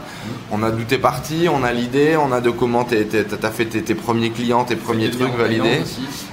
on 0.50 0.62
a 0.62 0.70
d'où 0.70 0.82
t'es 0.84 0.96
parti, 0.98 1.46
on 1.52 1.62
a 1.62 1.72
l'idée, 1.72 2.16
on 2.16 2.32
a 2.32 2.40
de 2.40 2.48
comment 2.50 2.84
t'es- 2.84 3.04
t'es- 3.04 3.24
t'as 3.24 3.50
fait 3.50 3.66
tes, 3.66 3.82
tes 3.82 3.94
premiers 3.94 4.30
clients, 4.30 4.64
tes 4.64 4.76
premiers 4.76 5.10
trucs 5.10 5.28
validés. 5.36 5.82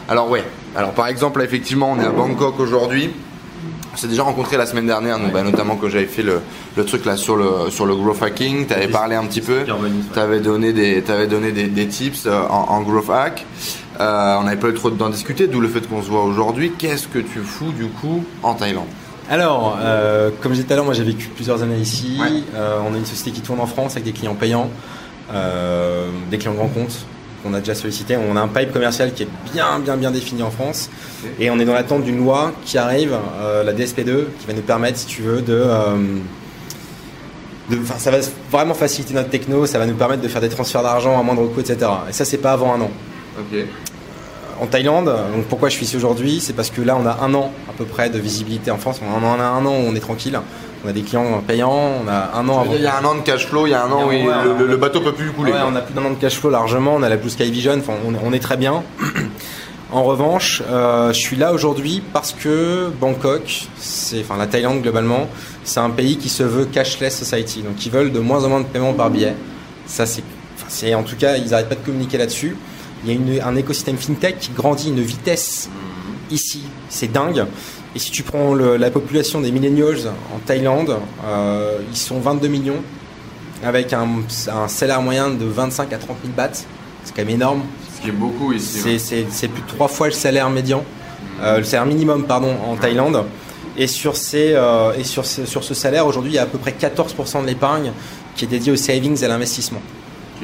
Alors 0.07 0.29
ouais. 0.29 0.43
Alors 0.75 0.91
par 0.91 1.07
exemple, 1.07 1.39
là, 1.39 1.45
effectivement, 1.45 1.91
on 1.91 1.99
est 1.99 2.05
à 2.05 2.09
Bangkok 2.11 2.59
aujourd'hui. 2.59 3.09
On 3.97 3.99
s'est 3.99 4.07
déjà 4.07 4.21
rencontré 4.21 4.57
la 4.57 4.67
semaine 4.67 4.85
dernière, 4.85 5.17
nous, 5.17 5.31
bah, 5.31 5.41
notamment 5.41 5.75
quand 5.75 5.89
j'avais 5.89 6.05
fait 6.05 6.21
le, 6.21 6.41
le 6.75 6.85
truc 6.85 7.03
là 7.03 7.17
sur 7.17 7.35
le 7.35 7.71
sur 7.71 7.87
le 7.87 7.95
growth 7.95 8.21
hacking. 8.21 8.67
T'avais 8.67 8.89
parlé 8.89 9.15
un 9.15 9.25
petit 9.25 9.41
peu. 9.41 9.65
T'avais 10.13 10.39
donné 10.39 10.71
des 10.71 11.01
donné 11.27 11.51
des, 11.51 11.63
des 11.63 11.87
tips 11.87 12.27
euh, 12.27 12.41
en, 12.47 12.75
en 12.75 12.81
growth 12.83 13.09
hack. 13.09 13.43
Euh, 13.99 14.35
on 14.39 14.43
n'avait 14.43 14.57
pas 14.57 14.67
eu 14.67 14.75
trop 14.75 14.91
d'en 14.91 15.09
discuter, 15.09 15.47
d'où 15.47 15.59
le 15.59 15.67
fait 15.67 15.89
qu'on 15.89 16.03
se 16.03 16.09
voit 16.09 16.23
aujourd'hui. 16.25 16.73
Qu'est-ce 16.77 17.07
que 17.07 17.17
tu 17.17 17.39
fous 17.39 17.71
du 17.71 17.87
coup 17.87 18.23
en 18.43 18.53
Thaïlande? 18.53 18.85
Alors, 19.31 19.79
euh, 19.81 20.29
comme 20.43 20.51
je 20.51 20.57
disais 20.57 20.67
tout 20.67 20.73
à 20.73 20.75
l'heure, 20.75 20.85
moi 20.85 20.93
j'ai 20.93 21.03
vécu 21.03 21.29
plusieurs 21.29 21.63
années 21.63 21.79
ici. 21.79 22.19
Ouais. 22.21 22.43
Euh, 22.53 22.77
on 22.87 22.93
a 22.93 22.97
une 22.97 23.05
société 23.05 23.31
qui 23.31 23.41
tourne 23.41 23.59
en 23.59 23.65
France 23.65 23.93
avec 23.93 24.03
des 24.03 24.11
clients 24.13 24.35
payants, 24.35 24.69
des 26.29 26.37
clients 26.37 26.53
grands 26.53 26.67
comptes 26.67 26.99
qu'on 27.47 27.53
a 27.53 27.59
déjà 27.59 27.75
sollicité. 27.75 28.17
On 28.17 28.35
a 28.35 28.41
un 28.41 28.47
pipe 28.47 28.71
commercial 28.73 29.13
qui 29.13 29.23
est 29.23 29.27
bien, 29.53 29.79
bien, 29.79 29.97
bien 29.97 30.11
défini 30.11 30.43
en 30.43 30.51
France. 30.51 30.89
Et 31.39 31.49
on 31.49 31.59
est 31.59 31.65
dans 31.65 31.73
l'attente 31.73 32.03
d'une 32.03 32.17
loi 32.17 32.51
qui 32.65 32.77
arrive, 32.77 33.15
euh, 33.41 33.63
la 33.63 33.73
DSP2, 33.73 34.25
qui 34.39 34.47
va 34.47 34.53
nous 34.53 34.61
permettre, 34.61 34.97
si 34.99 35.05
tu 35.05 35.21
veux, 35.21 35.41
de. 35.41 35.53
euh, 35.53 35.95
de- 37.69 37.79
ça 37.97 38.11
va 38.11 38.17
vraiment 38.51 38.73
faciliter 38.73 39.13
notre 39.13 39.29
techno, 39.29 39.65
ça 39.65 39.77
va 39.79 39.85
nous 39.85 39.95
permettre 39.95 40.21
de 40.21 40.27
faire 40.27 40.41
des 40.41 40.49
transferts 40.49 40.83
d'argent 40.83 41.19
à 41.19 41.23
moindre 41.23 41.45
coût, 41.47 41.59
etc. 41.59 41.77
Et 42.09 42.13
ça, 42.13 42.23
c'est 42.25 42.37
pas 42.37 42.53
avant 42.53 42.73
un 42.73 42.81
an. 42.81 42.91
Ok. 43.39 43.59
En 44.59 44.65
Thaïlande, 44.65 45.05
donc 45.35 45.45
pourquoi 45.45 45.69
je 45.69 45.75
suis 45.75 45.85
ici 45.85 45.95
aujourd'hui 45.97 46.39
C'est 46.41 46.53
parce 46.53 46.71
que 46.71 46.81
là, 46.81 46.97
on 46.99 47.05
a 47.05 47.19
un 47.21 47.33
an 47.35 47.51
à 47.69 47.73
peu 47.73 47.85
près 47.85 48.09
de 48.09 48.17
visibilité 48.17 48.71
en 48.71 48.77
France. 48.77 48.99
On 49.03 49.23
en 49.23 49.39
a 49.39 49.43
un 49.43 49.63
an 49.65 49.69
où 49.71 49.85
on 49.87 49.93
est 49.95 49.99
tranquille. 49.99 50.39
On 50.85 50.89
a 50.89 50.91
des 50.93 51.01
clients 51.01 51.41
payants, 51.45 51.71
on 52.03 52.07
a 52.07 52.31
un 52.35 52.47
an 52.49 52.61
avant. 52.61 52.71
Il 52.75 52.81
y 52.81 52.85
a 52.87 52.97
un 52.99 53.03
an 53.05 53.15
de 53.15 53.21
cash 53.21 53.47
flow, 53.47 53.65
il 53.67 53.71
y 53.71 53.73
a 53.73 53.83
un 53.83 53.91
an 53.91 54.05
où 54.07 54.11
le, 54.43 54.57
le- 54.59 54.67
le 54.67 54.77
bateau 54.77 55.01
peut 55.01 55.11
plus 55.13 55.31
couler. 55.31 55.51
Ouais, 55.51 55.59
on 55.67 55.75
a 55.75 55.81
plus 55.81 55.93
d'un 55.93 56.05
an 56.05 56.11
de 56.11 56.15
cash 56.15 56.35
flow 56.39 56.49
largement, 56.49 56.95
on 56.95 57.03
a 57.03 57.09
la 57.09 57.17
Blue 57.17 57.29
Sky 57.29 57.49
Vision, 57.51 57.75
enfin, 57.79 57.93
on, 58.05 58.13
on 58.23 58.31
est 58.33 58.39
très 58.39 58.57
bien. 58.57 58.83
en 59.91 60.03
revanche, 60.03 60.61
euh, 60.69 61.13
je 61.13 61.19
suis 61.19 61.35
là 61.37 61.53
aujourd'hui 61.53 62.03
parce 62.13 62.33
que 62.33 62.89
Bangkok, 62.99 63.67
c'est, 63.77 64.19
enfin 64.21 64.37
la 64.37 64.47
Thaïlande 64.47 64.81
globalement, 64.81 65.27
c'est 65.63 65.79
un 65.79 65.89
pays 65.89 66.17
qui 66.17 66.29
se 66.29 66.43
veut 66.43 66.65
cashless 66.65 67.17
society, 67.17 67.61
donc 67.61 67.85
ils 67.85 67.91
veulent 67.91 68.11
de 68.11 68.19
moins 68.19 68.43
en 68.43 68.49
moins 68.49 68.61
de 68.61 68.65
paiements 68.65 68.93
par 68.93 69.09
billet. 69.09 69.33
Ça 69.85 70.05
c'est, 70.05 70.23
enfin, 70.57 70.95
en 70.97 71.03
tout 71.03 71.15
cas, 71.15 71.37
ils 71.37 71.49
n'arrêtent 71.51 71.69
pas 71.69 71.75
de 71.75 71.85
communiquer 71.85 72.17
là-dessus. 72.17 72.55
Il 73.05 73.09
y 73.09 73.13
a 73.13 73.15
une- 73.15 73.41
un 73.41 73.55
écosystème 73.55 73.97
fintech 73.97 74.39
qui 74.39 74.51
grandit 74.51 74.87
à 74.87 74.91
une 74.91 75.01
vitesse 75.01 75.69
ici, 76.31 76.63
c'est 76.89 77.11
dingue. 77.11 77.45
Et 77.97 77.99
si 77.99 78.11
tu 78.11 78.21
prends 78.21 78.53
le- 78.53 78.77
la 78.77 78.91
population 78.91 79.41
des 79.41 79.51
millennials 79.51 80.11
en 80.31 80.37
Thaïlande, 80.37 80.97
euh, 81.25 81.79
ils 81.89 81.97
sont 81.97 82.19
22 82.19 82.47
millions 82.47 82.75
avec 83.63 83.91
un, 83.91 84.07
un 84.53 84.67
salaire 84.67 85.01
moyen 85.01 85.31
de 85.31 85.45
25 85.45 85.91
à 85.93 85.97
30 85.97 86.15
000 86.23 86.31
bahts. 86.37 86.49
C'est 87.03 87.15
quand 87.15 87.23
même 87.25 87.31
énorme. 87.33 87.61
Ce 87.97 88.03
qui 88.03 88.09
est 88.09 88.11
beaucoup 88.11 88.53
ici. 88.53 88.77
C'est- 88.99 89.47
plus 89.47 89.63
de 89.63 89.67
trois 89.67 89.87
fois 89.87 90.05
le 90.05 90.13
salaire 90.13 90.47
médian, 90.51 90.83
euh, 91.41 91.57
le 91.57 91.63
salaire 91.63 91.87
minimum 91.87 92.25
pardon 92.27 92.55
en 92.69 92.75
Thaïlande. 92.75 93.23
Et 93.79 93.87
sur 93.87 94.15
ces 94.15 94.51
euh, 94.53 94.91
et 94.95 95.03
sur 95.03 95.25
ce, 95.25 95.47
sur 95.47 95.63
ce 95.63 95.73
salaire 95.73 96.05
aujourd'hui, 96.05 96.33
il 96.33 96.35
y 96.35 96.39
a 96.39 96.43
à 96.43 96.45
peu 96.45 96.59
près 96.59 96.73
14% 96.79 97.41
de 97.41 97.47
l'épargne 97.47 97.93
qui 98.35 98.45
est 98.45 98.47
dédiée 98.47 98.71
aux 98.73 98.75
savings 98.75 99.19
et 99.23 99.25
à 99.25 99.27
l'investissement. 99.27 99.81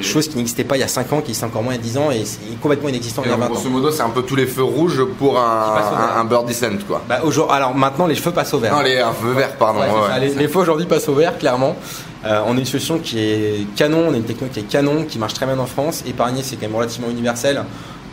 Chose 0.02 0.28
qui 0.28 0.36
n'existait 0.36 0.64
pas 0.64 0.76
il 0.76 0.80
y 0.80 0.82
a 0.82 0.88
5 0.88 1.12
ans, 1.12 1.20
qui 1.20 1.32
est 1.32 1.44
encore 1.44 1.62
moins 1.62 1.72
il 1.74 1.76
y 1.76 1.80
a 1.80 1.82
10 1.82 1.98
ans 1.98 2.10
et 2.10 2.24
c'est 2.24 2.40
complètement 2.60 2.88
inexistant 2.88 3.22
Et 3.22 3.26
il 3.26 3.30
y 3.30 3.32
a 3.32 3.36
donc, 3.36 3.44
20 3.44 3.50
ans. 3.50 3.54
grosso 3.54 3.70
modo, 3.70 3.90
c'est 3.90 4.02
un 4.02 4.10
peu 4.10 4.22
tous 4.22 4.34
les 4.36 4.46
feux 4.46 4.62
rouges 4.64 5.04
pour 5.18 5.38
un, 5.38 5.76
un, 6.16 6.20
un 6.20 6.24
bird 6.24 6.46
descent, 6.46 6.84
quoi. 6.86 7.02
Bah, 7.08 7.20
aujourd'hui- 7.22 7.54
alors 7.54 7.74
maintenant 7.74 8.06
les 8.06 8.14
cheveux 8.14 8.32
passent 8.32 8.54
au 8.54 8.58
vert. 8.58 8.74
Non, 8.74 8.82
les 8.82 8.98
un 8.98 9.12
feu 9.12 9.30
vert, 9.32 9.52
pardon. 9.56 9.80
Ouais, 9.80 9.86
ouais, 9.86 9.92
c'est 9.94 10.08
ça. 10.14 10.20
ouais. 10.20 10.28
Les, 10.28 10.34
les 10.34 10.48
feux 10.48 10.58
aujourd'hui 10.60 10.86
passent 10.86 11.08
au 11.08 11.14
vert, 11.14 11.38
clairement. 11.38 11.76
Euh, 12.24 12.40
on 12.46 12.56
a 12.56 12.58
une 12.58 12.64
solution 12.64 12.98
qui 12.98 13.18
est 13.20 13.66
canon, 13.76 14.06
on 14.08 14.14
a 14.14 14.16
une 14.16 14.24
techno 14.24 14.48
qui 14.52 14.60
est 14.60 14.62
canon, 14.62 15.04
qui 15.04 15.18
marche 15.18 15.34
très 15.34 15.46
bien 15.46 15.58
en 15.58 15.66
France. 15.66 16.02
Épargner, 16.06 16.42
c'est 16.42 16.56
quand 16.56 16.66
même 16.66 16.74
relativement 16.76 17.10
universel. 17.10 17.62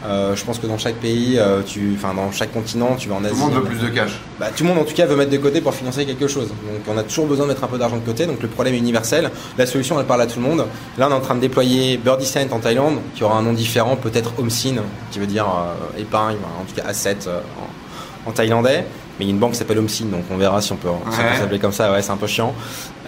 Euh, 0.03 0.35
je 0.35 0.43
pense 0.43 0.57
que 0.57 0.65
dans 0.65 0.79
chaque 0.79 0.95
pays, 0.95 1.37
euh, 1.37 1.61
tu, 1.61 1.93
enfin 1.95 2.13
dans 2.13 2.31
chaque 2.31 2.51
continent, 2.51 2.95
tu 2.97 3.07
vas 3.07 3.15
en 3.15 3.23
Asie. 3.23 3.35
Tout 3.35 3.39
le 3.47 3.53
monde 3.53 3.63
veut 3.63 3.69
plus 3.69 3.79
de 3.79 3.89
cash. 3.89 4.19
Bah, 4.39 4.47
tout 4.55 4.63
le 4.63 4.69
monde 4.69 4.79
en 4.79 4.83
tout 4.83 4.95
cas 4.95 5.05
veut 5.05 5.15
mettre 5.15 5.29
de 5.31 5.37
côté 5.37 5.61
pour 5.61 5.75
financer 5.75 6.05
quelque 6.05 6.27
chose. 6.27 6.47
Donc 6.47 6.81
on 6.87 6.97
a 6.97 7.03
toujours 7.03 7.27
besoin 7.27 7.45
de 7.45 7.51
mettre 7.51 7.63
un 7.63 7.67
peu 7.67 7.77
d'argent 7.77 7.97
de 7.97 8.05
côté. 8.05 8.25
Donc 8.25 8.41
le 8.41 8.47
problème 8.47 8.73
est 8.73 8.79
universel. 8.79 9.29
La 9.57 9.65
solution 9.65 9.99
elle 9.99 10.07
parle 10.07 10.21
à 10.23 10.27
tout 10.27 10.39
le 10.39 10.45
monde. 10.45 10.65
Là 10.97 11.07
on 11.07 11.11
est 11.11 11.15
en 11.15 11.21
train 11.21 11.35
de 11.35 11.41
déployer 11.41 11.97
Birdie 11.97 12.25
Cent 12.25 12.51
en 12.51 12.59
Thaïlande, 12.59 12.99
qui 13.15 13.23
aura 13.23 13.37
un 13.37 13.43
nom 13.43 13.53
différent, 13.53 13.95
peut-être 13.95 14.33
Homsin, 14.39 14.77
qui 15.11 15.19
veut 15.19 15.27
dire 15.27 15.45
euh, 15.45 16.01
épargne, 16.01 16.37
en 16.59 16.63
tout 16.65 16.75
cas 16.75 16.87
asset 16.87 17.17
euh, 17.27 17.39
en, 18.25 18.29
en 18.29 18.33
thaïlandais. 18.33 18.85
Mais 19.21 19.25
il 19.25 19.27
y 19.27 19.31
a 19.31 19.33
une 19.35 19.39
banque 19.39 19.51
qui 19.51 19.57
s'appelle 19.59 19.77
Homsin, 19.77 20.05
donc 20.05 20.23
on 20.31 20.37
verra 20.37 20.61
si 20.61 20.71
on 20.71 20.77
peut, 20.77 20.87
Ouais. 20.89 21.37
s'appeler 21.39 21.59
comme 21.59 21.71
ça. 21.71 21.91
Ouais, 21.91 22.01
c'est 22.01 22.09
un 22.11 22.17
peu 22.17 22.25
chiant. 22.25 22.55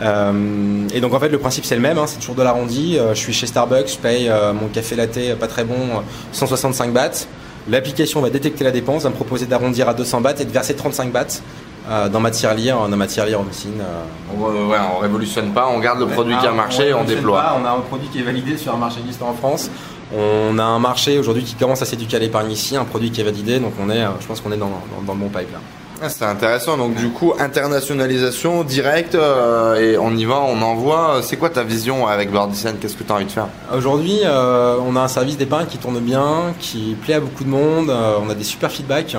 Euh, 0.01 0.87
et 0.93 1.01
donc 1.01 1.11
en 1.15 1.19
fait 1.19 1.29
le 1.29 1.39
principe 1.39 1.65
c'est 1.65 1.73
le 1.73 1.81
même, 1.81 1.97
hein, 1.97 2.05
c'est 2.05 2.19
toujours 2.19 2.35
de 2.35 2.43
l'arrondi. 2.43 2.99
Euh, 2.99 3.15
je 3.15 3.19
suis 3.19 3.33
chez 3.33 3.47
Starbucks, 3.47 3.87
je 3.93 3.97
paye 3.97 4.29
euh, 4.29 4.53
mon 4.53 4.67
café 4.67 4.95
latte 4.95 5.17
pas 5.39 5.47
très 5.47 5.63
bon, 5.63 5.73
euh, 5.75 5.99
165 6.31 6.91
bahts. 6.93 7.25
L'application 7.67 8.21
va 8.21 8.29
détecter 8.29 8.63
la 8.63 8.69
dépense, 8.69 9.03
va 9.03 9.09
me 9.09 9.15
proposer 9.15 9.47
d'arrondir 9.47 9.89
à 9.89 9.95
200 9.95 10.21
bahts 10.21 10.35
et 10.39 10.45
de 10.45 10.51
verser 10.51 10.75
35 10.75 11.11
bahts 11.11 11.41
euh, 11.89 12.09
dans 12.09 12.19
ma 12.19 12.29
tirelire, 12.29 12.87
dans 12.87 12.95
ma 12.97 13.07
tirelire 13.07 13.39
Homsin. 13.39 13.69
euh, 13.79 14.03
On, 14.37 14.69
ouais, 14.69 14.77
on 14.95 14.99
révolutionne 14.99 15.51
pas, 15.51 15.67
on 15.67 15.79
garde 15.79 15.99
le 15.99 16.07
produit 16.07 16.37
qui 16.37 16.45
a 16.45 16.51
marché 16.51 16.89
et 16.89 16.93
on 16.93 17.03
déploie. 17.05 17.41
pas. 17.41 17.57
On 17.59 17.65
a 17.65 17.71
un 17.71 17.79
produit 17.79 18.07
qui 18.09 18.19
est 18.19 18.23
validé 18.23 18.55
sur 18.57 18.73
un 18.73 18.77
marché 18.77 18.99
existant 18.99 19.29
en 19.29 19.33
France. 19.33 19.69
On 20.15 20.59
a 20.59 20.63
un 20.63 20.77
marché 20.79 21.17
aujourd'hui 21.17 21.43
qui 21.43 21.55
commence 21.55 21.81
à 21.81 21.85
s'éduquer 21.85 22.17
à 22.17 22.19
l'épargne 22.19 22.51
ici, 22.51 22.75
un 22.75 22.83
produit 22.85 23.09
qui 23.09 23.21
est 23.21 23.23
validé, 23.23 23.59
donc 23.59 23.73
on 23.81 23.89
est, 23.89 24.03
je 24.19 24.27
pense 24.27 24.41
qu'on 24.41 24.51
est 24.51 24.57
dans, 24.57 24.67
dans, 24.67 25.01
dans 25.07 25.13
le 25.13 25.19
bon 25.19 25.29
pipe 25.29 25.51
là. 25.51 25.59
Ah, 26.01 26.09
c'est 26.09 26.25
intéressant. 26.25 26.77
Donc 26.77 26.95
du 26.95 27.09
coup, 27.09 27.33
internationalisation 27.39 28.63
directe 28.63 29.15
euh, 29.15 29.75
et 29.75 29.97
on 29.97 30.15
y 30.15 30.25
va, 30.25 30.41
on 30.41 30.61
envoie. 30.61 31.21
C'est 31.21 31.37
quoi 31.37 31.49
ta 31.49 31.63
vision 31.63 32.07
avec 32.07 32.31
Birdicent 32.31 32.73
Qu'est-ce 32.81 32.95
que 32.95 33.03
tu 33.03 33.11
as 33.11 33.15
envie 33.15 33.25
de 33.25 33.31
faire? 33.31 33.47
Aujourd'hui, 33.75 34.19
euh, 34.23 34.77
on 34.85 34.95
a 34.95 35.01
un 35.01 35.07
service 35.07 35.37
d'épargne 35.37 35.67
qui 35.67 35.77
tourne 35.77 35.99
bien, 35.99 36.53
qui 36.59 36.97
plaît 37.01 37.15
à 37.15 37.19
beaucoup 37.19 37.43
de 37.43 37.49
monde, 37.49 37.89
euh, 37.89 38.17
on 38.25 38.29
a 38.29 38.35
des 38.35 38.43
super 38.43 38.71
feedbacks. 38.71 39.15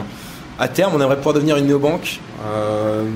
À 0.59 0.69
terme, 0.69 0.93
on 0.95 1.01
aimerait 1.01 1.17
pouvoir 1.17 1.35
devenir 1.35 1.57
une 1.57 1.67
néobanque, 1.67 2.21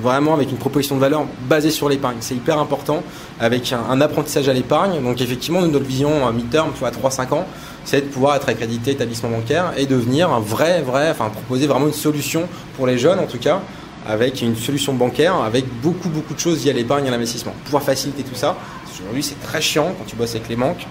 vraiment 0.02 0.34
avec 0.34 0.50
une 0.50 0.56
proposition 0.56 0.96
de 0.96 1.00
valeur 1.00 1.24
basée 1.42 1.70
sur 1.70 1.88
l'épargne. 1.88 2.16
C'est 2.18 2.34
hyper 2.34 2.58
important, 2.58 3.04
avec 3.38 3.72
un, 3.72 4.00
apprentissage 4.00 4.48
à 4.48 4.52
l'épargne. 4.52 5.00
Donc 5.00 5.20
effectivement, 5.20 5.60
nous, 5.60 5.68
notre 5.68 5.84
vision 5.84 6.32
mi-terme, 6.32 6.72
à 6.82 6.90
3-5 6.90 7.32
ans, 7.34 7.46
c'est 7.88 8.02
de 8.02 8.06
pouvoir 8.06 8.36
être 8.36 8.50
accrédité 8.50 8.90
établissement 8.90 9.30
bancaire 9.30 9.72
et 9.78 9.86
devenir 9.86 10.30
un 10.30 10.40
vrai, 10.40 10.82
vrai, 10.82 11.08
enfin 11.08 11.30
proposer 11.30 11.66
vraiment 11.66 11.86
une 11.86 11.94
solution 11.94 12.46
pour 12.76 12.86
les 12.86 12.98
jeunes 12.98 13.18
en 13.18 13.24
tout 13.24 13.38
cas, 13.38 13.62
avec 14.06 14.42
une 14.42 14.56
solution 14.56 14.92
bancaire, 14.92 15.36
avec 15.36 15.64
beaucoup, 15.80 16.10
beaucoup 16.10 16.34
de 16.34 16.38
choses 16.38 16.62
liées 16.62 16.70
à 16.70 16.74
l'épargne 16.74 17.06
et 17.06 17.08
à 17.08 17.12
l'investissement. 17.12 17.54
Pouvoir 17.64 17.82
faciliter 17.82 18.24
tout 18.24 18.34
ça. 18.34 18.58
Parce 18.84 18.98
qu'Aujourd'hui, 18.98 19.22
c'est 19.22 19.40
très 19.42 19.62
chiant 19.62 19.94
quand 19.96 20.04
tu 20.04 20.16
bosses 20.16 20.34
avec 20.34 20.50
les 20.50 20.56
banques. 20.56 20.86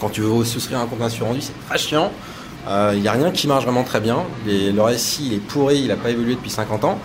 Quand 0.00 0.08
tu 0.08 0.20
veux 0.20 0.44
souscrire 0.44 0.78
un 0.78 0.86
compte 0.86 1.02
assurant 1.02 1.34
c'est 1.40 1.66
très 1.68 1.78
chiant. 1.78 2.12
Il 2.68 3.00
n'y 3.00 3.08
a 3.08 3.12
rien 3.12 3.32
qui 3.32 3.48
marche 3.48 3.64
vraiment 3.64 3.82
très 3.82 3.98
bien. 3.98 4.18
Le 4.46 4.80
RSI, 4.80 5.26
il 5.26 5.34
est 5.34 5.38
pourri, 5.38 5.80
il 5.80 5.88
n'a 5.88 5.96
pas 5.96 6.10
évolué 6.10 6.36
depuis 6.36 6.50
50 6.50 6.84
ans. 6.84 7.00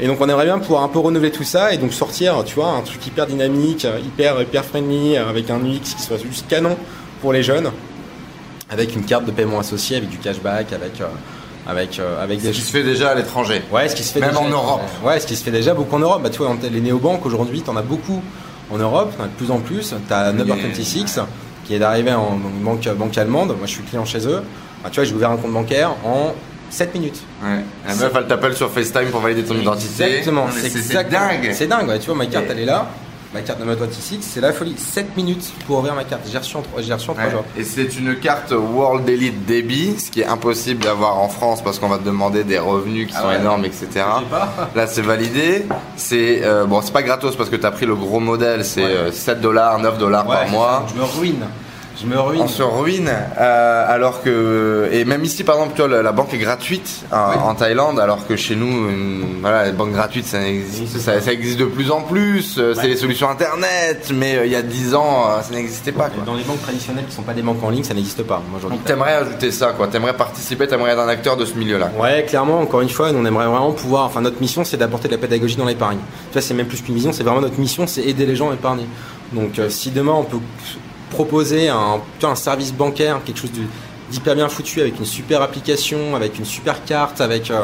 Et 0.00 0.08
donc 0.08 0.20
on 0.20 0.28
aimerait 0.28 0.46
bien 0.46 0.58
pouvoir 0.58 0.82
un 0.82 0.88
peu 0.88 0.98
renouveler 0.98 1.30
tout 1.30 1.44
ça 1.44 1.72
et 1.72 1.76
donc 1.76 1.92
sortir, 1.92 2.42
tu 2.44 2.56
vois, 2.56 2.70
un 2.70 2.82
truc 2.82 3.06
hyper 3.06 3.28
dynamique, 3.28 3.86
hyper, 4.04 4.42
hyper 4.42 4.64
friendly, 4.64 5.16
avec 5.16 5.48
un 5.48 5.60
UX 5.60 5.94
qui 5.96 6.02
soit 6.02 6.18
juste 6.18 6.48
canon 6.48 6.76
pour 7.20 7.32
les 7.32 7.42
jeunes, 7.42 7.70
avec 8.70 8.94
une 8.94 9.04
carte 9.04 9.24
de 9.24 9.30
paiement 9.30 9.58
associée, 9.58 9.96
avec 9.96 10.08
du 10.08 10.18
cashback, 10.18 10.72
avec, 10.72 11.00
euh, 11.00 11.06
avec, 11.66 11.98
euh, 11.98 12.22
avec 12.22 12.40
Ce 12.40 12.46
des 12.46 12.52
qui 12.52 12.60
se 12.60 12.70
fait 12.70 12.82
déjà 12.82 13.10
à 13.10 13.14
l'étranger. 13.14 13.62
Ouais, 13.72 13.88
ce 13.88 13.96
qui 13.96 14.02
se 14.02 14.12
fait 14.12 14.20
Même 14.20 14.30
déjà, 14.30 14.40
en 14.40 14.48
Europe. 14.48 14.82
Ouais, 15.04 15.18
ce 15.20 15.26
qui 15.26 15.36
se 15.36 15.44
fait 15.44 15.50
déjà 15.50 15.74
beaucoup 15.74 15.96
en 15.96 16.00
Europe. 16.00 16.22
Bah, 16.22 16.30
tu 16.30 16.38
vois, 16.38 16.54
les 16.70 16.80
néobanques 16.80 17.24
aujourd'hui, 17.26 17.62
t'en 17.62 17.76
as 17.76 17.82
beaucoup 17.82 18.22
en 18.70 18.78
Europe, 18.78 19.12
t'en 19.16 19.24
as 19.24 19.28
de 19.28 19.32
plus 19.32 19.50
en 19.50 19.58
plus. 19.58 19.94
T'as 20.08 20.32
Mais- 20.32 20.42
Number26 20.44 21.20
qui 21.64 21.74
est 21.74 21.78
d'arriver 21.78 22.12
en 22.12 22.38
banque, 22.62 22.88
banque 22.96 23.18
allemande. 23.18 23.48
Moi, 23.48 23.66
je 23.66 23.72
suis 23.72 23.82
client 23.82 24.04
chez 24.06 24.26
eux. 24.26 24.42
Bah, 24.82 24.88
tu 24.90 24.96
vois, 25.00 25.04
j'ai 25.04 25.14
ouvert 25.14 25.30
un 25.30 25.36
compte 25.36 25.52
bancaire 25.52 25.90
en 26.04 26.32
7 26.70 26.94
minutes. 26.94 27.20
Ouais. 27.42 27.60
La 27.86 27.94
meuf, 27.94 28.12
elle 28.16 28.26
t'appelle 28.26 28.54
sur 28.54 28.70
FaceTime 28.70 29.10
pour 29.10 29.20
valider 29.20 29.42
ton 29.42 29.54
identité. 29.54 30.04
Exactement, 30.04 30.46
c'est 30.50 31.10
dingue. 31.10 31.50
C'est 31.52 31.66
dingue, 31.66 31.88
ouais. 31.88 31.98
tu 31.98 32.06
vois, 32.06 32.14
ma 32.14 32.26
carte 32.26 32.46
elle 32.50 32.60
est 32.60 32.64
là. 32.64 32.86
Ma 33.34 33.40
carte 33.42 33.60
de 33.60 33.64
mode 33.64 33.78
T6, 33.80 34.18
c'est 34.22 34.40
la 34.40 34.52
folie. 34.52 34.74
7 34.76 35.16
minutes 35.16 35.52
pour 35.66 35.78
ouvrir 35.78 35.94
ma 35.94 36.04
carte. 36.04 36.22
J'ai 36.30 36.38
reçu 36.38 36.56
en 36.56 36.62
3, 36.62 36.80
j'ai 36.82 36.92
reçu 36.94 37.10
en 37.10 37.14
3 37.14 37.28
jours. 37.30 37.44
Et 37.58 37.64
c'est 37.64 37.96
une 37.98 38.16
carte 38.18 38.52
World 38.52 39.08
Elite 39.08 39.44
Debit, 39.46 39.98
ce 40.00 40.10
qui 40.10 40.20
est 40.22 40.26
impossible 40.26 40.82
d'avoir 40.84 41.18
en 41.18 41.28
France 41.28 41.62
parce 41.62 41.78
qu'on 41.78 41.88
va 41.88 41.98
te 41.98 42.04
demander 42.04 42.44
des 42.44 42.58
revenus 42.58 43.08
qui 43.08 43.14
Ah 43.16 43.22
sont 43.22 43.28
ouais. 43.28 43.36
énormes, 43.36 43.64
etc. 43.64 43.88
Là, 44.74 44.86
c'est 44.86 45.02
validé. 45.02 45.66
C'est 45.96 46.40
euh, 46.44 46.64
bon, 46.64 46.80
c'est 46.82 46.92
pas 46.92 47.02
gratos 47.02 47.36
parce 47.36 47.50
que 47.50 47.56
tu 47.56 47.66
as 47.66 47.70
pris 47.70 47.86
le 47.86 47.94
gros 47.96 48.20
modèle, 48.20 48.64
c'est 48.64 48.82
Ouais. 48.82 48.90
euh, 48.90 49.12
7 49.12 49.40
dollars, 49.40 49.78
9 49.78 49.98
dollars 49.98 50.26
par 50.26 50.48
mois. 50.48 50.86
Je 50.94 50.98
me 50.98 51.04
ruine. 51.04 51.44
Je 52.00 52.06
me 52.06 52.18
ruine. 52.20 52.42
On 52.44 52.48
se 52.48 52.62
ruine, 52.62 53.10
euh, 53.40 53.84
alors 53.88 54.22
que 54.22 54.88
et 54.92 55.04
même 55.04 55.24
ici 55.24 55.42
par 55.42 55.56
exemple, 55.56 55.72
tu 55.74 55.82
vois, 55.82 55.88
la, 55.90 56.02
la 56.02 56.12
banque 56.12 56.32
est 56.32 56.38
gratuite 56.38 57.04
en, 57.10 57.30
Ouais. 57.30 57.36
en 57.44 57.54
Thaïlande, 57.54 57.98
alors 57.98 58.26
que 58.26 58.36
chez 58.36 58.54
nous, 58.54 58.66
une- 58.88 59.40
voilà, 59.40 59.66
les 59.66 59.72
banques 59.72 59.92
gratuites, 59.92 60.26
ça 60.26 60.46
existe, 60.46 60.98
ça, 60.98 61.20
ça 61.20 61.32
existe 61.32 61.58
de 61.58 61.64
plus 61.64 61.90
en 61.90 62.02
plus. 62.02 62.56
euh, 62.58 62.74
C'est 62.74 62.86
les 62.86 62.96
solutions 62.96 63.28
internet, 63.28 64.10
mais 64.14 64.36
euh, 64.36 64.46
il 64.46 64.52
y 64.52 64.56
a 64.56 64.62
10 64.62 64.94
ans, 64.94 65.24
ça 65.42 65.54
n'existait 65.54 65.92
pas. 65.92 66.08
Quoi. 66.08 66.22
Dans 66.24 66.34
les 66.34 66.44
banques 66.44 66.62
traditionnelles 66.62 67.04
qui 67.08 67.14
sont 67.14 67.22
pas 67.22 67.34
des 67.34 67.42
banques 67.42 67.62
en 67.64 67.70
ligne, 67.70 67.82
ça 67.84 67.94
n'existe 67.94 68.22
pas. 68.22 68.42
Moi. 68.50 68.60
Donc 68.70 68.84
t'aimerais 68.84 69.14
ajouter 69.14 69.50
ça, 69.50 69.72
quoi. 69.76 69.88
T'aimerais 69.88 70.14
participer, 70.16 70.68
t'aimerais 70.68 70.92
être 70.92 71.00
un 71.00 71.08
acteur 71.08 71.36
de 71.36 71.44
ce 71.44 71.54
milieu-là. 71.54 71.90
Ouais, 72.00 72.24
clairement, 72.28 72.60
encore 72.60 72.80
une 72.80 72.88
fois, 72.90 73.10
nous, 73.12 73.18
on 73.18 73.24
aimerait 73.24 73.46
vraiment 73.46 73.72
pouvoir. 73.72 74.04
Enfin, 74.04 74.20
notre 74.20 74.40
mission, 74.40 74.62
c'est 74.64 74.76
d'apporter 74.76 75.08
de 75.08 75.14
la 75.14 75.18
pédagogie 75.18 75.56
dans 75.56 75.64
l'épargne. 75.66 75.98
Tu 76.28 76.34
vois, 76.34 76.42
c'est 76.42 76.54
même 76.54 76.66
plus 76.68 76.80
qu'une 76.80 76.94
vision, 76.94 77.12
c'est 77.12 77.24
vraiment 77.24 77.40
notre 77.40 77.58
mission, 77.58 77.86
c'est 77.88 78.02
aider 78.02 78.24
les 78.26 78.36
gens 78.36 78.50
à 78.50 78.54
épargner. 78.54 78.86
Donc, 79.32 79.58
euh, 79.58 79.68
si 79.68 79.90
demain 79.90 80.12
on 80.12 80.22
peut 80.24 80.38
proposer 81.10 81.68
un, 81.68 82.00
un 82.22 82.34
service 82.34 82.72
bancaire, 82.72 83.20
quelque 83.24 83.38
chose 83.40 83.50
d'hyper 84.10 84.34
bien 84.34 84.48
foutu, 84.48 84.80
avec 84.80 84.98
une 84.98 85.04
super 85.04 85.42
application, 85.42 86.14
avec 86.16 86.38
une 86.38 86.44
super 86.44 86.84
carte, 86.84 87.20
avec 87.20 87.50
euh, 87.50 87.60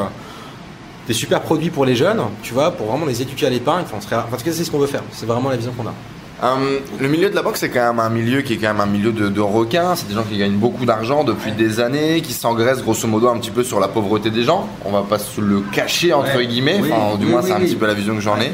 des 1.09 1.15
super 1.15 1.41
produits 1.41 1.71
pour 1.71 1.85
les 1.85 1.97
jeunes, 1.97 2.21
tu 2.43 2.55
vois, 2.55 2.71
pour 2.71 2.87
vraiment 2.87 3.07
les 3.07 3.21
éduquer 3.23 3.47
à 3.47 3.51
l'épargne, 3.51 3.85
enfin, 3.87 4.01
serait- 4.01 4.17
en 4.17 4.23
tout 4.37 4.45
cas, 4.45 4.53
c'est 4.53 4.65
ce 4.65 4.71
qu'on 4.71 4.79
veut 4.79 4.87
faire. 4.87 5.03
C'est 5.13 5.27
vraiment 5.27 5.51
la 5.51 5.57
vision 5.57 5.73
qu'on 5.73 5.87
a. 5.87 5.95
Euh, 6.43 6.81
le 6.99 7.09
milieu 7.09 7.31
de 7.31 7.35
la 7.35 7.43
banque, 7.43 7.57
c'est 7.57 7.69
quand 7.71 7.81
même 7.87 8.01
un 8.01 8.11
milieu 8.11 8.43
qui 8.43 8.55
est 8.55 8.57
quand 8.57 8.67
même 8.67 8.81
un 8.81 8.87
milieu 8.87 9.13
de, 9.13 9.29
de 9.29 9.41
requins. 9.41 9.95
C'est 9.97 10.09
des 10.09 10.15
gens 10.15 10.25
qui 10.25 10.37
gagnent 10.37 10.57
beaucoup 10.57 10.85
d'argent 10.85 11.23
depuis 11.25 11.53
des 11.53 11.79
années, 11.81 12.21
qui 12.23 12.33
s'engraissent 12.33 12.83
grosso 12.83 13.07
modo 13.07 13.29
un 13.29 13.39
petit 13.39 13.53
peu 13.53 13.63
sur 13.63 13.79
la 13.81 13.89
pauvreté 13.89 14.31
des 14.31 14.43
gens. 14.43 14.69
On 14.85 14.91
va 14.91 15.03
pas 15.03 15.19
se 15.19 15.41
le 15.41 15.61
cacher 15.73 16.13
entre 16.13 16.37
Ouais. 16.37 16.47
guillemets. 16.47 16.81
Oui, 16.83 16.91
Enfin, 16.93 17.17
du 17.17 17.25
oui, 17.27 17.31
moins, 17.31 17.41
oui, 17.41 17.47
c'est 17.49 17.55
un 17.55 17.61
petit 17.61 17.77
peu 17.77 17.87
la 17.87 17.95
vision 17.95 18.15
que 18.15 18.21
j'en 18.21 18.39
ai. 18.41 18.53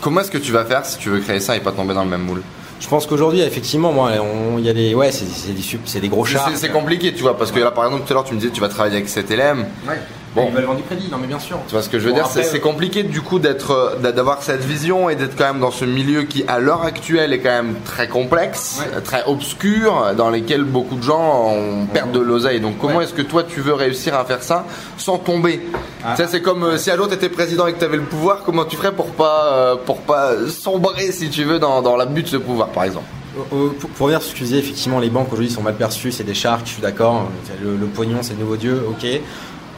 Comment 0.00 0.20
est-ce 0.20 0.30
que 0.30 0.38
tu 0.38 0.52
vas 0.52 0.64
faire 0.64 0.86
si 0.86 0.96
tu 0.98 1.10
veux 1.10 1.18
créer 1.20 1.40
ça 1.40 1.56
et 1.56 1.60
pas 1.60 1.72
tomber 1.72 1.92
dans 1.94 2.04
le 2.04 2.10
même 2.10 2.22
moule? 2.22 2.42
Je 2.80 2.88
pense 2.88 3.06
qu'aujourd'hui, 3.06 3.40
effectivement, 3.42 3.92
moi, 3.92 4.10
on- 4.20 4.58
il 4.58 4.64
y 4.64 4.68
a 4.68 4.72
des, 4.72 4.94
ouais, 4.94 5.12
c'est 5.12 5.52
des, 5.54 5.60
sup- 5.62 5.82
c'est 5.84 6.00
des 6.00 6.08
gros 6.08 6.24
chars. 6.24 6.46
C'est 6.56 6.70
compliqué, 6.70 7.12
tu 7.12 7.22
vois, 7.22 7.36
parce 7.36 7.52
que 7.52 7.60
là, 7.60 7.70
par 7.70 7.84
exemple, 7.84 8.04
tout 8.06 8.12
à 8.12 8.14
l'heure, 8.14 8.24
tu 8.24 8.34
me 8.34 8.40
disais, 8.40 8.50
tu 8.52 8.60
vas 8.60 8.68
travailler 8.68 8.96
avec 8.96 9.08
7LM. 9.08 9.66
Bon. 9.84 9.92
Bon. 10.34 10.46
Ils 10.48 10.54
veulent 10.54 10.64
vendre 10.64 10.78
du 10.78 10.84
crédit, 10.84 11.08
non 11.10 11.18
mais 11.18 11.26
bien 11.26 11.40
sûr. 11.40 11.58
Tu 11.66 11.72
vois 11.72 11.82
ce 11.82 11.88
que 11.88 11.98
je 11.98 12.04
veux 12.04 12.10
Bon, 12.10 12.16
dire 12.18 12.26
après, 12.26 12.44
C'est 12.44 12.50
c'est 12.50 12.60
compliqué 12.60 13.02
du 13.02 13.20
coup 13.20 13.40
d'être, 13.40 13.72
euh, 13.72 13.96
d'a- 13.96 14.12
d'avoir 14.12 14.42
cette 14.44 14.62
vision 14.64 15.10
et 15.10 15.16
d'être 15.16 15.36
quand 15.36 15.46
même 15.52 15.58
dans 15.60 15.72
ce 15.72 15.84
milieu 15.84 16.22
qui, 16.22 16.44
à 16.46 16.60
l'heure 16.60 16.82
actuelle, 16.84 17.32
est 17.32 17.40
quand 17.40 17.50
même 17.50 17.74
très 17.84 18.06
complexe, 18.06 18.78
Ouais. 18.80 18.96
euh, 18.96 19.00
très 19.00 19.24
obscur, 19.26 20.12
dans 20.16 20.30
lesquels 20.30 20.62
beaucoup 20.62 20.94
de 20.94 21.02
gens 21.02 21.48
ont, 21.48 21.86
perdent 21.86 22.12
de 22.12 22.20
l'oseille. 22.20 22.60
Donc, 22.60 22.78
comment 22.78 22.98
Ouais. 22.98 23.04
est-ce 23.04 23.14
que 23.14 23.22
toi 23.22 23.42
tu 23.42 23.60
veux 23.60 23.74
réussir 23.74 24.14
à 24.14 24.24
faire 24.24 24.42
ça 24.44 24.64
sans 24.96 25.18
tomber? 25.18 25.60
Ah. 26.04 26.14
Ça, 26.16 26.28
c'est 26.28 26.42
comme 26.42 26.62
euh, 26.62 26.78
si 26.78 26.90
à 26.92 26.96
l'autre 26.96 27.10
t'étais 27.10 27.28
président 27.28 27.66
et 27.66 27.72
que 27.72 27.80
t'avais 27.80 27.96
le 27.96 28.04
pouvoir, 28.04 28.42
comment 28.46 28.64
tu 28.64 28.76
ferais 28.76 28.92
pour 28.92 29.06
pas, 29.10 29.46
euh, 29.52 29.76
pour 29.84 29.98
pas 29.98 30.32
sombrer, 30.48 31.10
si 31.10 31.28
tu 31.30 31.42
veux, 31.42 31.58
dans, 31.58 31.82
dans 31.82 31.96
l'abus 31.96 32.22
de 32.22 32.28
ce 32.28 32.36
pouvoir, 32.36 32.68
par 32.68 32.84
exemple? 32.84 33.06
Euh, 33.36 33.68
Pour, 33.80 33.90
pour 33.90 34.06
revenir 34.06 34.20
sur 34.22 34.28
ce 34.30 34.34
que 34.34 34.38
tu 34.38 34.44
disais, 34.44 34.58
effectivement, 34.58 35.00
les 35.00 35.10
banques 35.10 35.28
aujourd'hui 35.32 35.50
sont 35.50 35.62
mal 35.62 35.74
perçues, 35.74 36.12
c'est 36.12 36.22
des 36.24 36.34
sharks, 36.34 36.66
je 36.66 36.72
suis 36.74 36.82
d'accord. 36.82 37.28
Le, 37.62 37.76
le 37.76 37.86
pognon, 37.86 38.18
c'est 38.22 38.34
le 38.34 38.40
nouveau 38.40 38.56
dieu, 38.56 38.80
ok. 38.88 39.20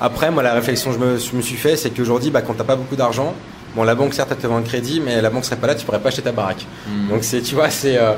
Après, 0.04 0.30
moi, 0.32 0.42
la 0.42 0.52
réflexion 0.54 0.90
que 0.92 0.98
je 0.98 1.04
me, 1.04 1.16
je 1.18 1.36
me 1.36 1.42
suis 1.42 1.56
fait, 1.56 1.76
c'est 1.76 1.90
qu'aujourd'hui, 1.90 2.30
bah, 2.30 2.42
quand 2.42 2.54
t'as 2.54 2.64
pas 2.64 2.74
beaucoup 2.76 2.96
d'argent, 2.96 3.34
bon, 3.76 3.84
la 3.84 3.94
banque, 3.94 4.14
certes, 4.14 4.30
elle 4.32 4.36
te 4.38 4.46
vend 4.48 4.56
un 4.56 4.62
crédit, 4.62 5.00
mais 5.04 5.22
la 5.22 5.30
banque 5.30 5.44
serait 5.44 5.56
pas 5.56 5.68
là, 5.68 5.74
tu 5.76 5.86
pourrais 5.86 6.00
pas 6.00 6.08
acheter 6.08 6.22
ta 6.22 6.32
baraque. 6.32 6.66
Donc, 7.08 7.22
c'est, 7.22 7.40
tu 7.40 7.54
vois, 7.54 7.70
c'est. 7.70 7.96
euh, 7.96 8.14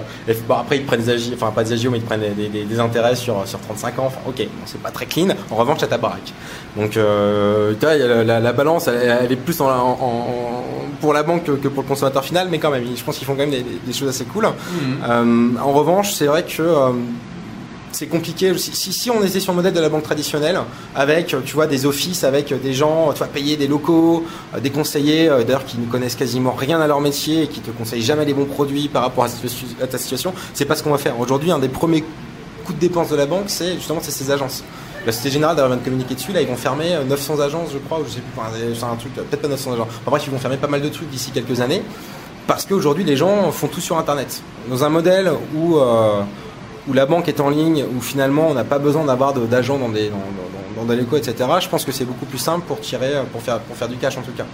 bon, 0.49 0.55
après, 0.55 0.79
ils 0.79 0.85
prennent 0.87 1.03
des 1.03 1.11
agios, 1.11 1.35
enfin, 1.35 1.51
pas 1.51 1.63
des 1.63 1.75
agios, 1.75 1.91
mais 1.91 1.99
ils 1.99 2.05
prennent 2.05 2.21
des, 2.23 2.31
des- 2.31 2.49
des- 2.49 2.65
des 2.65 2.81
intérêts 2.81 3.15
sur, 3.15 3.47
sur 3.47 3.61
35 3.61 3.99
ans. 3.99 4.05
Enfin, 4.07 4.21
ok, 4.27 4.37
bon, 4.39 4.63
c'est 4.65 4.81
pas 4.81 4.91
très 4.91 5.05
clean. 5.07 5.29
En 5.51 5.57
revanche, 5.57 5.79
t'as 5.81 5.87
ta 5.89 5.99
baraque. 5.99 6.33
Donc, 6.77 6.97
euh, 6.97 7.75
tu 7.79 7.85
vois, 7.87 7.97
la, 7.97 8.25
la- 8.25 8.41
la 8.41 8.53
balance, 8.55 8.89
elle, 8.89 9.19
elle 9.25 9.31
est 9.33 9.37
plus 9.37 9.61
en, 9.61 9.67
en- 9.69 9.99
en- 10.01 10.65
pour 11.03 11.13
la 11.13 11.23
banque 11.23 11.45
que, 11.45 11.53
que 11.53 11.69
pour 11.69 11.83
le 11.83 11.89
consommateur 11.89 12.25
final, 12.25 12.49
mais 12.51 12.59
quand 12.59 12.71
même, 12.71 12.85
je 12.97 13.05
pense 13.05 13.19
qu'ils 13.19 13.27
font 13.27 13.35
quand 13.35 13.41
même 13.41 13.51
des, 13.51 13.65
des 13.87 13.93
choses 13.93 14.09
assez 14.09 14.25
cool. 14.25 14.47
Euh, 14.47 15.49
en 15.63 15.73
revanche, 15.73 16.13
c'est 16.15 16.27
vrai 16.27 16.45
que 16.45 16.63
c'est 17.95 18.07
compliqué. 18.07 18.53
Si, 18.59 19.11
on 19.11 19.23
était 19.23 19.41
sur 19.41 19.53
le 19.53 19.57
modèle 19.57 19.73
de 19.73 19.81
la 19.81 19.89
banque 19.89 20.03
traditionnelle, 20.03 20.59
avec 20.95 21.37
tu 21.45 21.55
vois 21.55 21.67
des 21.67 21.87
offices, 21.87 22.25
avec 22.25 22.53
des 22.61 22.73
gens, 22.73 23.13
tu 23.13 23.19
vois 23.19 23.27
payer 23.29 23.57
des 23.57 23.67
locaux, 23.67 24.25
euh, 24.55 24.61
des 24.61 24.71
conseillers 24.71 25.29
euh, 25.29 25.45
d'ailleurs 25.45 25.65
qui 25.65 25.79
ne 25.79 25.87
connaissent 25.87 26.17
quasiment 26.17 26.53
rien 26.53 26.81
à 26.81 26.87
leur 26.87 27.01
métier 27.01 27.45
et 27.45 27.47
qui 27.47 27.61
te 27.61 27.71
conseillent 27.71 28.03
jamais 28.03 28.25
les 28.25 28.35
bons 28.35 28.47
produits 28.47 28.89
par 28.89 29.03
rapport 29.03 29.25
à, 29.25 29.87
ta 29.87 29.99
situation, 29.99 30.35
c'est 30.53 30.65
pas 30.65 30.77
ce 30.77 30.83
qu'on 30.83 30.91
va 30.91 30.99
faire. 30.99 31.19
Aujourd'hui, 31.21 31.51
un 31.51 31.59
des 31.59 31.69
premiers 31.69 32.05
coûts 32.65 32.73
de 32.73 32.79
dépense 32.79 33.11
de 33.11 33.17
la 33.17 33.27
banque, 33.27 33.45
c'est 33.49 33.75
justement 33.75 34.01
ces 34.03 34.31
agences. 34.31 34.65
La 35.07 35.13
Société 35.13 35.35
Générale 35.35 35.57
d'ailleurs 35.57 35.71
vient 35.71 35.79
de 35.79 35.85
communiquer 35.85 36.15
dessus. 36.15 36.33
Là, 36.33 36.41
ils 36.41 36.49
vont 36.49 36.57
fermer 36.57 36.95
euh, 36.95 37.05
900 37.05 37.41
agences, 37.41 37.69
je 37.73 37.79
crois, 37.79 38.01
ou 38.01 38.05
je 38.07 38.13
sais 38.13 38.21
plus. 38.21 38.85
un 38.85 38.97
truc, 38.97 39.13
euh, 39.19 39.23
peut-être 39.23 39.43
pas 39.43 39.49
900 39.49 39.75
agences. 39.75 39.89
En 40.07 40.11
bref, 40.11 40.23
ils 40.27 40.31
vont 40.31 40.39
fermer 40.39 40.57
pas 40.57 40.67
mal 40.67 40.81
de 40.81 40.89
trucs 40.89 41.11
d'ici 41.11 41.31
quelques 41.31 41.61
années 41.61 41.83
parce 42.47 42.67
qu'aujourd'hui, 42.67 43.05
les 43.05 43.17
gens 43.17 43.51
font 43.53 43.69
tout 43.69 43.81
sur 43.81 43.99
Internet. 43.99 44.43
Dans 44.69 44.85
un 44.85 44.89
modèle 44.89 45.31
où 45.55 45.77
euh, 45.77 46.23
où 46.89 46.93
la 46.93 47.07
banque 47.07 47.29
est 47.29 47.41
en 47.41 47.51
ligne, 47.51 47.85
où 47.97 48.01
finalement 48.01 48.49
on 48.51 48.55
n'a 48.55 48.65
pas 48.65 48.79
besoin 48.79 49.05
d'avoir 49.05 49.33
d'agents 49.33 49.79
dans 49.79 49.89
des 49.89 50.09
dans, 50.11 50.17
dans, 50.17 50.83
dans 50.83 50.85
des 50.93 50.97
locaux, 51.01 51.17
etc. 51.17 51.35
Je 51.61 51.69
pense 51.69 51.85
que 51.85 51.93
c'est 51.93 52.05
beaucoup 52.05 52.27
plus 52.27 52.39
simple 52.39 52.65
pour 52.67 52.81
tirer, 52.81 53.13
pour 53.33 53.41
faire 53.43 53.59
pour 53.61 53.77
faire 53.77 53.89
du 53.89 53.97
cash 53.97 54.17
en 54.19 54.23
tout 54.23 54.33
cas, 54.37 54.45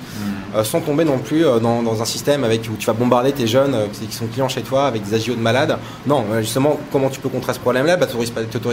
Euh, 0.55 0.65
sans 0.65 0.81
tomber 0.81 1.05
non 1.05 1.19
plus 1.19 1.45
euh, 1.47 1.61
dans, 1.61 1.81
dans 1.81 2.03
un 2.03 2.05
système 2.05 2.43
avec 2.43 2.61
où 2.73 2.77
tu 2.77 2.87
vas 2.87 2.93
bombarder 2.93 3.31
tes 3.33 3.47
jeunes 3.47 3.75
euh, 3.75 3.87
qui 3.93 4.07
qui 4.07 4.17
sont 4.17 4.27
clients 4.27 4.49
chez 4.49 4.63
toi 4.63 4.87
avec 4.87 5.03
des 5.05 5.15
agios 5.15 5.37
de 5.37 5.41
malades. 5.41 5.77
Non, 6.07 6.25
justement, 6.41 6.73
comment 6.93 7.09
tu 7.09 7.21
peux 7.21 7.29
contrer 7.29 7.53
ce 7.55 7.61
problème-là? 7.61 7.97
Bah, 7.97 8.07
tu 8.07 8.15
n'autorises 8.17 8.31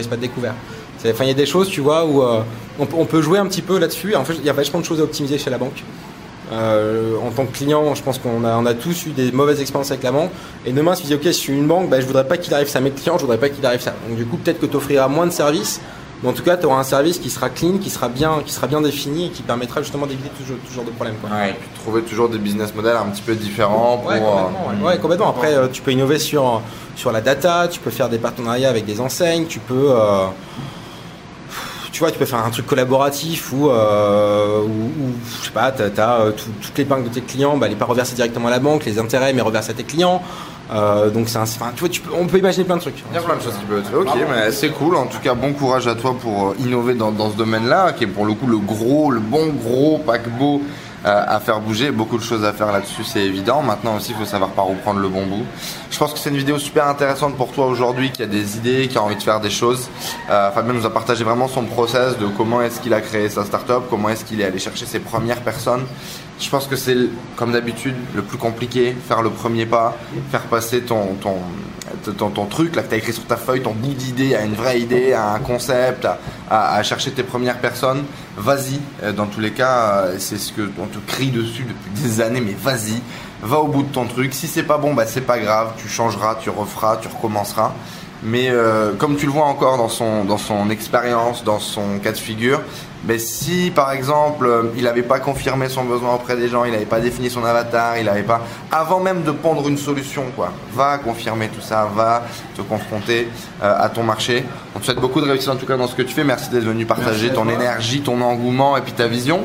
pas, 0.07 0.09
pas 0.09 0.15
de 0.15 0.21
découvert. 0.21 0.55
Enfin, 1.05 1.23
il 1.25 1.27
y 1.27 1.31
a 1.31 1.35
des 1.35 1.45
choses, 1.45 1.69
tu 1.69 1.81
vois, 1.81 2.03
où 2.05 2.23
euh, 2.23 2.41
on, 2.79 2.85
peut- 2.87 2.95
on 2.97 3.05
peut 3.05 3.21
jouer 3.21 3.37
un 3.37 3.45
petit 3.45 3.61
peu 3.61 3.77
là-dessus. 3.77 4.15
En 4.15 4.25
fait, 4.25 4.33
il 4.39 4.45
y 4.45 4.49
a 4.49 4.53
vachement 4.53 4.79
de 4.79 4.85
choses 4.85 4.99
à 4.99 5.03
optimiser 5.03 5.37
chez 5.37 5.51
la 5.51 5.59
banque. 5.59 5.83
Euh, 6.53 7.15
en 7.25 7.31
tant 7.31 7.45
que 7.45 7.51
client, 7.55 7.93
je 7.93 8.01
pense 8.01 8.19
qu'on 8.19 8.45
a, 8.45 8.55
on 8.57 8.65
a 8.65 8.73
tous 8.73 9.05
eu 9.05 9.09
des 9.09 9.31
mauvaises 9.31 9.59
expériences 9.59 9.91
avec 9.91 10.03
la 10.03 10.11
banque. 10.11 10.31
Et 10.65 10.71
demain, 10.71 10.95
si 10.95 11.01
tu 11.01 11.07
dis, 11.09 11.15
OK, 11.15 11.23
je 11.25 11.31
suis 11.31 11.53
une 11.53 11.67
banque, 11.67 11.89
bah, 11.89 11.99
je 11.99 12.05
voudrais 12.05 12.25
pas 12.27 12.37
qu'il 12.37 12.53
arrive 12.53 12.67
ça 12.69 12.79
à 12.79 12.81
mes 12.81 12.91
clients, 12.91 13.17
je 13.17 13.21
voudrais 13.23 13.37
pas 13.37 13.49
qu'il 13.49 13.65
arrive 13.65 13.81
ça. 13.81 13.93
Donc, 14.07 14.17
du 14.17 14.25
coup, 14.25 14.37
peut-être 14.37 14.59
que 14.59 14.65
tu 14.65 14.75
offriras 14.77 15.07
moins 15.09 15.25
de 15.25 15.31
services, 15.31 15.81
mais 16.23 16.29
en 16.29 16.33
tout 16.33 16.43
cas, 16.43 16.57
tu 16.57 16.65
auras 16.65 16.79
un 16.79 16.83
service 16.83 17.19
qui 17.19 17.29
sera 17.29 17.49
clean, 17.49 17.77
qui 17.79 17.89
sera 17.89 18.07
bien, 18.09 18.41
qui 18.45 18.51
sera 18.53 18.65
bien 18.67 18.81
défini 18.81 19.25
et 19.27 19.29
qui 19.29 19.43
permettra 19.43 19.81
justement 19.81 20.07
d'éviter 20.07 20.29
ce 20.39 20.73
genre 20.73 20.85
de 20.85 20.89
problème. 20.91 21.15
Quoi. 21.21 21.29
Et 21.49 21.53
puis 21.53 21.69
trouver 21.81 22.01
toujours 22.01 22.29
des 22.29 22.39
business 22.39 22.73
models 22.73 22.95
un 22.95 23.09
petit 23.11 23.21
peu 23.21 23.35
différents 23.35 23.97
pour. 23.97 24.09
Ouais, 24.09 24.19
complètement. 24.19 24.47
euh, 24.47 24.83
ouais. 24.83 24.87
Ouais, 24.93 24.97
complètement. 24.99 25.29
Après, 25.29 25.53
euh, 25.53 25.67
tu 25.71 25.81
peux 25.83 25.91
innover 25.91 26.17
sur, 26.17 26.61
sur 26.95 27.11
la 27.11 27.21
data, 27.21 27.67
tu 27.67 27.79
peux 27.79 27.91
faire 27.91 28.09
des 28.09 28.17
partenariats 28.17 28.69
avec 28.69 28.85
des 28.85 28.99
enseignes, 29.01 29.45
tu 29.47 29.59
peux. 29.59 29.91
Tu 31.97 32.03
vois, 32.03 32.11
tu 32.11 32.19
peux 32.19 32.25
faire 32.25 32.45
un 32.45 32.51
truc 32.51 32.67
collaboratif 32.67 33.51
où, 33.51 33.71
euh, 33.71 34.61
où, 34.61 34.67
où, 34.67 35.11
je 35.41 35.45
sais 35.47 35.51
pas, 35.51 35.73
euh, 35.79 36.29
tout- 36.31 36.43
toutes 36.61 36.77
les 36.77 36.83
banques 36.85 37.05
de 37.05 37.09
tes 37.09 37.21
clients, 37.21 37.57
bah, 37.57 37.67
les 37.67 37.73
pas 37.75 37.85
reverser 37.85 38.13
directement 38.13 38.49
à 38.49 38.51
la 38.51 38.59
banque, 38.59 38.85
les 38.85 38.99
intérêts, 38.99 39.33
mais 39.33 39.41
reverser 39.41 39.71
à 39.71 39.73
tes 39.73 39.83
clients. 39.83 40.21
Euh, 40.71 41.09
donc, 41.09 41.27
c'est 41.27 41.39
un, 41.39 41.41
enfin, 41.41 41.71
tu 41.73 41.79
vois, 41.79 41.89
tu 41.89 42.01
peux, 42.01 42.11
on 42.15 42.27
peut 42.27 42.37
imaginer 42.37 42.65
plein 42.65 42.75
de 42.75 42.81
trucs. 42.81 43.03
Il 43.09 43.15
y 43.15 43.17
a 43.17 43.21
plein 43.23 43.35
de 43.35 43.41
choses 43.41 43.55
qui 43.57 43.65
peuvent 43.65 43.79
être 43.79 43.87
faites. 43.87 43.95
Ok, 43.95 44.15
mais 44.29 44.51
c'est 44.51 44.69
cool. 44.69 44.95
En 44.95 45.07
tout 45.07 45.17
cas, 45.23 45.33
bon 45.33 45.53
courage 45.53 45.87
à 45.87 45.95
toi 45.95 46.15
pour 46.21 46.49
euh, 46.49 46.55
innover 46.59 46.93
dans, 46.93 47.11
dans 47.11 47.31
ce 47.31 47.35
domaine-là, 47.35 47.93
qui 47.93 48.03
est 48.03 48.07
pour 48.07 48.25
le 48.27 48.33
coup 48.33 48.45
le 48.45 48.59
gros, 48.59 49.09
le 49.09 49.19
bon 49.19 49.47
gros 49.47 49.97
paquebot 49.97 50.61
à 51.07 51.39
faire 51.39 51.59
bouger. 51.59 51.91
Beaucoup 51.91 52.17
de 52.17 52.23
choses 52.23 52.43
à 52.43 52.53
faire 52.53 52.71
là-dessus, 52.71 53.03
c'est 53.03 53.21
évident. 53.21 53.61
Maintenant 53.61 53.95
aussi, 53.95 54.11
il 54.11 54.17
faut 54.17 54.25
savoir 54.25 54.51
par 54.51 54.69
où 54.69 54.75
prendre 54.75 54.99
le 54.99 55.09
bon 55.09 55.25
bout. 55.25 55.45
Je 55.89 55.97
pense 55.97 56.13
que 56.13 56.19
c'est 56.19 56.29
une 56.29 56.37
vidéo 56.37 56.59
super 56.59 56.87
intéressante 56.87 57.35
pour 57.35 57.51
toi 57.51 57.65
aujourd'hui, 57.67 58.11
qui 58.11 58.23
a 58.23 58.27
des 58.27 58.57
idées, 58.57 58.87
qui 58.87 58.97
a 58.97 59.01
envie 59.01 59.15
de 59.15 59.23
faire 59.23 59.39
des 59.39 59.49
choses. 59.49 59.89
Euh, 60.29 60.51
Fabien 60.51 60.73
nous 60.73 60.85
a 60.85 60.93
partagé 60.93 61.23
vraiment 61.23 61.47
son 61.47 61.63
process 61.63 62.17
de 62.17 62.27
comment 62.27 62.61
est-ce 62.61 62.79
qu'il 62.79 62.93
a 62.93 63.01
créé 63.01 63.29
sa 63.29 63.45
startup, 63.45 63.83
comment 63.89 64.09
est-ce 64.09 64.25
qu'il 64.25 64.41
est 64.41 64.45
allé 64.45 64.59
chercher 64.59 64.85
ses 64.85 64.99
premières 64.99 65.41
personnes. 65.41 65.85
Je 66.39 66.49
pense 66.49 66.67
que 66.67 66.75
c'est, 66.75 66.95
comme 67.35 67.51
d'habitude, 67.51 67.95
le 68.13 68.21
plus 68.21 68.37
compliqué, 68.37 68.95
faire 69.07 69.21
le 69.21 69.31
premier 69.31 69.65
pas, 69.65 69.97
faire 70.29 70.43
passer 70.43 70.81
ton, 70.81 71.17
ton, 72.17 72.29
ton 72.29 72.45
truc 72.45 72.75
là 72.75 72.83
que 72.83 72.89
tu 72.89 72.95
as 72.95 72.97
écrit 72.97 73.13
sur 73.13 73.25
ta 73.25 73.37
feuille, 73.37 73.61
ton 73.61 73.73
bout 73.73 73.93
d'idée 73.93 74.35
à 74.35 74.43
une 74.43 74.53
vraie 74.53 74.79
idée, 74.79 75.13
à 75.13 75.31
un 75.31 75.39
concept, 75.39 76.07
à 76.49 76.81
chercher 76.83 77.11
tes 77.11 77.23
premières 77.23 77.59
personnes. 77.59 78.03
Vas-y, 78.37 78.79
Euh, 79.03 79.11
dans 79.11 79.25
tous 79.25 79.39
les 79.39 79.51
cas, 79.51 80.05
euh, 80.05 80.15
c'est 80.19 80.37
ce 80.37 80.51
que 80.51 80.69
on 80.79 80.85
te 80.85 80.99
crie 81.07 81.31
dessus 81.31 81.63
depuis 81.63 81.91
des 82.01 82.21
années, 82.21 82.41
mais 82.41 82.55
vas-y, 82.59 83.01
va 83.41 83.57
au 83.57 83.67
bout 83.67 83.83
de 83.83 83.91
ton 83.91 84.05
truc. 84.05 84.33
Si 84.33 84.47
c'est 84.47 84.63
pas 84.63 84.77
bon, 84.77 84.93
bah 84.93 85.05
c'est 85.07 85.21
pas 85.21 85.39
grave, 85.39 85.73
tu 85.77 85.87
changeras, 85.87 86.35
tu 86.35 86.49
referas, 86.49 86.97
tu 86.97 87.07
recommenceras. 87.07 87.73
Mais 88.23 88.49
euh, 88.49 88.93
comme 88.93 89.15
tu 89.15 89.25
le 89.27 89.31
vois 89.31 89.45
encore 89.45 89.77
dans 89.77 89.89
son, 89.89 90.25
dans 90.25 90.39
son 90.39 90.69
expérience, 90.71 91.43
dans 91.43 91.59
son 91.59 91.99
cas 91.99 92.11
de 92.11 92.17
figure, 92.17 92.61
mais 93.05 93.19
si 93.19 93.71
par 93.73 93.91
exemple 93.91 94.45
euh, 94.45 94.63
il 94.75 94.83
n'avait 94.83 95.03
pas 95.03 95.19
confirmé 95.19 95.69
son 95.69 95.83
besoin 95.83 96.15
auprès 96.15 96.35
des 96.35 96.47
gens, 96.47 96.65
il 96.65 96.71
n'avait 96.71 96.85
pas 96.85 96.99
défini 96.99 97.29
son 97.29 97.43
avatar, 97.43 97.97
il 97.97 98.05
n'avait 98.05 98.23
pas, 98.23 98.41
avant 98.71 98.99
même 98.99 99.23
de 99.23 99.31
pondre 99.31 99.67
une 99.67 99.77
solution, 99.77 100.23
quoi, 100.35 100.51
va 100.73 100.97
confirmer 100.97 101.47
tout 101.49 101.61
ça, 101.61 101.89
va 101.95 102.23
te 102.55 102.61
confronter 102.61 103.27
euh, 103.61 103.73
à 103.77 103.89
ton 103.89 104.03
marché. 104.03 104.43
On 104.75 104.79
te 104.79 104.85
souhaite 104.85 104.99
beaucoup 104.99 105.21
de 105.21 105.29
réussite 105.29 105.49
en 105.49 105.55
tout 105.55 105.65
cas 105.65 105.77
dans 105.77 105.87
ce 105.87 105.95
que 105.95 106.01
tu 106.01 106.13
fais. 106.13 106.23
Merci 106.23 106.49
d'être 106.49 106.63
venu 106.63 106.85
partager 106.85 107.29
ton 107.29 107.49
énergie, 107.49 108.01
ton 108.01 108.21
engouement 108.21 108.77
et 108.77 108.81
puis 108.81 108.93
ta 108.93 109.07
vision. 109.07 109.41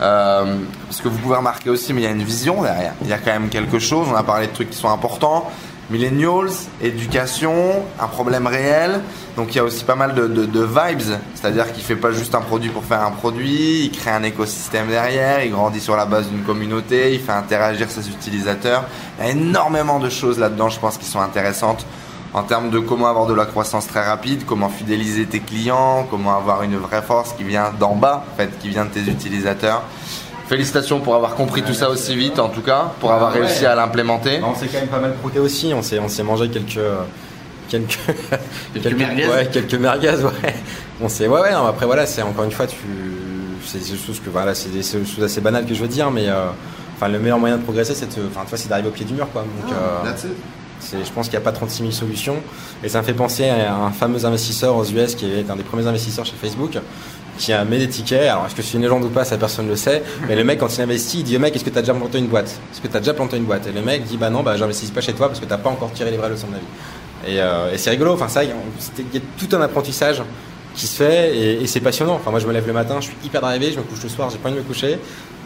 Euh, 0.00 0.56
parce 0.86 1.00
que 1.00 1.08
vous 1.08 1.18
pouvez 1.18 1.36
remarquer 1.36 1.70
aussi, 1.70 1.92
mais 1.92 2.02
il 2.02 2.04
y 2.04 2.08
a 2.08 2.10
une 2.10 2.22
vision 2.22 2.62
derrière. 2.62 2.94
Il 3.02 3.08
y 3.08 3.12
a 3.12 3.18
quand 3.18 3.32
même 3.32 3.48
quelque 3.48 3.78
chose. 3.78 4.06
On 4.10 4.16
a 4.16 4.22
parlé 4.22 4.46
de 4.46 4.52
trucs 4.52 4.70
qui 4.70 4.76
sont 4.76 4.90
importants. 4.90 5.50
Millennials, 5.90 6.50
éducation, 6.80 7.84
un 8.00 8.06
problème 8.08 8.46
réel. 8.46 9.00
Donc 9.36 9.54
il 9.54 9.58
y 9.58 9.60
a 9.60 9.64
aussi 9.64 9.84
pas 9.84 9.94
mal 9.94 10.14
de, 10.14 10.62
vibes, 10.62 11.16
c'est-à-dire 11.34 11.72
qu'il 11.72 11.84
fait 11.84 11.96
pas 11.96 12.10
juste 12.10 12.34
un 12.34 12.40
produit 12.40 12.70
pour 12.70 12.84
faire 12.84 13.02
un 13.02 13.10
produit, 13.10 13.84
il 13.84 13.90
crée 13.90 14.10
un 14.10 14.22
écosystème 14.22 14.88
derrière, 14.88 15.44
il 15.44 15.52
grandit 15.52 15.80
sur 15.80 15.96
la 15.96 16.06
base 16.06 16.28
d'une 16.28 16.42
communauté, 16.42 17.12
il 17.14 17.20
fait 17.20 17.32
interagir 17.32 17.90
ses 17.90 18.08
utilisateurs. 18.08 18.84
Il 19.18 19.26
y 19.26 19.28
a 19.28 19.30
énormément 19.32 20.00
de 20.00 20.08
choses 20.08 20.38
là-dedans, 20.38 20.70
je 20.70 20.80
pense, 20.80 20.96
qui 20.98 21.06
sont 21.06 21.20
intéressantes 21.20 21.86
en 22.34 22.42
termes 22.42 22.70
de 22.70 22.78
comment 22.78 23.06
avoir 23.06 23.26
de 23.26 23.34
la 23.34 23.46
croissance 23.46 23.86
très 23.86 24.04
rapide, 24.04 24.44
comment 24.44 24.68
fidéliser 24.68 25.24
tes 25.26 25.40
clients, 25.40 26.06
comment 26.10 26.36
avoir 26.36 26.62
une 26.62 26.76
vraie 26.76 27.02
force 27.02 27.32
qui 27.32 27.44
vient 27.44 27.72
d'en 27.78 27.94
bas, 27.94 28.24
en 28.30 28.36
fait, 28.36 28.58
qui 28.58 28.68
vient 28.68 28.84
de 28.84 28.90
tes 28.90 29.08
utilisateurs. 29.08 29.82
Félicitations 30.48 31.00
pour 31.00 31.14
avoir 31.16 31.34
compris 31.34 31.62
tout 31.62 31.74
ça 31.74 31.90
aussi 31.90 32.14
vite, 32.14 32.38
en 32.38 32.48
tout 32.48 32.60
cas, 32.60 32.92
pour 33.00 33.12
avoir 33.12 33.32
réussi 33.32 33.66
à 33.66 33.74
l'implémenter. 33.74 34.40
On 34.44 34.54
s'est 34.54 34.68
quand 34.68 34.78
même 34.78 34.88
pas 34.88 35.00
mal 35.00 35.14
prouté 35.14 35.40
aussi. 35.40 35.72
On 35.74 35.82
s'est, 35.82 35.98
on 35.98 36.08
s'est 36.08 36.22
mangé 36.22 36.48
quelques, 36.48 36.78
quelques, 37.68 37.98
quelques, 38.72 38.96
merguez. 38.96 39.26
Ouais, 39.26 39.48
quelques 39.50 39.74
merguez, 39.74 40.10
ouais. 40.10 40.54
On 41.00 41.08
s'est, 41.08 41.26
ouais, 41.26 41.40
ouais. 41.40 41.50
après 41.50 41.86
voilà, 41.86 42.06
c'est 42.06 42.22
encore 42.22 42.44
une 42.44 42.52
fois, 42.52 42.66
tu, 42.66 42.76
c'est 43.64 43.78
des 43.78 43.98
choses 43.98 44.20
que 44.20 44.30
voilà, 44.30 44.54
c'est 44.54 44.68
des 44.68 44.82
choses 44.82 45.24
assez 45.24 45.40
banales 45.40 45.66
que 45.66 45.74
je 45.74 45.82
veux 45.82 45.88
dire, 45.88 46.10
mais 46.10 46.28
euh, 46.28 46.46
enfin, 46.96 47.08
le 47.08 47.18
meilleur 47.18 47.38
moyen 47.38 47.56
de 47.56 47.62
progresser, 47.62 47.94
c'est, 47.94 48.08
enfin, 48.28 48.44
c'est 48.54 48.68
d'arriver 48.68 48.88
au 48.88 48.92
pied 48.92 49.04
du 49.04 49.14
mur, 49.14 49.28
quoi. 49.32 49.42
Donc, 49.42 49.72
euh, 49.72 50.12
c'est, 50.78 51.04
je 51.04 51.12
pense 51.12 51.26
qu'il 51.26 51.38
n'y 51.38 51.42
a 51.42 51.44
pas 51.44 51.52
36 51.52 51.78
000 51.78 51.90
solutions. 51.90 52.36
Et 52.84 52.88
ça 52.88 53.00
me 53.00 53.04
fait 53.04 53.14
penser 53.14 53.48
à 53.48 53.74
un 53.74 53.90
fameux 53.90 54.24
investisseur 54.24 54.76
aux 54.76 54.84
US 54.84 55.14
qui 55.14 55.26
est 55.26 55.50
un 55.50 55.56
des 55.56 55.62
premiers 55.62 55.86
investisseurs 55.86 56.24
chez 56.24 56.36
Facebook 56.40 56.78
qui 57.38 57.52
a 57.52 57.64
mis 57.64 57.78
des 57.78 57.88
tickets. 57.88 58.28
Alors, 58.28 58.46
est-ce 58.46 58.54
que 58.54 58.62
c'est 58.62 58.74
une 58.74 58.82
légende 58.82 59.04
ou 59.04 59.08
pas, 59.08 59.24
ça 59.24 59.36
personne 59.36 59.66
ne 59.66 59.70
le 59.70 59.76
sait. 59.76 60.02
Mais 60.28 60.36
le 60.36 60.44
mec, 60.44 60.58
quand 60.58 60.76
il 60.76 60.80
investit, 60.80 61.20
il 61.20 61.24
dit 61.24 61.38
mec, 61.38 61.54
est-ce 61.54 61.64
que 61.64 61.70
tu 61.70 61.78
as 61.78 61.82
déjà 61.82 61.94
planté 61.94 62.18
une 62.18 62.26
boîte? 62.26 62.58
Est-ce 62.72 62.80
que 62.80 62.88
tu 62.88 62.96
as 62.96 63.00
déjà 63.00 63.14
planté 63.14 63.36
une 63.36 63.44
boîte? 63.44 63.66
Et 63.66 63.72
le 63.72 63.82
mec 63.82 64.04
dit, 64.04 64.16
bah 64.16 64.30
non, 64.30 64.42
bah 64.42 64.56
j'investis 64.56 64.90
pas 64.90 65.00
chez 65.00 65.12
toi 65.12 65.28
parce 65.28 65.40
que 65.40 65.44
tu 65.44 65.50
n'as 65.50 65.58
pas 65.58 65.70
encore 65.70 65.92
tiré 65.92 66.10
les 66.10 66.16
vraies 66.16 66.30
leçons 66.30 66.48
de 66.48 66.52
la 66.52 66.58
vie. 66.58 67.36
Et, 67.36 67.40
euh, 67.40 67.72
et 67.72 67.78
c'est 67.78 67.90
rigolo, 67.90 68.12
enfin, 68.12 68.28
ça, 68.28 68.44
il 68.44 68.50
y 68.50 68.52
a 68.52 69.20
tout 69.38 69.56
un 69.56 69.60
apprentissage 69.60 70.22
qui 70.74 70.86
se 70.86 70.96
fait 70.96 71.36
et, 71.36 71.66
c'est 71.66 71.80
passionnant. 71.80 72.14
Enfin, 72.14 72.30
moi, 72.30 72.40
je 72.40 72.46
me 72.46 72.52
lève 72.52 72.66
le 72.66 72.72
matin, 72.72 72.96
je 73.00 73.06
suis 73.06 73.16
hyper 73.24 73.40
drivé, 73.40 73.72
je 73.72 73.78
me 73.78 73.82
couche 73.82 74.02
le 74.02 74.08
soir, 74.08 74.30
j'ai 74.30 74.38
pas 74.38 74.48
envie 74.48 74.58
de 74.58 74.62
me 74.62 74.66
coucher. 74.66 74.98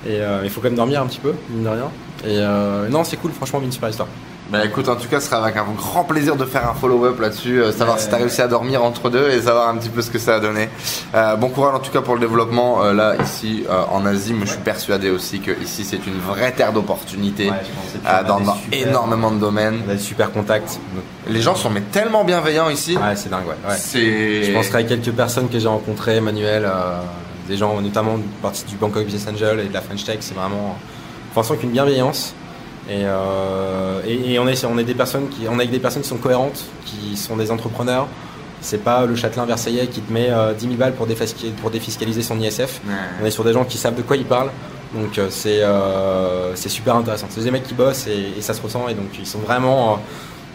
Et 0.07 0.21
euh, 0.21 0.41
il 0.45 0.51
faut 0.51 0.61
quand 0.61 0.69
même 0.69 0.77
dormir 0.77 1.03
un 1.03 1.07
petit 1.07 1.21
peu, 1.21 1.35
mine 1.51 1.65
de 1.65 1.69
rien. 1.69 1.91
Et 2.25 2.39
euh, 2.39 2.89
non, 2.89 3.05
c'est 3.05 3.17
cool, 3.17 3.31
franchement, 3.33 3.61
une 3.63 3.73
super 3.73 3.89
histoire. 3.89 4.09
Bah 4.51 4.65
écoute, 4.65 4.89
en 4.89 4.97
tout 4.97 5.07
cas, 5.07 5.21
ce 5.21 5.27
sera 5.27 5.45
avec 5.45 5.57
un 5.57 5.65
grand 5.77 6.03
plaisir 6.03 6.35
de 6.35 6.45
faire 6.45 6.69
un 6.69 6.75
follow-up 6.75 7.21
là-dessus, 7.21 7.63
euh, 7.63 7.71
savoir 7.71 8.01
si 8.01 8.09
tu 8.09 8.15
as 8.17 8.19
réussi 8.19 8.43
à 8.43 8.49
dormir 8.49 8.83
entre 8.83 9.09
deux 9.09 9.31
et 9.31 9.43
savoir 9.43 9.69
un 9.69 9.77
petit 9.77 9.91
peu 9.91 10.03
ce 10.03 10.11
que 10.11 10.19
ça 10.19 10.35
a 10.35 10.41
donné. 10.41 10.69
Euh, 11.15 11.37
bon 11.37 11.51
courage 11.51 11.77
en 11.77 11.79
tout 11.79 11.93
cas 11.93 12.01
pour 12.01 12.15
le 12.15 12.21
développement 12.21 12.83
euh, 12.83 12.93
là, 12.93 13.15
ici 13.23 13.65
en 13.93 14.05
Asie. 14.05 14.35
mais 14.35 14.47
je 14.47 14.53
suis 14.53 14.61
persuadé 14.61 15.09
aussi 15.11 15.39
que 15.39 15.53
ici 15.63 15.85
c'est 15.85 16.05
une 16.05 16.19
vraie 16.19 16.51
terre 16.51 16.73
d'opportunités 16.73 17.53
dans, 18.27 18.41
énormément 18.73 19.31
de 19.31 19.39
domaines. 19.39 19.83
On 19.87 19.91
a 19.91 19.95
des 19.95 20.01
super 20.01 20.33
contacts. 20.33 20.81
Les 21.29 21.43
gens 21.43 21.55
sont 21.55 21.71
mais 21.71 21.83
tellement 21.83 22.25
bienveillants 22.25 22.71
ici. 22.71 22.97
Ouais, 22.97 23.15
c'est 23.15 23.31
dingue, 23.31 23.47
ouais. 23.47 23.77
Je 23.95 24.53
penserai 24.53 24.79
à 24.79 24.83
quelques 24.83 25.13
personnes 25.13 25.49
que 25.49 25.61
j'ai 25.61 25.69
rencontrées, 25.69 26.17
Emmanuel, 26.17 26.69
des 27.47 27.57
gens 27.57 27.81
notamment 27.81 28.19
partie 28.43 28.65
du 28.65 28.75
Bangkok 28.75 29.05
Business 29.05 29.29
Angel 29.33 29.61
et 29.61 29.69
de 29.69 29.75
la 29.75 29.81
French 29.81 30.05
Tech, 30.05 30.19
c'est 30.21 30.35
vraiment. 30.35 30.77
Enfin, 31.37 31.55
qu'une 31.55 31.71
bienveillance. 31.71 32.35
Euh, 32.91 34.03
et, 34.07 34.39
on, 34.39 34.49
est, 34.49 34.65
on, 34.65 34.79
est 34.79 34.85
des 34.85 34.95
personnes 34.95 35.29
qui, 35.29 35.47
on 35.49 35.53
est 35.53 35.63
avec 35.63 35.71
des 35.71 35.79
personnes 35.79 36.03
qui 36.03 36.09
sont 36.09 36.17
cohérentes, 36.17 36.65
qui 36.85 37.17
sont 37.17 37.37
des 37.37 37.51
entrepreneurs. 37.51 38.09
C'est 38.61 38.83
pas 38.85 39.07
le 39.07 39.17
châtelain 39.17 39.47
versaillais 39.47 39.87
qui 39.87 40.01
te 40.01 40.13
met 40.13 40.27
10 40.27 40.33
euh, 40.33 40.55
000 40.59 40.75
balles 40.75 40.93
pour, 40.93 41.07
pour 41.61 41.71
défiscaliser 41.71 42.23
son 42.23 42.39
ISF. 42.41 42.81
On 43.23 43.25
est 43.25 43.31
sur 43.31 43.45
des 43.45 43.53
gens 43.53 43.65
qui 43.65 43.79
savent 43.79 43.95
de 43.95 44.03
quoi 44.03 44.17
ils 44.17 44.25
parlent. 44.25 44.51
Donc 44.95 45.19
euh, 45.19 45.29
c'est 46.55 46.69
super 46.69 46.97
intéressant. 46.97 47.27
C'est 47.31 47.43
des 47.43 47.51
mecs 47.51 47.63
qui 47.63 47.75
bossent 47.75 48.07
et, 48.07 48.41
ça 48.41 48.53
se 48.53 48.61
ressent. 48.61 48.89
Et 48.89 48.95
donc 48.95 49.19
ils 49.19 49.27
sont 49.27 49.39
vraiment, 49.39 50.01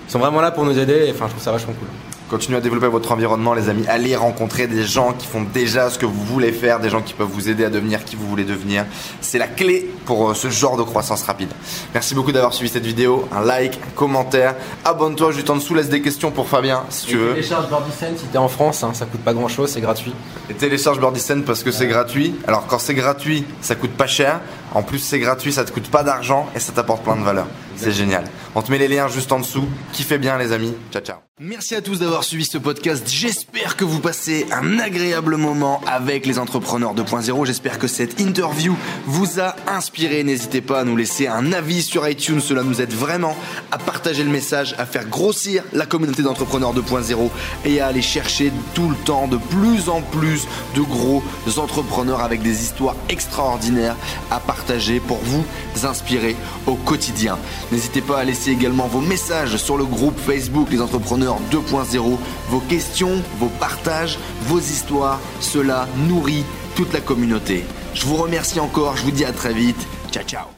ils 0.07 0.11
sont 0.11 0.19
vraiment 0.19 0.41
là 0.41 0.51
pour 0.51 0.65
nous 0.65 0.77
aider. 0.77 1.09
enfin, 1.11 1.25
je 1.25 1.31
trouve 1.31 1.43
ça 1.43 1.51
vachement 1.51 1.73
cool. 1.73 1.87
Continuez 2.29 2.57
à 2.57 2.61
développer 2.61 2.87
votre 2.87 3.11
environnement, 3.11 3.53
les 3.53 3.69
amis. 3.69 3.85
Allez 3.87 4.15
rencontrer 4.15 4.65
des 4.65 4.83
gens 4.83 5.13
qui 5.13 5.27
font 5.27 5.43
déjà 5.43 5.91
ce 5.91 5.99
que 5.99 6.07
vous 6.07 6.23
voulez 6.23 6.51
faire, 6.51 6.79
des 6.79 6.89
gens 6.89 7.01
qui 7.01 7.13
peuvent 7.13 7.29
vous 7.31 7.49
aider 7.49 7.63
à 7.63 7.69
devenir 7.69 8.03
qui 8.03 8.15
vous 8.15 8.27
voulez 8.27 8.43
devenir. 8.43 8.85
C'est 9.21 9.37
la 9.37 9.47
clé 9.47 9.91
pour 10.05 10.31
euh, 10.31 10.33
ce 10.33 10.49
genre 10.49 10.75
de 10.75 10.81
croissance 10.81 11.21
rapide. 11.21 11.49
Merci 11.93 12.15
beaucoup 12.15 12.31
d'avoir 12.31 12.53
suivi 12.53 12.71
cette 12.71 12.85
vidéo. 12.85 13.27
Un 13.31 13.45
like, 13.45 13.79
un 13.87 13.91
commentaire. 13.95 14.55
Abonne-toi 14.83 15.33
juste 15.33 15.51
en 15.51 15.55
dessous, 15.57 15.75
laisse 15.75 15.89
des 15.89 16.01
questions 16.01 16.31
pour 16.31 16.47
Fabien 16.47 16.83
si 16.89 17.05
tu 17.05 17.17
veux. 17.17 17.33
Télécharge 17.35 17.67
Birdicent 17.67 18.17
si 18.17 18.25
t'es 18.25 18.37
en 18.39 18.47
France, 18.47 18.83
hein, 18.83 18.91
ça 18.93 19.05
coûte 19.05 19.21
pas 19.21 19.33
grand 19.33 19.47
chose, 19.47 19.69
c'est 19.69 19.81
gratuit. 19.81 20.13
Et 20.49 20.55
télécharge 20.55 20.99
Birdicent 20.99 21.43
parce 21.45 21.61
que 21.61 21.71
c'est 21.71 21.87
gratuit. 21.87 22.33
Alors 22.47 22.65
quand 22.65 22.79
c'est 22.79 22.95
gratuit, 22.95 23.45
ça 23.61 23.75
coûte 23.75 23.91
pas 23.91 24.07
cher. 24.07 24.39
En 24.73 24.81
plus, 24.81 24.99
c'est 24.99 25.19
gratuit, 25.19 25.53
ça 25.53 25.63
te 25.63 25.71
coûte 25.71 25.89
pas 25.89 26.03
d'argent 26.03 26.47
et 26.55 26.59
ça 26.59 26.73
t'apporte 26.73 27.03
plein 27.03 27.15
de 27.15 27.23
valeur. 27.23 27.45
C'est 27.75 27.91
génial. 27.91 28.25
On 28.55 28.61
te 28.61 28.71
met 28.71 28.77
les 28.77 28.87
liens 28.87 29.07
juste 29.07 29.31
en 29.31 29.39
dessous. 29.39 29.67
Kiffez 29.93 30.17
bien, 30.17 30.37
les 30.37 30.51
amis. 30.51 30.73
Ciao, 30.91 31.01
ciao. 31.01 31.17
Merci 31.41 31.75
à 31.75 31.81
tous 31.81 31.99
d'avoir 31.99 32.23
suivi 32.23 32.45
ce 32.45 32.57
podcast. 32.57 33.09
J'espère 33.09 33.75
que 33.75 33.83
vous 33.83 33.99
passez 33.99 34.45
un 34.53 34.79
agréable 34.79 35.35
moment 35.35 35.81
avec 35.85 36.25
les 36.25 36.39
entrepreneurs 36.39 36.95
2.0. 36.95 37.45
J'espère 37.45 37.77
que 37.77 37.87
cette 37.87 38.21
interview 38.21 38.73
vous 39.05 39.41
a 39.41 39.53
inspiré. 39.67 40.23
N'hésitez 40.23 40.61
pas 40.61 40.79
à 40.79 40.83
nous 40.85 40.95
laisser 40.95 41.27
un 41.27 41.51
avis 41.51 41.83
sur 41.83 42.07
iTunes. 42.07 42.39
Cela 42.39 42.63
nous 42.63 42.79
aide 42.81 42.93
vraiment 42.93 43.35
à 43.73 43.77
partager 43.77 44.23
le 44.23 44.29
message, 44.29 44.75
à 44.77 44.85
faire 44.85 45.09
grossir 45.09 45.65
la 45.73 45.85
communauté 45.85 46.23
d'entrepreneurs 46.23 46.73
2.0 46.73 47.29
et 47.65 47.81
à 47.81 47.87
aller 47.87 48.01
chercher 48.01 48.53
tout 48.73 48.87
le 48.87 48.95
temps 48.95 49.27
de 49.27 49.35
plus 49.35 49.89
en 49.89 50.01
plus 50.01 50.47
de 50.73 50.83
gros 50.83 51.21
entrepreneurs 51.57 52.21
avec 52.21 52.43
des 52.43 52.63
histoires 52.63 52.95
extraordinaires 53.09 53.97
à 54.31 54.39
partager 54.39 55.01
pour 55.01 55.17
vous 55.17 55.43
inspirer 55.83 56.37
au 56.65 56.75
quotidien. 56.75 57.37
N'hésitez 57.71 58.01
pas 58.01 58.19
à 58.19 58.23
laisser 58.23 58.51
également 58.51 58.87
vos 58.87 59.01
messages 59.01 59.57
sur 59.57 59.77
le 59.77 59.85
groupe 59.85 60.17
Facebook 60.17 60.67
Les 60.71 60.81
Entrepreneurs 60.81 61.37
2.0. 61.51 62.17
Vos 62.49 62.59
questions, 62.61 63.21
vos 63.39 63.49
partages, 63.59 64.19
vos 64.43 64.59
histoires, 64.59 65.19
cela 65.39 65.87
nourrit 66.07 66.45
toute 66.75 66.93
la 66.93 67.01
communauté. 67.01 67.63
Je 67.93 68.05
vous 68.05 68.17
remercie 68.17 68.59
encore, 68.59 68.97
je 68.97 69.03
vous 69.03 69.11
dis 69.11 69.25
à 69.25 69.31
très 69.31 69.53
vite. 69.53 69.87
Ciao 70.11 70.23
ciao 70.23 70.54